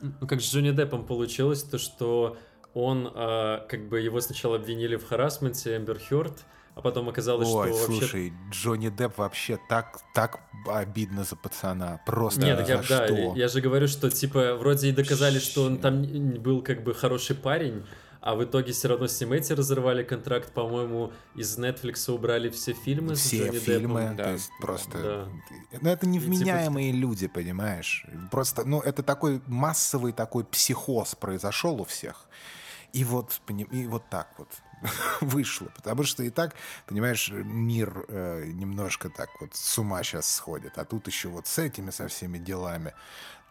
Ну, 0.00 0.26
как 0.28 0.40
с 0.40 0.44
Джонни 0.44 0.70
Деппом 0.70 1.04
получилось, 1.04 1.64
то 1.64 1.78
что 1.78 2.36
он, 2.74 3.10
а, 3.14 3.66
как 3.68 3.88
бы 3.88 4.00
его 4.00 4.20
сначала 4.20 4.56
обвинили 4.56 4.96
в 4.96 5.06
харасменте, 5.06 5.76
Эмбер 5.76 5.98
Хёрд, 5.98 6.44
а 6.74 6.80
потом 6.80 7.08
оказалось, 7.08 7.48
Ой, 7.48 7.72
что 7.72 7.78
вообще... 7.78 7.98
слушай, 8.00 8.32
Джонни 8.50 8.88
Депп 8.88 9.18
вообще 9.18 9.58
так, 9.68 9.98
так 10.14 10.40
обидно 10.66 11.24
за 11.24 11.34
пацана. 11.34 12.00
Просто 12.06 12.40
Нет, 12.42 12.58
за 12.64 12.72
я, 12.72 12.76
да, 12.78 12.82
что? 13.06 13.34
я 13.34 13.48
же 13.48 13.60
говорю, 13.60 13.88
что 13.88 14.10
типа 14.10 14.54
вроде 14.54 14.88
и 14.88 14.92
доказали, 14.92 15.40
что 15.40 15.64
он 15.64 15.78
там 15.78 16.02
был 16.34 16.62
как 16.62 16.84
бы 16.84 16.94
хороший 16.94 17.34
парень, 17.34 17.84
а 18.20 18.34
в 18.36 18.44
итоге 18.44 18.72
все 18.72 18.88
равно 18.88 19.08
с 19.08 19.20
ним 19.20 19.32
эти 19.32 19.52
разорвали 19.52 20.04
контракт, 20.04 20.52
по-моему, 20.52 21.12
из 21.34 21.58
Netflix 21.58 22.10
убрали 22.12 22.48
все 22.48 22.74
фильмы 22.74 23.16
с 23.16 23.20
Все 23.20 23.46
Джонни 23.46 23.58
фильмы, 23.58 24.00
Деппом. 24.00 24.16
то 24.16 24.22
Да, 24.24 24.30
есть 24.32 24.50
просто... 24.60 25.02
да. 25.02 25.28
Ну, 25.80 25.90
это 25.90 26.06
И 26.06 26.12
типа 26.12 26.24
невменяемые 26.24 26.92
люди, 26.92 27.26
понимаешь? 27.26 28.06
Просто, 28.30 28.64
ну, 28.64 28.80
это 28.80 29.02
такой 29.02 29.40
массовый 29.46 30.12
такой 30.12 30.44
психоз 30.44 31.14
произошел 31.14 31.80
у 31.80 31.84
всех. 31.84 32.28
И 32.92 33.04
вот, 33.04 33.40
и 33.48 33.86
вот 33.86 34.08
так 34.08 34.28
вот 34.38 34.48
вышло. 35.20 35.68
Потому 35.74 36.04
что 36.04 36.22
и 36.22 36.30
так, 36.30 36.54
понимаешь, 36.86 37.30
мир 37.30 38.04
э, 38.08 38.44
немножко 38.46 39.10
так 39.10 39.28
вот 39.40 39.54
с 39.54 39.78
ума 39.78 40.02
сейчас 40.02 40.32
сходит. 40.32 40.78
А 40.78 40.84
тут 40.84 41.06
еще 41.06 41.28
вот 41.28 41.46
с 41.46 41.58
этими, 41.58 41.90
со 41.90 42.08
всеми 42.08 42.38
делами. 42.38 42.94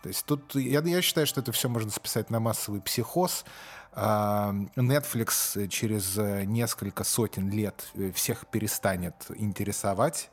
То 0.03 0.09
есть 0.09 0.25
тут, 0.25 0.55
я, 0.55 0.81
я 0.81 1.01
считаю, 1.01 1.27
что 1.27 1.41
это 1.41 1.51
все 1.51 1.69
можно 1.69 1.91
списать 1.91 2.29
на 2.29 2.39
массовый 2.39 2.81
психоз. 2.81 3.45
А, 3.93 4.53
Netflix 4.75 5.67
через 5.69 6.17
э, 6.17 6.43
несколько 6.45 7.03
сотен 7.03 7.49
лет 7.49 7.89
э, 7.95 8.11
всех 8.11 8.45
перестанет 8.47 9.15
интересовать. 9.35 10.29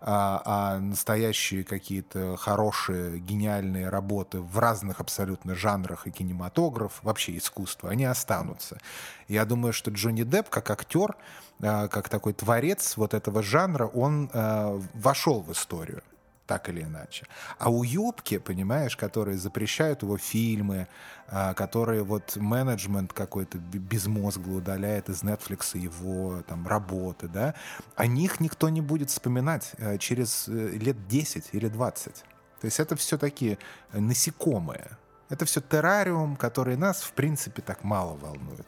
А, 0.00 0.42
а 0.44 0.78
настоящие 0.78 1.64
какие-то 1.64 2.36
хорошие, 2.36 3.18
гениальные 3.18 3.88
работы 3.88 4.40
в 4.40 4.58
разных 4.58 5.00
абсолютно 5.00 5.54
жанрах 5.54 6.06
и 6.06 6.10
кинематограф, 6.10 7.00
вообще 7.02 7.36
искусство, 7.36 7.90
они 7.90 8.04
останутся. 8.04 8.78
Я 9.26 9.44
думаю, 9.44 9.72
что 9.72 9.90
Джонни 9.90 10.22
Депп 10.22 10.48
как 10.48 10.70
актер, 10.70 11.16
а, 11.60 11.88
как 11.88 12.08
такой 12.08 12.32
творец 12.32 12.96
вот 12.96 13.14
этого 13.14 13.42
жанра, 13.42 13.86
он 13.86 14.30
а, 14.32 14.80
вошел 14.94 15.40
в 15.40 15.52
историю 15.52 16.02
так 16.48 16.70
или 16.70 16.82
иначе. 16.82 17.26
А 17.58 17.70
у 17.70 17.84
Юбки, 17.84 18.38
понимаешь, 18.38 18.96
которые 18.96 19.36
запрещают 19.36 20.02
его 20.02 20.16
фильмы, 20.16 20.88
а, 21.28 21.52
которые 21.52 22.02
вот 22.02 22.36
менеджмент 22.36 23.12
какой-то 23.12 23.58
безмозглый 23.58 24.56
удаляет 24.56 25.10
из 25.10 25.22
Netflix 25.22 25.78
его 25.78 26.42
там 26.48 26.66
работы, 26.66 27.28
да, 27.28 27.54
о 27.96 28.06
них 28.06 28.40
никто 28.40 28.70
не 28.70 28.80
будет 28.80 29.10
вспоминать 29.10 29.72
э, 29.76 29.98
через 29.98 30.48
э, 30.48 30.52
лет 30.52 31.06
10 31.06 31.50
или 31.52 31.68
20. 31.68 32.14
То 32.14 32.64
есть 32.64 32.80
это 32.80 32.96
все 32.96 33.18
такие 33.18 33.58
насекомые. 33.92 34.88
Это 35.28 35.44
все 35.44 35.60
террариум, 35.60 36.34
который 36.36 36.76
нас, 36.76 37.02
в 37.02 37.12
принципе, 37.12 37.60
так 37.60 37.84
мало 37.84 38.16
волнует. 38.16 38.66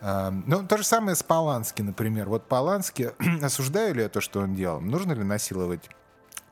Ну, 0.00 0.66
то 0.66 0.78
же 0.78 0.82
самое 0.82 1.14
с 1.14 1.22
Полански, 1.22 1.82
например. 1.82 2.28
Вот 2.28 2.48
Полански, 2.48 3.12
осуждаю 3.42 3.94
ли 3.94 4.02
я 4.02 4.08
то, 4.08 4.20
что 4.20 4.40
он 4.40 4.56
делал? 4.56 4.80
Нужно 4.80 5.12
ли 5.12 5.22
насиловать 5.22 5.88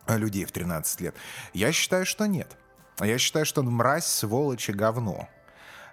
людей 0.09 0.45
в 0.45 0.53
13 0.53 1.01
лет? 1.01 1.15
Я 1.53 1.73
считаю, 1.73 2.07
что 2.07 2.27
нет. 2.27 2.57
Я 3.01 3.19
считаю, 3.19 3.47
что 3.47 3.61
он 3.61 3.69
мразь, 3.69 4.07
сволочь 4.07 4.69
и 4.69 4.73
говно. 4.73 5.29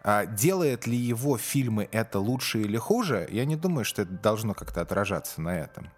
А 0.03 0.25
делает 0.25 0.87
ли 0.87 0.95
его 0.95 1.37
фильмы 1.37 1.89
это 1.91 2.19
лучше 2.19 2.61
или 2.61 2.77
хуже, 2.77 3.27
я 3.31 3.45
не 3.45 3.55
думаю, 3.55 3.85
что 3.85 4.03
это 4.03 4.11
должно 4.11 4.53
как-то 4.53 4.81
отражаться 4.81 5.41
на 5.41 5.57
этом. 5.57 5.91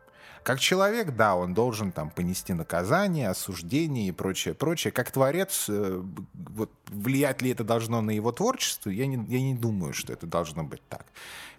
Как 0.43 0.59
человек, 0.59 1.15
да, 1.15 1.35
он 1.35 1.53
должен 1.53 1.91
там 1.91 2.09
понести 2.09 2.53
наказание, 2.53 3.29
осуждение 3.29 4.07
и 4.07 4.11
прочее, 4.11 4.53
прочее. 4.53 4.91
Как 4.91 5.11
творец, 5.11 5.65
э, 5.69 6.01
вот 6.33 6.71
влиять 6.87 7.41
ли 7.41 7.51
это 7.51 7.63
должно 7.63 8.01
на 8.01 8.11
его 8.11 8.31
творчество, 8.31 8.89
я 8.89 9.05
не, 9.05 9.15
я 9.31 9.41
не 9.41 9.53
думаю, 9.53 9.93
что 9.93 10.13
это 10.13 10.25
должно 10.25 10.63
быть 10.63 10.81
так. 10.87 11.05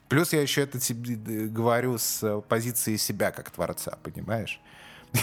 Плюс 0.09 0.33
я 0.33 0.43
еще 0.43 0.63
это 0.63 0.81
тебе 0.81 1.15
э, 1.15 1.47
говорю 1.47 1.99
с 1.99 2.41
позиции 2.49 2.97
себя 2.97 3.31
как 3.31 3.51
творца, 3.51 3.99
понимаешь? 4.03 4.61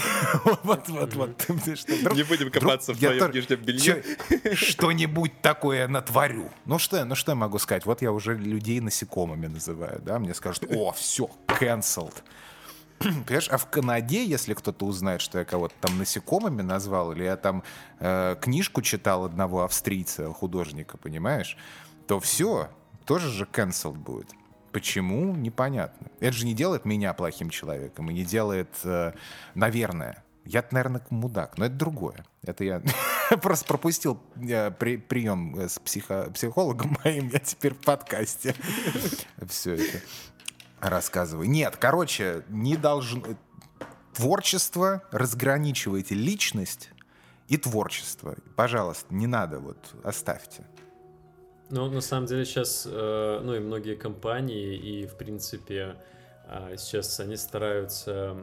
Вот, 0.62 0.88
вот, 0.88 1.14
вот. 1.14 1.48
Не 1.48 2.22
будем 2.22 2.50
копаться 2.50 2.92
в 2.92 2.98
твоем 2.98 3.30
нижнем 3.30 3.60
белье. 3.62 4.04
Что-нибудь 4.54 5.40
такое 5.40 5.88
натворю. 5.88 6.50
Ну 6.64 6.78
что, 6.78 7.04
ну 7.04 7.14
что 7.14 7.32
я 7.32 7.36
могу 7.36 7.58
сказать? 7.58 7.86
Вот 7.86 8.02
я 8.02 8.12
уже 8.12 8.34
людей 8.34 8.80
насекомыми 8.80 9.46
называю, 9.46 10.00
да? 10.02 10.18
Мне 10.18 10.34
скажут, 10.34 10.64
о, 10.70 10.92
все, 10.92 11.30
cancelled. 11.46 12.14
Понимаешь, 12.98 13.48
а 13.48 13.58
в 13.58 13.66
Канаде, 13.66 14.24
если 14.24 14.54
кто-то 14.54 14.84
узнает, 14.84 15.20
что 15.20 15.38
я 15.38 15.44
кого-то 15.44 15.74
там 15.80 15.98
насекомыми 15.98 16.62
назвал, 16.62 17.12
или 17.12 17.24
я 17.24 17.36
там 17.36 17.62
э, 18.00 18.36
книжку 18.40 18.82
читал 18.82 19.24
одного 19.24 19.64
австрийца, 19.64 20.32
художника, 20.32 20.96
понимаешь, 20.98 21.56
то 22.06 22.18
все, 22.18 22.70
тоже 23.04 23.30
же 23.30 23.44
cancelled 23.44 23.94
будет. 23.94 24.28
Почему? 24.72 25.34
Непонятно. 25.34 26.08
Это 26.20 26.32
же 26.32 26.46
не 26.46 26.54
делает 26.54 26.84
меня 26.84 27.12
плохим 27.14 27.50
человеком 27.50 28.10
и 28.10 28.14
не 28.14 28.24
делает, 28.24 28.68
э, 28.84 29.12
наверное, 29.54 30.24
я, 30.44 30.64
наверное, 30.70 31.02
мудак, 31.10 31.58
но 31.58 31.66
это 31.66 31.74
другое. 31.74 32.24
Это 32.42 32.64
я 32.64 32.82
просто 33.42 33.66
пропустил 33.66 34.20
э, 34.36 34.70
при, 34.70 34.96
прием 34.96 35.58
с 35.58 35.78
психо, 35.78 36.30
психологом 36.32 36.96
моим, 37.04 37.28
я 37.28 37.38
теперь 37.38 37.74
в 37.74 37.80
подкасте 37.80 38.54
все 39.48 39.74
это 39.74 40.00
рассказываю. 40.80 41.48
Нет, 41.48 41.76
короче, 41.76 42.44
не 42.48 42.76
должно... 42.76 43.22
Творчество 44.14 45.04
разграничивайте 45.12 46.14
личность 46.14 46.90
и 47.46 47.56
творчество. 47.56 48.34
Пожалуйста, 48.56 49.14
не 49.14 49.26
надо, 49.26 49.60
вот 49.60 49.94
оставьте. 50.02 50.64
Ну, 51.70 51.90
на 51.90 52.00
самом 52.00 52.26
деле 52.26 52.44
сейчас, 52.44 52.86
э, 52.90 53.40
ну 53.42 53.54
и 53.54 53.58
многие 53.58 53.94
компании, 53.94 54.74
и 54.76 55.06
в 55.06 55.16
принципе 55.16 55.96
сейчас 56.78 57.20
они 57.20 57.36
стараются 57.36 58.34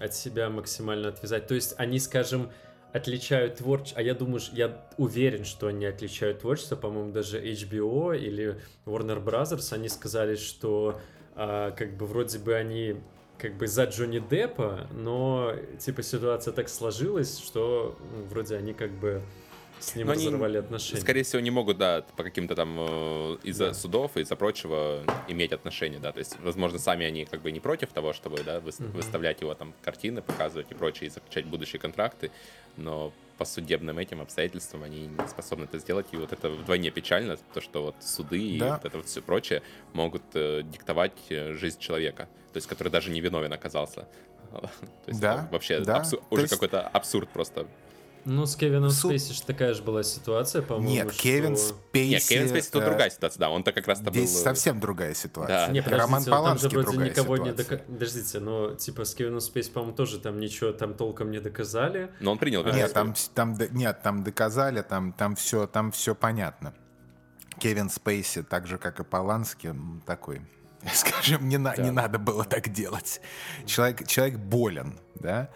от 0.00 0.14
себя 0.14 0.48
максимально 0.48 1.08
отвязать. 1.08 1.46
То 1.46 1.54
есть 1.54 1.74
они, 1.76 1.98
скажем, 1.98 2.50
отличают 2.96 3.56
творчество, 3.56 4.00
а 4.00 4.02
я 4.02 4.14
думаю, 4.14 4.40
я 4.52 4.86
уверен, 4.96 5.44
что 5.44 5.68
они 5.68 5.86
отличают 5.86 6.40
творчество, 6.40 6.76
по-моему, 6.76 7.12
даже 7.12 7.40
HBO 7.40 8.16
или 8.16 8.60
Warner 8.86 9.22
Brothers, 9.22 9.72
они 9.74 9.88
сказали, 9.88 10.36
что 10.36 11.00
э, 11.34 11.72
как 11.76 11.96
бы 11.96 12.06
вроде 12.06 12.38
бы 12.38 12.54
они 12.54 12.96
как 13.38 13.56
бы 13.58 13.66
за 13.66 13.84
Джонни 13.84 14.18
Деппа, 14.18 14.88
но 14.92 15.52
типа 15.78 16.02
ситуация 16.02 16.52
так 16.52 16.68
сложилась, 16.68 17.38
что 17.38 17.98
вроде 18.30 18.56
они 18.56 18.72
как 18.72 18.90
бы 18.92 19.22
с 19.80 19.94
ним 19.94 20.06
Но 20.06 20.14
разорвали 20.14 20.58
они, 20.58 20.66
отношения. 20.66 21.00
Скорее 21.00 21.22
всего, 21.22 21.40
не 21.40 21.50
могут, 21.50 21.78
да, 21.78 22.04
по 22.16 22.22
каким-то 22.22 22.54
там 22.54 22.76
э, 22.78 23.36
из-за 23.44 23.68
да. 23.68 23.74
судов 23.74 24.16
и 24.16 24.20
из-за 24.20 24.36
прочего 24.36 25.02
иметь 25.28 25.52
отношения, 25.52 25.98
да. 25.98 26.12
То 26.12 26.18
есть, 26.18 26.36
возможно, 26.40 26.78
сами 26.78 27.06
они 27.06 27.24
как 27.24 27.42
бы 27.42 27.52
не 27.52 27.60
против 27.60 27.92
того, 27.92 28.12
чтобы, 28.12 28.42
да, 28.42 28.60
вы, 28.60 28.70
угу. 28.70 28.96
выставлять 28.96 29.40
его 29.40 29.54
там 29.54 29.74
картины, 29.82 30.22
показывать 30.22 30.70
и 30.70 30.74
прочее, 30.74 31.08
и 31.08 31.10
заключать 31.10 31.46
будущие 31.46 31.78
контракты, 31.78 32.30
но 32.76 33.12
по 33.38 33.44
судебным 33.44 33.98
этим 33.98 34.22
обстоятельствам 34.22 34.82
они 34.82 35.08
не 35.08 35.28
способны 35.28 35.64
это 35.64 35.78
сделать. 35.78 36.06
И 36.12 36.16
вот 36.16 36.32
это 36.32 36.48
вдвойне 36.48 36.90
печально, 36.90 37.36
то, 37.52 37.60
что 37.60 37.82
вот 37.84 37.96
суды 38.00 38.58
да. 38.58 38.66
и 38.66 38.70
вот 38.70 38.84
это 38.84 38.96
вот 38.96 39.06
все 39.06 39.20
прочее 39.20 39.62
могут 39.92 40.22
э, 40.34 40.62
диктовать 40.64 41.12
э, 41.28 41.52
жизнь 41.52 41.78
человека, 41.78 42.28
то 42.52 42.56
есть 42.56 42.66
который 42.66 42.88
даже 42.88 43.10
не 43.10 43.20
виновен 43.20 43.52
оказался. 43.52 44.08
То 44.52 44.70
есть 45.08 45.20
да, 45.20 45.48
вообще 45.50 45.80
да. 45.80 45.96
Абсур... 45.96 46.22
уже 46.30 46.42
есть... 46.42 46.54
какой-то 46.54 46.80
абсурд 46.80 47.28
просто 47.28 47.66
ну, 48.26 48.44
с 48.44 48.56
Кевином 48.56 48.90
Су... 48.90 49.08
Спейси 49.08 49.32
же 49.32 49.42
такая 49.42 49.72
же 49.72 49.82
была 49.82 50.02
ситуация, 50.02 50.60
по-моему. 50.60 50.90
Нет, 50.90 51.12
что... 51.12 51.22
Кевин 51.22 51.56
Спейси... 51.56 52.10
Нет, 52.10 52.24
Кевин 52.24 52.48
Спейси 52.48 52.70
тут 52.70 52.82
э... 52.82 52.86
другая 52.86 53.08
ситуация, 53.08 53.40
да, 53.40 53.50
он-то 53.50 53.72
как 53.72 53.86
раз-то 53.86 54.10
Здесь 54.10 54.34
был... 54.34 54.40
совсем 54.40 54.80
другая 54.80 55.14
ситуация. 55.14 55.66
Да. 55.68 55.72
Не, 55.72 55.80
Роман 55.80 56.24
Поланский 56.24 56.68
там 56.68 56.80
же 56.80 56.86
вроде 56.88 57.10
никого 57.10 57.36
ситуация. 57.36 57.44
не 57.44 57.56
дока... 57.56 57.84
Подождите, 57.86 58.40
но 58.40 58.74
типа 58.74 59.04
с 59.04 59.14
Кевином 59.14 59.40
Спейси, 59.40 59.70
по-моему, 59.70 59.96
тоже 59.96 60.18
там 60.18 60.40
ничего 60.40 60.72
там 60.72 60.94
толком 60.94 61.30
не 61.30 61.40
доказали. 61.40 62.10
Но 62.20 62.32
он 62.32 62.38
принял 62.38 62.64
Нет, 62.64 62.92
там, 62.92 63.14
там, 63.34 63.56
нет, 63.70 64.02
там 64.02 64.24
доказали, 64.24 64.82
там, 64.82 65.12
там, 65.12 65.36
все, 65.36 65.66
там 65.68 65.92
все 65.92 66.14
понятно. 66.14 66.74
Кевин 67.60 67.88
Спейси, 67.88 68.42
так 68.42 68.66
же, 68.66 68.76
как 68.76 69.00
и 69.00 69.04
Поланский, 69.04 69.70
такой 70.04 70.42
скажем, 70.92 71.48
не, 71.48 71.58
на, 71.58 71.74
да. 71.74 71.82
не 71.82 71.90
надо 71.90 72.18
было 72.18 72.44
так 72.44 72.68
делать. 72.70 73.20
Человек, 73.66 74.06
человек 74.06 74.38
болен, 74.38 74.98
да, 75.14 75.30
а, 75.40 75.48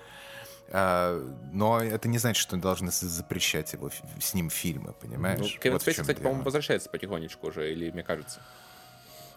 но 0.72 1.80
это 1.82 2.08
не 2.08 2.18
значит, 2.18 2.40
что 2.40 2.56
должны 2.56 2.90
запрещать 2.90 3.72
его 3.72 3.90
с 4.20 4.34
ним 4.34 4.50
фильмы, 4.50 4.94
понимаешь? 5.00 5.40
Ну, 5.40 5.46
Кевин 5.46 5.72
вот 5.72 5.82
Спейси, 5.82 6.00
кстати, 6.00 6.18
по-моему, 6.18 6.44
возвращается 6.44 6.88
потихонечку 6.88 7.48
уже, 7.48 7.72
или 7.72 7.90
мне 7.90 8.02
кажется. 8.02 8.40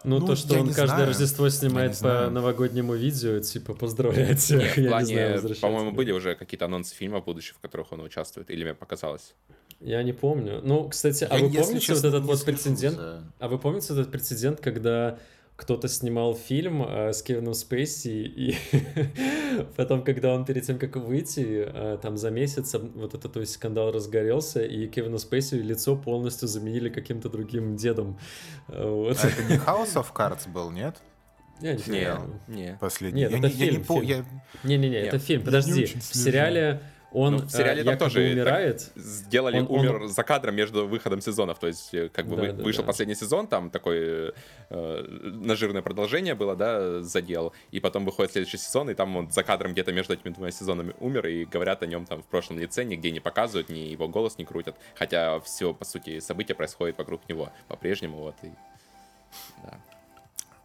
Ну, 0.03 0.19
ну, 0.19 0.27
то, 0.27 0.35
что 0.35 0.59
он 0.59 0.67
каждое 0.67 0.87
знаю. 0.87 1.07
Рождество 1.07 1.49
снимает 1.49 1.97
по 1.99 2.29
новогоднему 2.29 2.93
видео, 2.93 3.39
типа, 3.39 3.73
поздравляйте. 3.73 4.57
Нет, 4.57 4.77
в 4.77 4.89
плане, 4.89 5.39
по-моему, 5.61 5.91
были 5.91 6.11
уже 6.11 6.35
какие-то 6.35 6.65
анонсы 6.65 6.93
фильмов 6.93 7.23
будущих, 7.23 7.55
в 7.55 7.59
которых 7.59 7.91
он 7.93 8.01
участвует, 8.01 8.51
или 8.51 8.63
мне 8.63 8.73
показалось? 8.73 9.33
Я 9.79 10.03
не 10.03 10.13
помню. 10.13 10.61
Ну, 10.61 10.89
кстати, 10.89 11.23
а 11.29 11.37
я, 11.37 11.45
а 11.45 11.47
вы 11.47 11.53
помните 11.55 11.79
честно, 11.79 12.09
вот 12.09 12.17
этот 12.17 12.27
вот 12.27 12.45
прецедент? 12.45 12.99
А 13.39 13.47
вы 13.47 13.57
помните 13.57 13.93
этот 13.93 14.11
прецедент, 14.11 14.59
когда 14.59 15.19
кто-то 15.55 15.87
снимал 15.87 16.35
фильм 16.35 16.83
э, 16.83 17.13
с 17.13 17.21
Кевином 17.21 17.53
Спейси, 17.53 18.09
и 18.09 18.57
потом, 19.77 20.03
когда 20.03 20.33
он 20.33 20.45
перед 20.45 20.65
тем, 20.65 20.79
как 20.79 20.95
выйти, 20.95 21.65
э, 21.67 21.97
там 22.01 22.17
за 22.17 22.31
месяц 22.31 22.73
вот 22.73 23.13
этот 23.13 23.33
то 23.33 23.39
есть, 23.39 23.53
скандал 23.53 23.91
разгорелся, 23.91 24.63
и 24.63 24.87
Кевину 24.87 25.19
Спейси 25.19 25.55
лицо 25.55 25.95
полностью 25.95 26.47
заменили 26.47 26.89
каким-то 26.89 27.29
другим 27.29 27.75
дедом. 27.75 28.17
Э, 28.67 28.83
вот. 28.83 29.17
А 29.23 29.27
это 29.27 29.43
не 29.43 29.57
House 29.57 29.93
of 29.93 30.07
Cards 30.13 30.49
был, 30.49 30.71
нет? 30.71 30.97
Я 31.61 31.75
не, 31.75 31.83
не, 31.87 32.17
не. 32.47 32.77
Последний. 32.79 33.21
Нет, 33.21 33.31
я 33.31 33.37
это 33.37 33.47
не, 33.47 33.53
фильм. 33.53 33.83
Я 33.87 34.01
не, 34.01 34.13
фильм. 34.13 34.41
не, 34.63 34.77
не, 34.77 34.89
не, 34.89 34.95
это 34.97 35.19
фильм. 35.19 35.43
Подожди, 35.43 35.85
в 35.85 36.15
сериале 36.15 36.81
он 37.13 37.33
ну, 37.33 37.37
в 37.39 37.49
сериале 37.49 37.81
э, 37.81 37.85
там 37.85 37.97
тоже 37.97 38.19
умирает. 38.21 38.91
сделали 38.95 39.59
он, 39.59 39.67
умер 39.69 40.03
он... 40.03 40.09
за 40.09 40.23
кадром 40.23 40.55
между 40.55 40.87
выходом 40.87 41.21
сезонов. 41.21 41.59
То 41.59 41.67
есть, 41.67 41.93
э, 41.93 42.09
как 42.09 42.27
бы 42.27 42.35
да, 42.35 42.41
вы, 42.41 42.63
вышел 42.63 42.83
да. 42.83 42.87
последний 42.87 43.15
сезон, 43.15 43.47
там 43.47 43.69
такое 43.69 44.33
э, 44.69 45.05
нажирное 45.21 45.81
продолжение 45.81 46.33
было, 46.33 46.55
да, 46.55 47.01
задел. 47.01 47.53
И 47.71 47.79
потом 47.79 48.05
выходит 48.05 48.31
следующий 48.31 48.57
сезон, 48.57 48.89
и 48.89 48.95
там 48.95 49.15
он 49.15 49.31
за 49.31 49.43
кадром 49.43 49.73
где-то 49.73 49.93
между 49.93 50.13
этими 50.13 50.33
двумя 50.33 50.51
сезонами 50.51 50.95
умер, 50.99 51.27
и 51.27 51.45
говорят 51.45 51.83
о 51.83 51.85
нем 51.85 52.05
там 52.05 52.21
в 52.23 52.25
прошлом 52.25 52.59
лице, 52.59 52.83
нигде 52.83 53.11
не 53.11 53.19
показывают, 53.19 53.69
ни 53.69 53.79
его 53.79 54.07
голос 54.07 54.37
не 54.37 54.45
крутят. 54.45 54.75
Хотя 54.95 55.39
все, 55.41 55.73
по 55.73 55.85
сути, 55.85 56.19
события 56.19 56.55
происходят 56.55 56.97
вокруг 56.97 57.27
него 57.29 57.51
по-прежнему. 57.67 58.17
Вот, 58.17 58.35
и... 58.41 58.49
да. 59.63 59.77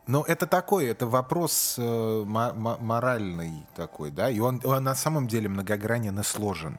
Ну, 0.08 0.22
это 0.22 0.46
такой, 0.46 0.86
это 0.86 1.06
вопрос 1.06 1.74
э, 1.76 2.24
моральный 2.24 3.66
такой, 3.76 4.10
да, 4.10 4.30
и 4.30 4.40
он, 4.40 4.58
он 4.64 4.82
на 4.82 4.94
самом 4.94 5.28
деле 5.28 5.50
многогранен 5.50 6.18
и 6.18 6.22
сложен. 6.22 6.78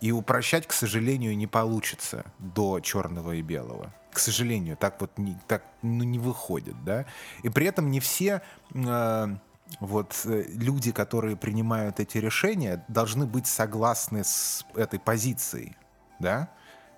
И 0.00 0.10
упрощать, 0.10 0.66
к 0.66 0.72
сожалению, 0.72 1.36
не 1.36 1.46
получится 1.46 2.24
до 2.40 2.80
черного 2.80 3.32
и 3.32 3.42
белого. 3.42 3.94
К 4.12 4.18
сожалению, 4.18 4.76
так 4.76 5.00
вот 5.00 5.16
не, 5.16 5.38
так, 5.46 5.62
ну, 5.82 6.02
не 6.02 6.18
выходит, 6.18 6.74
да. 6.84 7.06
И 7.44 7.48
при 7.48 7.66
этом 7.66 7.88
не 7.92 8.00
все 8.00 8.42
э, 8.74 9.36
вот 9.78 10.22
э, 10.24 10.42
люди, 10.48 10.90
которые 10.90 11.36
принимают 11.36 12.00
эти 12.00 12.18
решения, 12.18 12.84
должны 12.88 13.26
быть 13.26 13.46
согласны 13.46 14.24
с 14.24 14.66
этой 14.74 14.98
позицией, 14.98 15.76
да, 16.18 16.48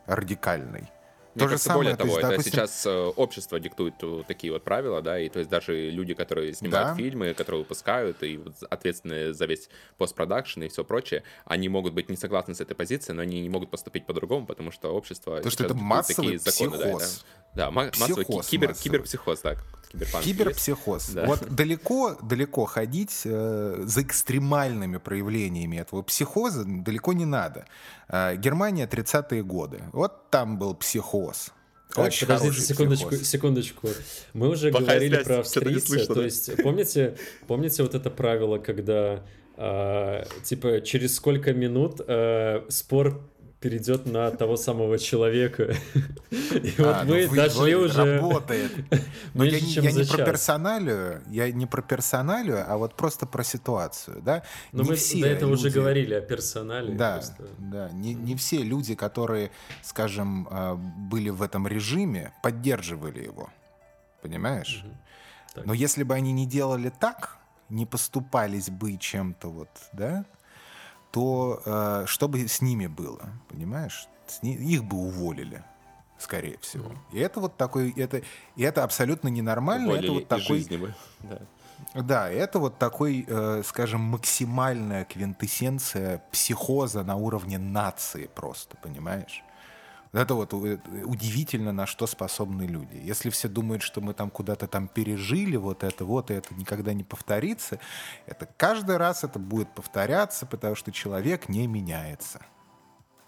радикальной. 0.06 0.93
Мне 1.34 1.44
то 1.44 1.48
кажется, 1.50 1.56
же 1.56 1.72
самое, 1.72 1.78
более 1.78 1.96
того, 1.96 2.10
то 2.10 2.16
есть, 2.16 2.24
это 2.24 2.30
допустим... 2.30 2.52
сейчас 2.52 2.86
э, 2.86 3.12
общество 3.16 3.60
диктует 3.60 3.94
э, 4.02 4.22
такие 4.26 4.52
вот 4.52 4.62
правила, 4.62 5.02
да, 5.02 5.18
и 5.18 5.28
то 5.28 5.40
есть 5.40 5.50
даже 5.50 5.90
люди, 5.90 6.14
которые 6.14 6.54
снимают 6.54 6.90
да. 6.90 6.94
фильмы, 6.94 7.34
которые 7.34 7.62
выпускают, 7.62 8.22
и 8.22 8.36
вот 8.36 8.54
ответственны 8.70 9.32
за 9.32 9.46
весь 9.46 9.68
постпродакшн 9.98 10.62
и 10.62 10.68
все 10.68 10.84
прочее, 10.84 11.24
они 11.44 11.68
могут 11.68 11.92
быть 11.92 12.08
не 12.08 12.16
согласны 12.16 12.54
с 12.54 12.60
этой 12.60 12.74
позицией, 12.74 13.16
но 13.16 13.22
они 13.22 13.40
не 13.40 13.48
могут 13.48 13.70
поступить 13.70 14.06
по-другому, 14.06 14.46
потому 14.46 14.70
что 14.70 14.94
общество... 14.94 15.36
Потому 15.36 15.50
что 15.50 15.64
это 15.64 15.74
массовый 15.74 16.38
такие 16.38 16.52
законы, 16.52 16.82
психоз. 16.82 17.24
Да, 17.54 17.66
да. 17.66 17.66
да 17.66 17.70
массовый 17.70 18.24
кибер, 18.24 18.68
массовый. 18.68 18.74
киберпсихоз, 18.74 19.40
так 19.40 19.58
киберпанк 19.94 20.24
Киберпсихоз. 20.24 21.10
Да. 21.10 21.26
Вот 21.26 21.48
далеко, 21.48 22.16
далеко 22.22 22.64
ходить 22.64 23.22
э, 23.24 23.82
за 23.84 24.02
экстремальными 24.02 24.98
проявлениями 24.98 25.76
этого 25.76 26.02
психоза 26.02 26.64
далеко 26.64 27.12
не 27.12 27.24
надо. 27.24 27.66
Э, 28.08 28.36
Германия 28.36 28.86
30-е 28.86 29.42
годы. 29.42 29.82
Вот 29.92 30.30
там 30.30 30.58
был 30.58 30.74
психоз. 30.74 31.52
Так, 31.94 32.06
Очень 32.06 32.26
подождите 32.26 32.60
секундочку, 32.60 33.08
психоз. 33.10 33.28
секундочку. 33.28 33.88
Мы 34.32 34.48
уже 34.48 34.70
Плохая 34.70 34.88
говорили 34.88 35.14
связь, 35.14 35.26
про 35.26 35.38
австрийцев. 35.38 35.88
Слышно, 35.88 36.06
то 36.06 36.14
да? 36.14 36.24
есть, 36.24 36.62
помните, 36.62 37.16
помните 37.46 37.82
вот 37.82 37.94
это 37.94 38.10
правило, 38.10 38.58
когда 38.58 39.22
э, 39.56 40.24
типа 40.42 40.80
через 40.80 41.14
сколько 41.14 41.52
минут 41.52 42.00
э, 42.06 42.62
спор 42.68 43.22
перейдет 43.64 44.04
на 44.04 44.30
того 44.30 44.58
самого 44.58 44.98
человека. 44.98 45.74
И 46.30 46.74
вот 46.76 46.96
а, 46.96 47.04
мы 47.04 47.26
ну, 47.26 47.34
дошли 47.34 47.74
уже... 47.74 48.18
Работает. 48.18 48.72
Но 49.34 49.42
я, 49.44 49.56
я 49.56 49.90
не 49.90 50.04
про 50.04 50.22
персоналию, 50.22 51.22
я 51.30 51.50
не 51.50 51.64
про 51.64 51.80
персоналию, 51.80 52.62
а 52.68 52.76
вот 52.76 52.94
просто 52.94 53.24
про 53.24 53.42
ситуацию, 53.42 54.20
да? 54.20 54.42
Но 54.72 54.82
не 54.82 54.90
мы 54.90 54.96
все 54.96 55.22
до 55.22 55.28
этого 55.28 55.50
люди... 55.52 55.60
уже 55.60 55.70
говорили 55.70 56.12
о 56.12 56.20
персонале. 56.20 56.92
Да, 56.92 57.14
просто. 57.14 57.48
да. 57.56 57.88
Не, 57.92 58.12
не 58.12 58.36
все 58.36 58.58
люди, 58.58 58.94
которые, 58.94 59.50
скажем, 59.82 60.46
а, 60.50 60.74
были 60.74 61.30
в 61.30 61.40
этом 61.40 61.66
режиме, 61.66 62.34
поддерживали 62.42 63.24
его. 63.24 63.48
Понимаешь? 64.20 64.84
Угу. 65.54 65.64
Но 65.64 65.72
если 65.72 66.02
бы 66.02 66.12
они 66.12 66.32
не 66.32 66.46
делали 66.46 66.92
так, 67.00 67.38
не 67.70 67.86
поступались 67.86 68.68
бы 68.68 68.98
чем-то 68.98 69.48
вот, 69.48 69.70
да, 69.94 70.26
то 71.14 71.62
э, 71.64 72.04
что 72.08 72.26
бы 72.26 72.48
с 72.48 72.60
ними 72.60 72.88
было, 72.88 73.30
понимаешь? 73.48 74.08
Их 74.42 74.82
бы 74.82 74.96
уволили, 74.96 75.62
скорее 76.18 76.58
всего. 76.58 76.90
И 77.12 77.20
это 77.20 77.38
вот 77.38 77.56
такой, 77.56 77.92
это, 77.92 78.22
и 78.56 78.62
это 78.64 78.82
абсолютно 78.82 79.28
ненормально. 79.28 79.90
Уволили 79.90 80.06
это 80.06 80.12
вот 80.14 80.28
такой, 80.28 80.58
жизни 80.58 80.76
бы. 80.76 80.94
Да. 81.20 81.38
Да, 81.94 82.28
это 82.28 82.58
вот 82.58 82.78
такой, 82.78 83.24
э, 83.28 83.62
скажем, 83.64 84.00
максимальная 84.00 85.04
квинтэссенция 85.04 86.20
психоза 86.32 87.04
на 87.04 87.14
уровне 87.14 87.58
нации 87.58 88.28
просто, 88.34 88.76
понимаешь? 88.78 89.43
Это 90.14 90.36
вот 90.36 90.54
э, 90.54 90.78
удивительно, 91.04 91.72
на 91.72 91.86
что 91.86 92.06
способны 92.06 92.62
люди. 92.62 92.94
Если 93.02 93.30
все 93.30 93.48
думают, 93.48 93.82
что 93.82 94.00
мы 94.00 94.14
там 94.14 94.30
куда-то 94.30 94.68
там 94.68 94.86
пережили 94.86 95.56
вот 95.56 95.82
это 95.82 96.04
вот, 96.04 96.30
и 96.30 96.34
это 96.34 96.54
никогда 96.54 96.92
не 96.92 97.02
повторится, 97.02 97.80
это 98.26 98.46
каждый 98.56 98.96
раз 98.96 99.24
это 99.24 99.40
будет 99.40 99.74
повторяться, 99.74 100.46
потому 100.46 100.76
что 100.76 100.92
человек 100.92 101.48
не 101.48 101.66
меняется. 101.66 102.40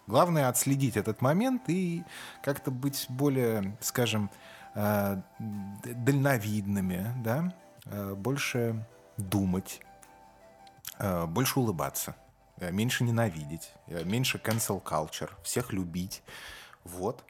Главное 0.07 0.49
отследить 0.49 0.97
этот 0.97 1.21
момент 1.21 1.63
и 1.67 2.05
как-то 2.41 2.71
быть 2.71 3.07
более, 3.09 3.77
скажем, 3.81 4.31
э, 4.77 5.21
дальновидными, 5.41 7.13
да, 7.25 7.53
э, 7.87 8.15
больше 8.15 8.87
думать, 9.17 9.81
больше 11.29 11.59
улыбаться, 11.59 12.15
меньше 12.59 13.03
ненавидеть, 13.03 13.73
меньше 13.87 14.39
cancel 14.39 14.83
culture, 14.83 15.31
всех 15.43 15.73
любить, 15.73 16.23
вот. 16.87 17.23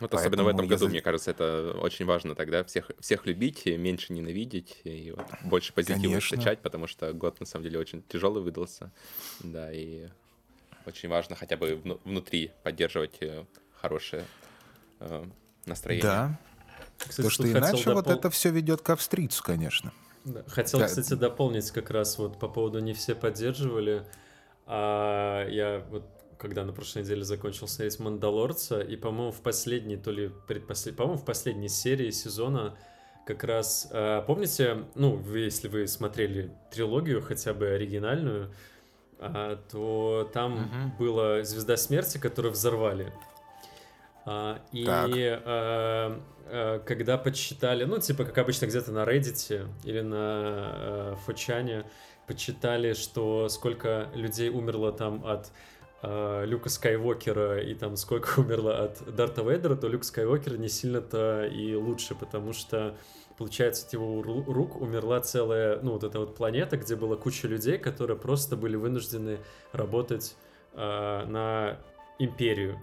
Вот 0.00 0.14
особенно 0.14 0.42
в 0.42 0.48
этом 0.48 0.66
году, 0.66 0.88
мне 0.88 1.00
кажется, 1.00 1.30
это 1.30 1.76
очень 1.80 2.04
важно 2.04 2.34
тогда 2.34 2.64
всех, 2.64 2.90
всех 2.98 3.24
любить, 3.24 3.66
меньше 3.66 4.12
ненавидеть 4.12 4.80
и 4.82 5.12
вот 5.16 5.26
больше 5.44 5.72
позитива 5.72 6.18
встречать, 6.18 6.58
потому 6.60 6.88
что 6.88 7.12
год 7.12 7.38
на 7.38 7.46
самом 7.46 7.64
деле 7.64 7.78
очень 7.78 8.02
тяжелый 8.02 8.42
выдался. 8.42 8.90
Да, 9.40 9.72
и 9.72 10.08
очень 10.86 11.08
важно 11.08 11.36
хотя 11.36 11.56
бы 11.56 11.80
внутри 12.04 12.50
поддерживать 12.64 13.16
э, 13.20 13.44
хорошее 13.80 14.24
э, 14.98 15.24
настроение. 15.66 16.02
Да. 16.02 16.38
Кстати, 16.98 17.16
Потому 17.16 17.30
что 17.30 17.50
иначе 17.50 17.84
допол... 17.84 17.94
вот 17.94 18.06
это 18.08 18.30
все 18.30 18.50
ведет 18.50 18.82
к 18.82 18.90
австрийцу, 18.90 19.42
конечно. 19.44 19.92
Да. 20.24 20.44
Хотел, 20.48 20.80
да. 20.80 20.86
кстати, 20.86 21.14
дополнить 21.14 21.70
как 21.70 21.90
раз 21.90 22.18
вот 22.18 22.38
по 22.38 22.48
поводу 22.48 22.80
не 22.80 22.94
все 22.94 23.14
поддерживали. 23.14 24.04
А 24.66 25.46
я 25.48 25.84
вот 25.90 26.04
когда 26.42 26.64
на 26.64 26.72
прошлой 26.72 27.02
неделе 27.02 27.22
закончил 27.22 27.68
смотреть 27.68 28.00
«Мандалорца», 28.00 28.80
и, 28.80 28.96
по-моему, 28.96 29.30
в 29.30 29.40
последней, 29.42 29.96
то 29.96 30.10
ли 30.10 30.28
предпослед... 30.48 30.96
по-моему, 30.96 31.18
в 31.18 31.24
последней 31.24 31.68
серии 31.68 32.10
сезона 32.10 32.76
как 33.24 33.44
раз, 33.44 33.88
э, 33.92 34.22
помните, 34.26 34.84
ну, 34.96 35.14
вы, 35.14 35.38
если 35.38 35.68
вы 35.68 35.86
смотрели 35.86 36.50
трилогию, 36.72 37.22
хотя 37.22 37.54
бы 37.54 37.68
оригинальную, 37.68 38.52
э, 39.20 39.56
то 39.70 40.28
там 40.34 40.54
угу. 40.54 41.04
была 41.04 41.44
«Звезда 41.44 41.76
смерти», 41.76 42.18
которую 42.18 42.50
взорвали. 42.50 43.12
А, 44.24 44.60
и 44.72 44.84
э, 44.84 46.18
э, 46.46 46.80
когда 46.84 47.18
подсчитали, 47.18 47.84
ну, 47.84 47.98
типа, 47.98 48.24
как 48.24 48.38
обычно, 48.38 48.66
где-то 48.66 48.90
на 48.90 49.04
Reddit 49.04 49.68
или 49.84 50.00
на 50.00 50.72
э, 50.74 51.14
Фочане, 51.24 51.84
подсчитали, 52.26 52.94
что 52.94 53.48
сколько 53.48 54.08
людей 54.14 54.48
умерло 54.48 54.92
там 54.92 55.24
от 55.24 55.46
э, 55.46 55.50
Люка 56.02 56.68
Скайуокера 56.68 57.60
и 57.60 57.74
там 57.74 57.96
сколько 57.96 58.38
умерло 58.40 58.84
от 58.84 59.14
Дарта 59.14 59.42
Вейдера, 59.42 59.76
то 59.76 59.88
Люк 59.88 60.04
Скайуокер 60.04 60.58
не 60.58 60.68
сильно-то 60.68 61.46
и 61.46 61.74
лучше, 61.74 62.14
потому 62.14 62.52
что 62.52 62.96
получается, 63.36 63.86
от 63.86 63.92
его 63.92 64.22
рук 64.22 64.80
умерла 64.80 65.20
целая, 65.20 65.80
ну, 65.82 65.92
вот 65.92 66.04
эта 66.04 66.20
вот 66.20 66.36
планета, 66.36 66.76
где 66.76 66.96
была 66.96 67.16
куча 67.16 67.48
людей, 67.48 67.78
которые 67.78 68.16
просто 68.16 68.56
были 68.56 68.76
вынуждены 68.76 69.38
работать 69.72 70.36
э, 70.74 71.24
на 71.26 71.78
империю. 72.18 72.78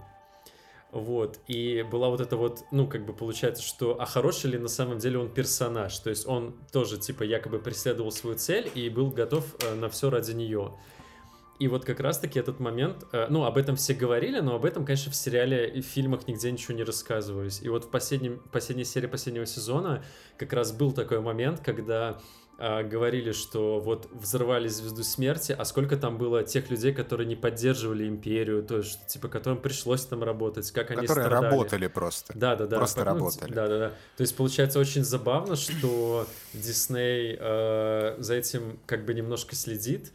Вот, 0.92 1.38
и 1.46 1.86
была 1.88 2.10
вот 2.10 2.20
эта 2.20 2.36
вот, 2.36 2.64
ну, 2.72 2.86
как 2.88 3.06
бы 3.06 3.12
получается, 3.12 3.62
что, 3.62 4.00
а 4.00 4.06
хороший 4.06 4.50
ли 4.50 4.58
на 4.58 4.68
самом 4.68 4.98
деле 4.98 5.18
он 5.18 5.32
персонаж? 5.32 5.96
То 6.00 6.10
есть 6.10 6.26
он 6.26 6.56
тоже, 6.72 6.98
типа, 6.98 7.22
якобы 7.22 7.60
преследовал 7.60 8.10
свою 8.10 8.36
цель 8.36 8.70
и 8.74 8.88
был 8.90 9.10
готов 9.10 9.44
э, 9.62 9.74
на 9.74 9.88
все 9.88 10.10
ради 10.10 10.32
нее. 10.32 10.72
И 11.60 11.68
вот 11.68 11.84
как 11.84 12.00
раз-таки 12.00 12.38
этот 12.38 12.58
момент, 12.58 13.04
э, 13.12 13.26
ну, 13.28 13.44
об 13.44 13.58
этом 13.58 13.76
все 13.76 13.92
говорили, 13.92 14.40
но 14.40 14.54
об 14.54 14.64
этом, 14.64 14.86
конечно, 14.86 15.12
в 15.12 15.14
сериале 15.14 15.68
и 15.68 15.82
в 15.82 15.84
фильмах 15.84 16.26
нигде 16.26 16.50
ничего 16.50 16.74
не 16.74 16.84
рассказывалось. 16.84 17.60
И 17.60 17.68
вот 17.68 17.84
в 17.84 17.90
последнем, 17.90 18.40
последней 18.50 18.84
серии 18.84 19.06
последнего 19.06 19.44
сезона 19.44 20.02
как 20.38 20.54
раз 20.54 20.72
был 20.72 20.92
такой 20.92 21.20
момент, 21.20 21.60
когда 21.60 22.18
э, 22.56 22.82
говорили, 22.84 23.32
что 23.32 23.78
вот 23.78 24.08
взорвали 24.10 24.68
Звезду 24.68 25.02
Смерти, 25.02 25.52
а 25.52 25.66
сколько 25.66 25.98
там 25.98 26.16
было 26.16 26.44
тех 26.44 26.70
людей, 26.70 26.94
которые 26.94 27.26
не 27.26 27.36
поддерживали 27.36 28.08
Империю, 28.08 28.62
то 28.62 28.78
есть, 28.78 29.06
типа, 29.08 29.28
которым 29.28 29.60
пришлось 29.60 30.06
там 30.06 30.24
работать, 30.24 30.70
как 30.70 30.90
они 30.92 31.06
Которые 31.06 31.26
страдали. 31.26 31.52
работали 31.52 31.86
просто. 31.88 32.32
Да, 32.34 32.56
да, 32.56 32.68
да. 32.68 32.78
Просто 32.78 33.00
ну, 33.00 33.04
работали. 33.04 33.52
Да, 33.52 33.68
да, 33.68 33.78
да. 33.78 33.88
То 34.16 34.22
есть, 34.22 34.34
получается, 34.34 34.78
очень 34.78 35.04
забавно, 35.04 35.56
что 35.56 36.26
Дисней 36.54 37.36
э, 37.38 38.16
за 38.18 38.34
этим 38.34 38.78
как 38.86 39.04
бы 39.04 39.12
немножко 39.12 39.54
следит, 39.54 40.10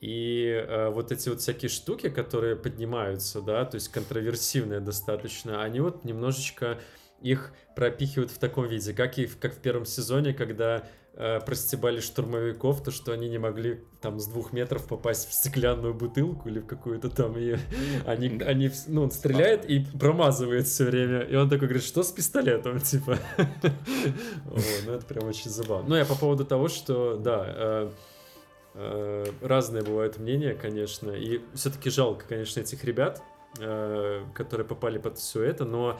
и 0.00 0.48
э, 0.48 0.90
вот 0.90 1.10
эти 1.10 1.28
вот 1.28 1.40
всякие 1.40 1.68
штуки, 1.68 2.10
которые 2.10 2.56
поднимаются, 2.56 3.40
да, 3.40 3.64
то 3.64 3.76
есть 3.76 3.88
контроверсивные 3.88 4.80
достаточно, 4.80 5.62
они 5.62 5.80
вот 5.80 6.04
немножечко 6.04 6.78
их 7.22 7.52
пропихивают 7.74 8.30
в 8.30 8.38
таком 8.38 8.66
виде, 8.66 8.92
как 8.92 9.18
и 9.18 9.26
в, 9.26 9.38
как 9.38 9.54
в 9.54 9.58
первом 9.58 9.86
сезоне, 9.86 10.34
когда 10.34 10.84
э, 11.14 11.40
простебали 11.40 12.00
штурмовиков, 12.00 12.82
то 12.82 12.90
что 12.90 13.12
они 13.12 13.30
не 13.30 13.38
могли 13.38 13.80
там 14.02 14.20
с 14.20 14.26
двух 14.26 14.52
метров 14.52 14.86
попасть 14.86 15.30
в 15.30 15.32
стеклянную 15.32 15.94
бутылку 15.94 16.50
или 16.50 16.58
в 16.58 16.66
какую-то 16.66 17.08
там, 17.08 17.38
и 17.38 17.56
они, 18.04 18.38
они, 18.42 18.70
ну, 18.88 19.04
он 19.04 19.10
стреляет 19.10 19.64
и 19.64 19.80
промазывает 19.98 20.66
все 20.66 20.84
время, 20.84 21.20
и 21.20 21.34
он 21.36 21.48
такой 21.48 21.68
говорит, 21.68 21.84
что 21.84 22.02
с 22.02 22.12
пистолетом, 22.12 22.80
типа. 22.82 23.18
Ну, 24.86 24.92
это 24.92 25.06
прям 25.06 25.26
очень 25.26 25.50
забавно. 25.50 25.88
Ну, 25.88 25.96
я 25.96 26.04
по 26.04 26.16
поводу 26.16 26.44
того, 26.44 26.68
что, 26.68 27.16
да, 27.16 27.44
э, 27.48 27.90
разные 29.40 29.82
бывают 29.82 30.18
мнения, 30.18 30.54
конечно, 30.54 31.10
и 31.10 31.40
все-таки 31.54 31.90
жалко, 31.90 32.26
конечно, 32.28 32.60
этих 32.60 32.84
ребят, 32.84 33.22
э, 33.58 34.24
которые 34.34 34.66
попали 34.66 34.98
под 34.98 35.18
все 35.18 35.42
это, 35.42 35.64
но 35.64 35.98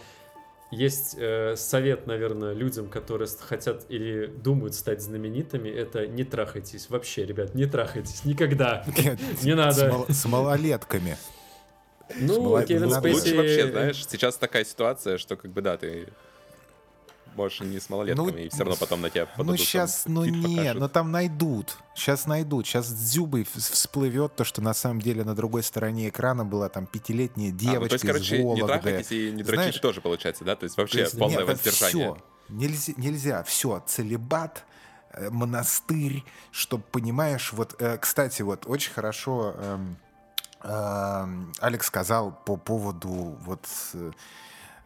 есть 0.70 1.16
э, 1.18 1.54
совет, 1.56 2.06
наверное, 2.06 2.52
людям, 2.52 2.88
которые 2.88 3.28
хотят 3.40 3.86
или 3.88 4.26
думают 4.26 4.74
стать 4.74 5.00
знаменитыми, 5.00 5.68
это 5.68 6.06
не 6.06 6.24
трахайтесь. 6.24 6.90
Вообще, 6.90 7.24
ребят, 7.24 7.54
не 7.54 7.66
трахайтесь. 7.66 8.24
Никогда. 8.24 8.84
Не 9.42 9.54
надо. 9.54 10.04
С 10.08 10.24
малолетками. 10.26 11.16
Ну, 12.16 12.62
Кевин 12.64 12.90
Спейси... 12.90 13.16
Лучше 13.16 13.36
вообще, 13.36 13.70
знаешь, 13.70 14.06
сейчас 14.06 14.36
такая 14.36 14.64
ситуация, 14.64 15.18
что 15.18 15.36
как 15.36 15.50
бы 15.52 15.60
да, 15.60 15.76
ты 15.76 16.08
можешь 17.36 17.60
не 17.60 17.78
с 17.78 17.88
малолетками, 17.88 18.30
ну, 18.30 18.36
и 18.36 18.48
все 18.48 18.60
равно 18.60 18.76
потом 18.76 19.00
на 19.00 19.10
тебя 19.10 19.26
подадут. 19.26 19.46
Ну, 19.46 19.56
сейчас, 19.56 20.04
ну 20.06 20.24
не, 20.24 20.72
но 20.72 20.88
там 20.88 21.12
найдут. 21.12 21.76
Сейчас 21.94 22.26
найдут. 22.26 22.66
Сейчас 22.66 22.86
с 22.86 22.92
Дзюбой 22.92 23.44
всплывет 23.44 24.34
то, 24.36 24.44
что 24.44 24.62
на 24.62 24.74
самом 24.74 25.00
деле 25.00 25.24
на 25.24 25.34
другой 25.34 25.62
стороне 25.62 26.08
экрана 26.08 26.44
была 26.44 26.68
там 26.68 26.86
пятилетняя 26.86 27.50
девочка 27.50 27.78
а, 27.78 27.80
ну, 27.80 27.88
то 27.88 27.94
есть, 27.94 28.06
короче, 28.06 28.36
из 28.36 28.44
Вологды. 28.44 28.62
не 28.62 28.66
трахайтесь 28.66 29.12
и 29.12 29.30
не 29.30 29.42
дрочить 29.42 29.54
Знаешь, 29.54 29.78
тоже 29.78 30.00
получается, 30.00 30.44
да? 30.44 30.56
То 30.56 30.64
есть 30.64 30.76
вообще 30.76 30.98
то 30.98 31.04
есть, 31.04 31.18
полное 31.18 31.38
нет, 31.38 31.46
воздержание. 31.46 32.14
Все. 32.14 32.24
Нельзя, 32.48 32.92
нельзя, 32.96 33.42
все, 33.42 33.82
целебат, 33.86 34.64
э, 35.10 35.30
монастырь, 35.30 36.24
чтобы, 36.52 36.84
понимаешь, 36.84 37.52
вот, 37.52 37.74
э, 37.80 37.98
кстати, 37.98 38.42
вот 38.42 38.66
очень 38.66 38.92
хорошо 38.92 39.54
эм, 39.58 39.96
эм, 40.62 41.52
Алекс 41.60 41.86
сказал 41.86 42.40
по 42.44 42.56
поводу 42.56 43.36
вот, 43.40 43.66
э, 43.94 44.12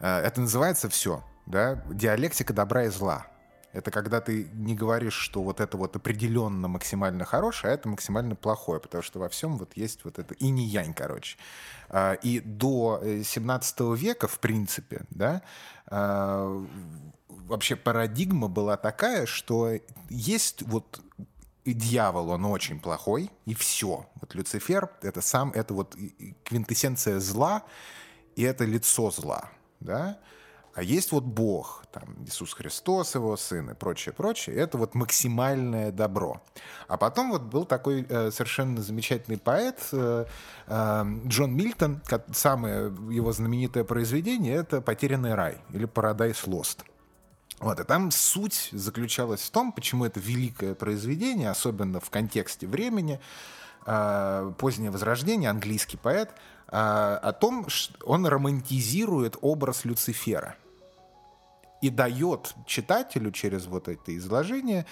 это 0.01 0.41
называется 0.41 0.89
все, 0.89 1.23
да, 1.51 1.85
диалектика 1.91 2.53
добра 2.53 2.85
и 2.85 2.89
зла. 2.89 3.27
Это 3.73 3.93
когда 3.93 4.21
ты 4.21 4.49
не 4.53 4.75
говоришь, 4.75 5.15
что 5.15 5.43
вот 5.43 5.61
это 5.61 5.77
вот 5.77 5.95
определенно 5.95 6.67
максимально 6.67 7.25
хорошее, 7.25 7.73
а 7.73 7.75
это 7.75 7.89
максимально 7.89 8.35
плохое, 8.35 8.81
потому 8.81 9.03
что 9.03 9.21
во 9.21 9.29
всем 9.29 9.59
вот 9.59 9.77
есть 9.77 10.05
вот 10.05 10.19
это 10.19 10.35
и 10.35 10.51
не 10.51 10.67
янь, 10.67 10.93
короче. 10.93 11.37
А, 11.89 12.15
и 12.15 12.41
до 12.41 13.01
17 13.05 13.81
века, 13.97 14.27
в 14.27 14.41
принципе, 14.41 15.03
да, 15.11 15.43
вообще 17.29 17.77
парадигма 17.77 18.49
была 18.49 18.77
такая, 18.77 19.27
что 19.27 19.73
есть 20.09 20.63
вот 20.63 21.01
дьявол, 21.65 22.31
он 22.31 22.45
очень 22.47 22.81
плохой, 22.81 23.31
и 23.47 23.55
все. 23.55 24.07
Вот 24.21 24.35
Люцифер— 24.35 24.91
это 25.03 25.21
сам, 25.21 25.51
это 25.53 25.75
вот 25.75 25.97
квинтэссенция 26.45 27.21
зла, 27.21 27.65
и 28.37 28.43
это 28.43 28.65
лицо 28.65 29.11
зла, 29.11 29.51
да? 29.81 30.19
А 30.81 30.83
есть 30.83 31.13
вот 31.13 31.25
Бог, 31.25 31.85
там, 31.93 32.25
Иисус 32.25 32.55
Христос, 32.55 33.15
его 33.15 33.37
сын 33.37 33.69
и 33.69 33.75
прочее, 33.75 34.15
прочее. 34.15 34.57
Это 34.57 34.79
вот 34.79 34.95
максимальное 34.95 35.93
добро. 35.93 36.41
А 36.89 36.97
потом 36.97 37.33
вот 37.33 37.43
был 37.43 37.67
такой 37.67 38.07
э, 38.09 38.31
совершенно 38.31 38.81
замечательный 38.81 39.37
поэт 39.37 39.79
э, 39.93 40.25
э, 40.69 41.05
Джон 41.27 41.55
Мильтон. 41.55 42.01
Самое 42.33 42.85
его 43.11 43.31
знаменитое 43.31 43.85
произведение— 43.85 44.55
это 44.57 44.81
«Потерянный 44.81 45.35
рай» 45.35 45.59
или 45.69 45.87
«Paradise 45.87 46.47
Lost». 46.47 46.79
Вот, 47.59 47.79
и 47.79 47.85
там 47.85 48.11
суть 48.11 48.71
заключалась 48.73 49.43
в 49.43 49.51
том, 49.51 49.73
почему 49.73 50.07
это 50.07 50.19
великое 50.19 50.75
произведение, 50.75 51.51
особенно 51.51 52.01
в 52.01 52.09
контексте 52.09 52.67
времени, 52.67 53.21
э, 53.85 54.53
позднее 54.57 54.91
Возрождение, 54.91 55.51
английский 55.51 55.99
поэт, 55.99 56.31
э, 56.31 56.71
о 56.71 57.33
том, 57.35 57.69
что 57.69 57.93
он 58.07 58.25
романтизирует 58.25 59.37
образ 59.43 59.85
Люцифера 59.85 60.57
и 61.81 61.91
дает 61.91 62.55
читателю 62.67 63.31
через 63.33 63.67
вот 63.67 63.89
это 63.89 64.17
изложение 64.17 64.87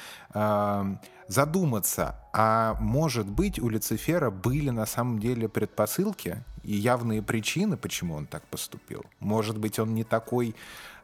задуматься, 1.29 2.17
а 2.33 2.75
может 2.81 3.27
быть 3.27 3.59
у 3.59 3.69
Люцифера 3.69 4.31
были 4.31 4.71
на 4.71 4.87
самом 4.87 5.19
деле 5.19 5.49
предпосылки 5.49 6.43
и 6.63 6.75
явные 6.75 7.23
причины, 7.23 7.77
почему 7.77 8.15
он 8.15 8.27
так 8.27 8.43
поступил. 8.45 9.05
Может 9.21 9.59
быть 9.59 9.79
он 9.79 9.95
не 9.95 10.05
такой 10.05 10.55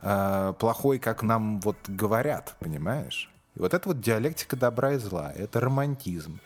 э, 0.01 0.55
плохой, 0.59 0.99
как 0.99 1.23
нам 1.23 1.61
вот 1.61 1.77
говорят, 1.87 2.57
понимаешь? 2.59 3.31
И 3.55 3.61
вот 3.61 3.75
это 3.75 3.89
вот 3.89 4.01
диалектика 4.01 4.57
добра 4.57 4.93
и 4.93 4.99
зла, 4.99 5.31
это 5.31 5.61
романтизм. 5.61 6.41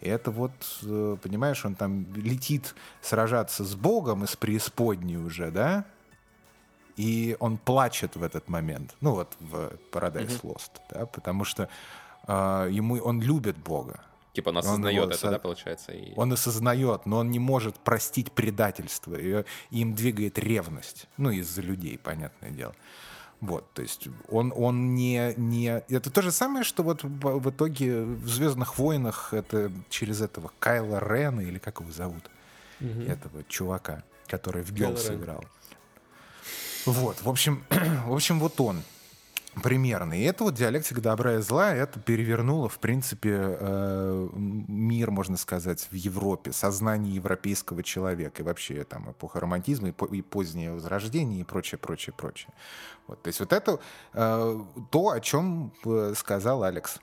И 0.00 0.08
это 0.08 0.30
вот, 0.30 0.52
э, 0.82 1.16
понимаешь, 1.20 1.64
он 1.64 1.74
там 1.74 2.06
летит 2.14 2.74
сражаться 3.02 3.64
с 3.64 3.74
Богом 3.74 4.22
из 4.22 4.36
преисподней 4.36 5.16
уже, 5.16 5.50
да? 5.50 5.84
И 6.96 7.36
он 7.40 7.58
плачет 7.58 8.16
в 8.16 8.22
этот 8.22 8.48
момент, 8.48 8.94
ну 9.00 9.14
вот 9.14 9.36
в 9.40 9.72
Paradise 9.92 10.40
Lost, 10.42 10.70
да, 10.90 11.06
потому 11.06 11.44
что 11.44 11.68
э, 12.26 12.68
ему 12.70 12.96
он 12.96 13.20
любит 13.20 13.56
Бога, 13.58 14.00
Типа 14.34 14.48
он 14.48 14.58
осознает 14.58 15.04
он 15.04 15.12
это, 15.12 15.30
да, 15.30 15.38
получается? 15.38 15.92
И... 15.92 16.12
Он 16.16 16.32
осознает, 16.32 17.06
но 17.06 17.18
он 17.18 17.30
не 17.30 17.38
может 17.38 17.76
простить 17.76 18.32
предательство. 18.32 19.14
И, 19.14 19.44
им 19.70 19.94
двигает 19.94 20.38
ревность. 20.40 21.06
Ну, 21.16 21.30
из-за 21.30 21.62
людей, 21.62 21.96
понятное 21.98 22.50
дело. 22.50 22.74
Вот, 23.40 23.70
то 23.74 23.82
есть 23.82 24.08
он, 24.28 24.52
он 24.56 24.94
не, 24.94 25.34
не... 25.36 25.84
Это 25.88 26.10
то 26.10 26.22
же 26.22 26.32
самое, 26.32 26.64
что 26.64 26.82
вот 26.82 27.04
в 27.04 27.50
итоге 27.50 28.02
в 28.02 28.28
«Звездных 28.28 28.78
войнах» 28.78 29.34
это 29.34 29.70
через 29.90 30.20
этого 30.20 30.50
Кайла 30.58 30.98
Рена, 30.98 31.40
или 31.40 31.58
как 31.58 31.80
его 31.80 31.92
зовут, 31.92 32.24
угу. 32.80 33.02
этого 33.02 33.44
чувака, 33.44 34.02
который 34.26 34.62
в 34.62 34.72
Гелс 34.72 35.10
играл. 35.10 35.44
Вот, 36.86 37.22
в 37.22 37.28
общем, 37.28 37.64
в 38.06 38.12
общем, 38.12 38.38
вот 38.38 38.60
он 38.60 38.82
примерно. 39.62 40.14
И 40.14 40.22
это 40.22 40.44
вот 40.44 40.54
диалектика 40.54 41.00
добра 41.00 41.36
и 41.36 41.38
зла, 41.38 41.72
это 41.74 42.00
перевернуло, 42.00 42.68
в 42.68 42.78
принципе, 42.78 43.56
э, 43.58 44.28
мир, 44.34 45.10
можно 45.10 45.36
сказать, 45.36 45.86
в 45.90 45.94
Европе, 45.94 46.52
сознание 46.52 47.14
европейского 47.14 47.82
человека, 47.82 48.42
и 48.42 48.44
вообще 48.44 48.84
там 48.84 49.10
эпоха 49.10 49.40
романтизма, 49.40 49.88
и, 49.88 50.22
позднее 50.22 50.72
возрождение, 50.72 51.40
и 51.40 51.44
прочее, 51.44 51.78
прочее, 51.78 52.14
прочее. 52.16 52.52
Вот, 53.06 53.22
то 53.22 53.28
есть 53.28 53.40
вот 53.40 53.52
это 53.52 53.78
э, 54.12 54.60
то, 54.90 55.10
о 55.10 55.20
чем 55.20 55.72
э, 55.84 56.14
сказал 56.16 56.64
Алекс. 56.64 56.98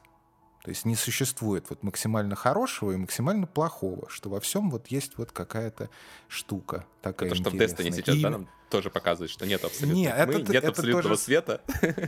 То 0.64 0.70
есть 0.70 0.86
не 0.86 0.96
существует 0.96 1.66
вот 1.70 1.82
максимально 1.82 2.36
хорошего 2.36 2.92
и 2.92 2.96
максимально 2.96 3.48
плохого, 3.48 4.08
что 4.10 4.30
во 4.30 4.40
всем 4.40 4.70
вот 4.70 4.88
есть 4.88 5.18
вот 5.18 5.32
какая-то 5.32 5.90
штука 6.28 6.86
такая 7.02 7.30
Это 7.30 7.36
что 7.36 7.50
в 7.50 7.54
Destiny 7.56 7.92
сейчас, 7.92 8.16
и... 8.16 8.22
да, 8.22 8.30
нам 8.30 8.48
тоже 8.70 8.92
показывает, 8.92 9.32
что 9.32 9.48
нет 9.48 9.64
абсолютно 9.64 9.96
нет, 9.96 10.14
тьмы, 10.14 10.24
это, 10.24 10.40
нет 10.40 10.64
это 10.64 10.68
абсолютного 10.70 11.04
тоже... 11.04 11.22
света. 11.22 11.62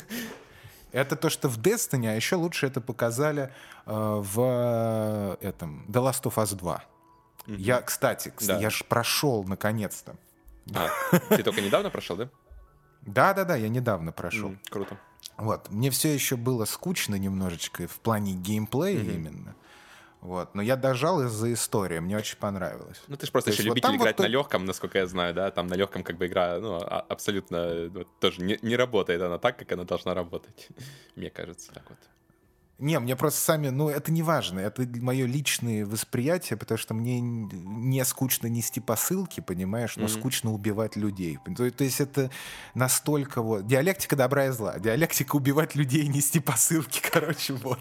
Это 0.91 1.15
то, 1.15 1.31
что 1.31 1.49
в 1.49 1.57
Destiny, 1.57 2.07
а 2.07 2.13
еще 2.13 2.35
лучше 2.35 2.67
это 2.67 2.79
показали 2.79 3.51
э, 3.87 3.91
в 3.91 5.37
э, 5.41 5.47
этом 5.47 5.87
The 5.89 6.07
Last 6.07 6.21
of 6.25 6.35
Us 6.35 6.55
2. 6.55 6.83
Mm-hmm. 7.47 7.55
Я, 7.57 7.81
кстати, 7.81 8.31
кстати 8.35 8.57
да. 8.57 8.61
я 8.61 8.69
ж 8.69 8.83
прошел 8.87 9.43
наконец-то. 9.43 10.15
А, 10.75 10.89
ты 11.29 11.41
только 11.41 11.61
недавно 11.61 11.89
прошел, 11.89 12.15
да? 12.15 12.29
Да, 13.01 13.33
да, 13.33 13.43
да, 13.43 13.55
я 13.55 13.69
недавно 13.69 14.11
прошел. 14.11 14.51
Mm, 14.51 14.57
круто. 14.69 14.99
Вот. 15.37 15.69
Мне 15.69 15.89
все 15.89 16.13
еще 16.13 16.35
было 16.35 16.65
скучно 16.65 17.15
немножечко 17.15 17.87
в 17.87 17.99
плане 17.99 18.33
геймплея 18.33 18.99
mm-hmm. 18.99 19.15
именно. 19.15 19.55
Вот. 20.21 20.55
Но 20.55 20.61
я 20.61 20.77
дожал 20.77 21.21
из-за 21.23 21.51
истории, 21.51 21.99
мне 21.99 22.15
очень 22.15 22.37
понравилось. 22.37 23.01
Ну, 23.07 23.17
ты 23.17 23.25
же 23.25 23.31
просто 23.31 23.51
То 23.51 23.55
еще 23.55 23.63
любитель 23.63 23.89
вот 23.89 23.97
играть 23.97 24.17
вот... 24.17 24.23
на 24.23 24.27
легком, 24.27 24.63
насколько 24.63 24.99
я 24.99 25.05
знаю, 25.05 25.33
да? 25.33 25.51
Там 25.51 25.67
на 25.67 25.73
легком 25.73 26.03
как 26.03 26.17
бы 26.17 26.27
игра, 26.27 26.59
ну, 26.59 26.75
а, 26.75 27.01
абсолютно 27.01 27.89
ну, 27.89 28.05
тоже 28.21 28.41
не, 28.41 28.57
не 28.61 28.77
работает 28.77 29.21
она 29.21 29.37
так, 29.37 29.57
как 29.59 29.71
она 29.73 29.83
должна 29.83 30.13
работать. 30.13 30.69
мне 31.15 31.29
кажется, 31.29 31.73
так 31.73 31.83
вот. 31.89 31.99
Не, 32.79 32.99
мне 32.99 33.15
просто 33.15 33.39
сами, 33.39 33.69
ну, 33.69 33.89
это 33.89 34.11
не 34.11 34.23
важно, 34.23 34.59
это 34.59 34.85
мое 34.99 35.27
личное 35.27 35.85
восприятие, 35.85 36.57
потому 36.57 36.77
что 36.77 36.93
мне 36.93 37.21
не 37.21 38.03
скучно 38.03 38.47
нести 38.47 38.79
посылки, 38.79 39.41
понимаешь, 39.41 39.95
но 39.95 40.05
mm-hmm. 40.05 40.19
скучно 40.19 40.51
убивать 40.51 40.95
людей. 40.95 41.37
То, 41.55 41.69
то 41.69 41.83
есть 41.83 42.01
это 42.01 42.31
настолько 42.73 43.41
вот... 43.41 43.67
Диалектика 43.67 44.15
добра 44.15 44.47
и 44.47 44.49
зла. 44.49 44.79
Диалектика 44.79 45.35
убивать 45.35 45.75
людей 45.75 46.07
нести 46.07 46.39
посылки, 46.39 46.99
короче, 47.11 47.53
вот. 47.53 47.79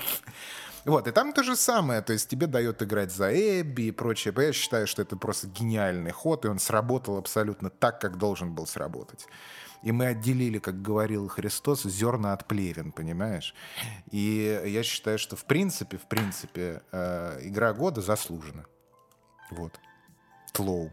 Вот, 0.85 1.07
и 1.07 1.13
там 1.13 1.33
то 1.33 1.43
же 1.43 1.57
самое, 1.57 2.03
то 2.03 2.13
есть 2.13 2.29
тебе 2.29 2.47
дает 2.47 2.83
играть 2.83 3.13
за 3.13 3.33
Эбби 3.33 3.83
и 3.83 3.91
прочее. 3.93 4.35
Я 4.37 4.53
считаю, 4.53 4.87
что 4.87 5.01
это 5.01 5.17
просто 5.17 5.47
гениальный 5.47 6.11
ход, 6.11 6.45
и 6.45 6.49
он 6.49 6.59
сработал 6.59 7.17
абсолютно 7.17 7.71
так, 7.71 8.01
как 8.01 8.19
должен 8.19 8.55
был 8.55 8.67
сработать. 8.67 9.27
И 9.83 9.93
мы 9.93 10.07
отделили, 10.07 10.59
как 10.59 10.81
говорил 10.81 11.29
Христос, 11.29 11.83
зерна 11.83 12.33
от 12.33 12.47
плевен, 12.47 12.93
понимаешь? 12.93 13.55
И 14.11 14.63
я 14.67 14.83
считаю, 14.83 15.19
что 15.19 15.37
в 15.37 15.45
принципе, 15.45 15.97
в 15.97 16.07
принципе, 16.07 16.83
э, 16.93 17.39
игра 17.43 17.73
года 17.73 18.01
заслужена. 18.01 18.65
Вот. 19.51 19.79
Тлоу 20.53 20.93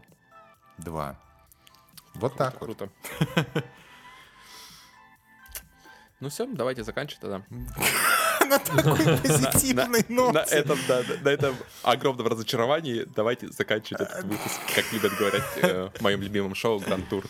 2. 0.78 1.20
Вот 2.14 2.32
круто, 2.32 2.50
так 2.50 2.58
круто. 2.58 2.90
Ну 6.18 6.28
все, 6.28 6.46
давайте 6.46 6.84
заканчивать 6.84 7.20
тогда. 7.20 7.42
на 8.50 8.58
такой 8.58 9.18
позитивной 9.18 10.04
ноте. 10.08 10.32
На 10.32 10.40
этом, 10.40 10.78
да, 10.88 11.02
на 11.22 11.28
этом 11.28 11.56
огромном 11.82 12.26
разочаровании 12.26 13.06
давайте 13.14 13.48
заканчивать 13.48 14.02
этот 14.02 14.24
выпуск, 14.24 14.60
как 14.74 14.92
любят 14.92 15.12
говорить 15.16 15.42
э, 15.62 15.88
в 15.94 16.00
моем 16.00 16.20
любимом 16.20 16.54
шоу 16.54 16.80
Гранд 16.80 17.08
Тур. 17.08 17.24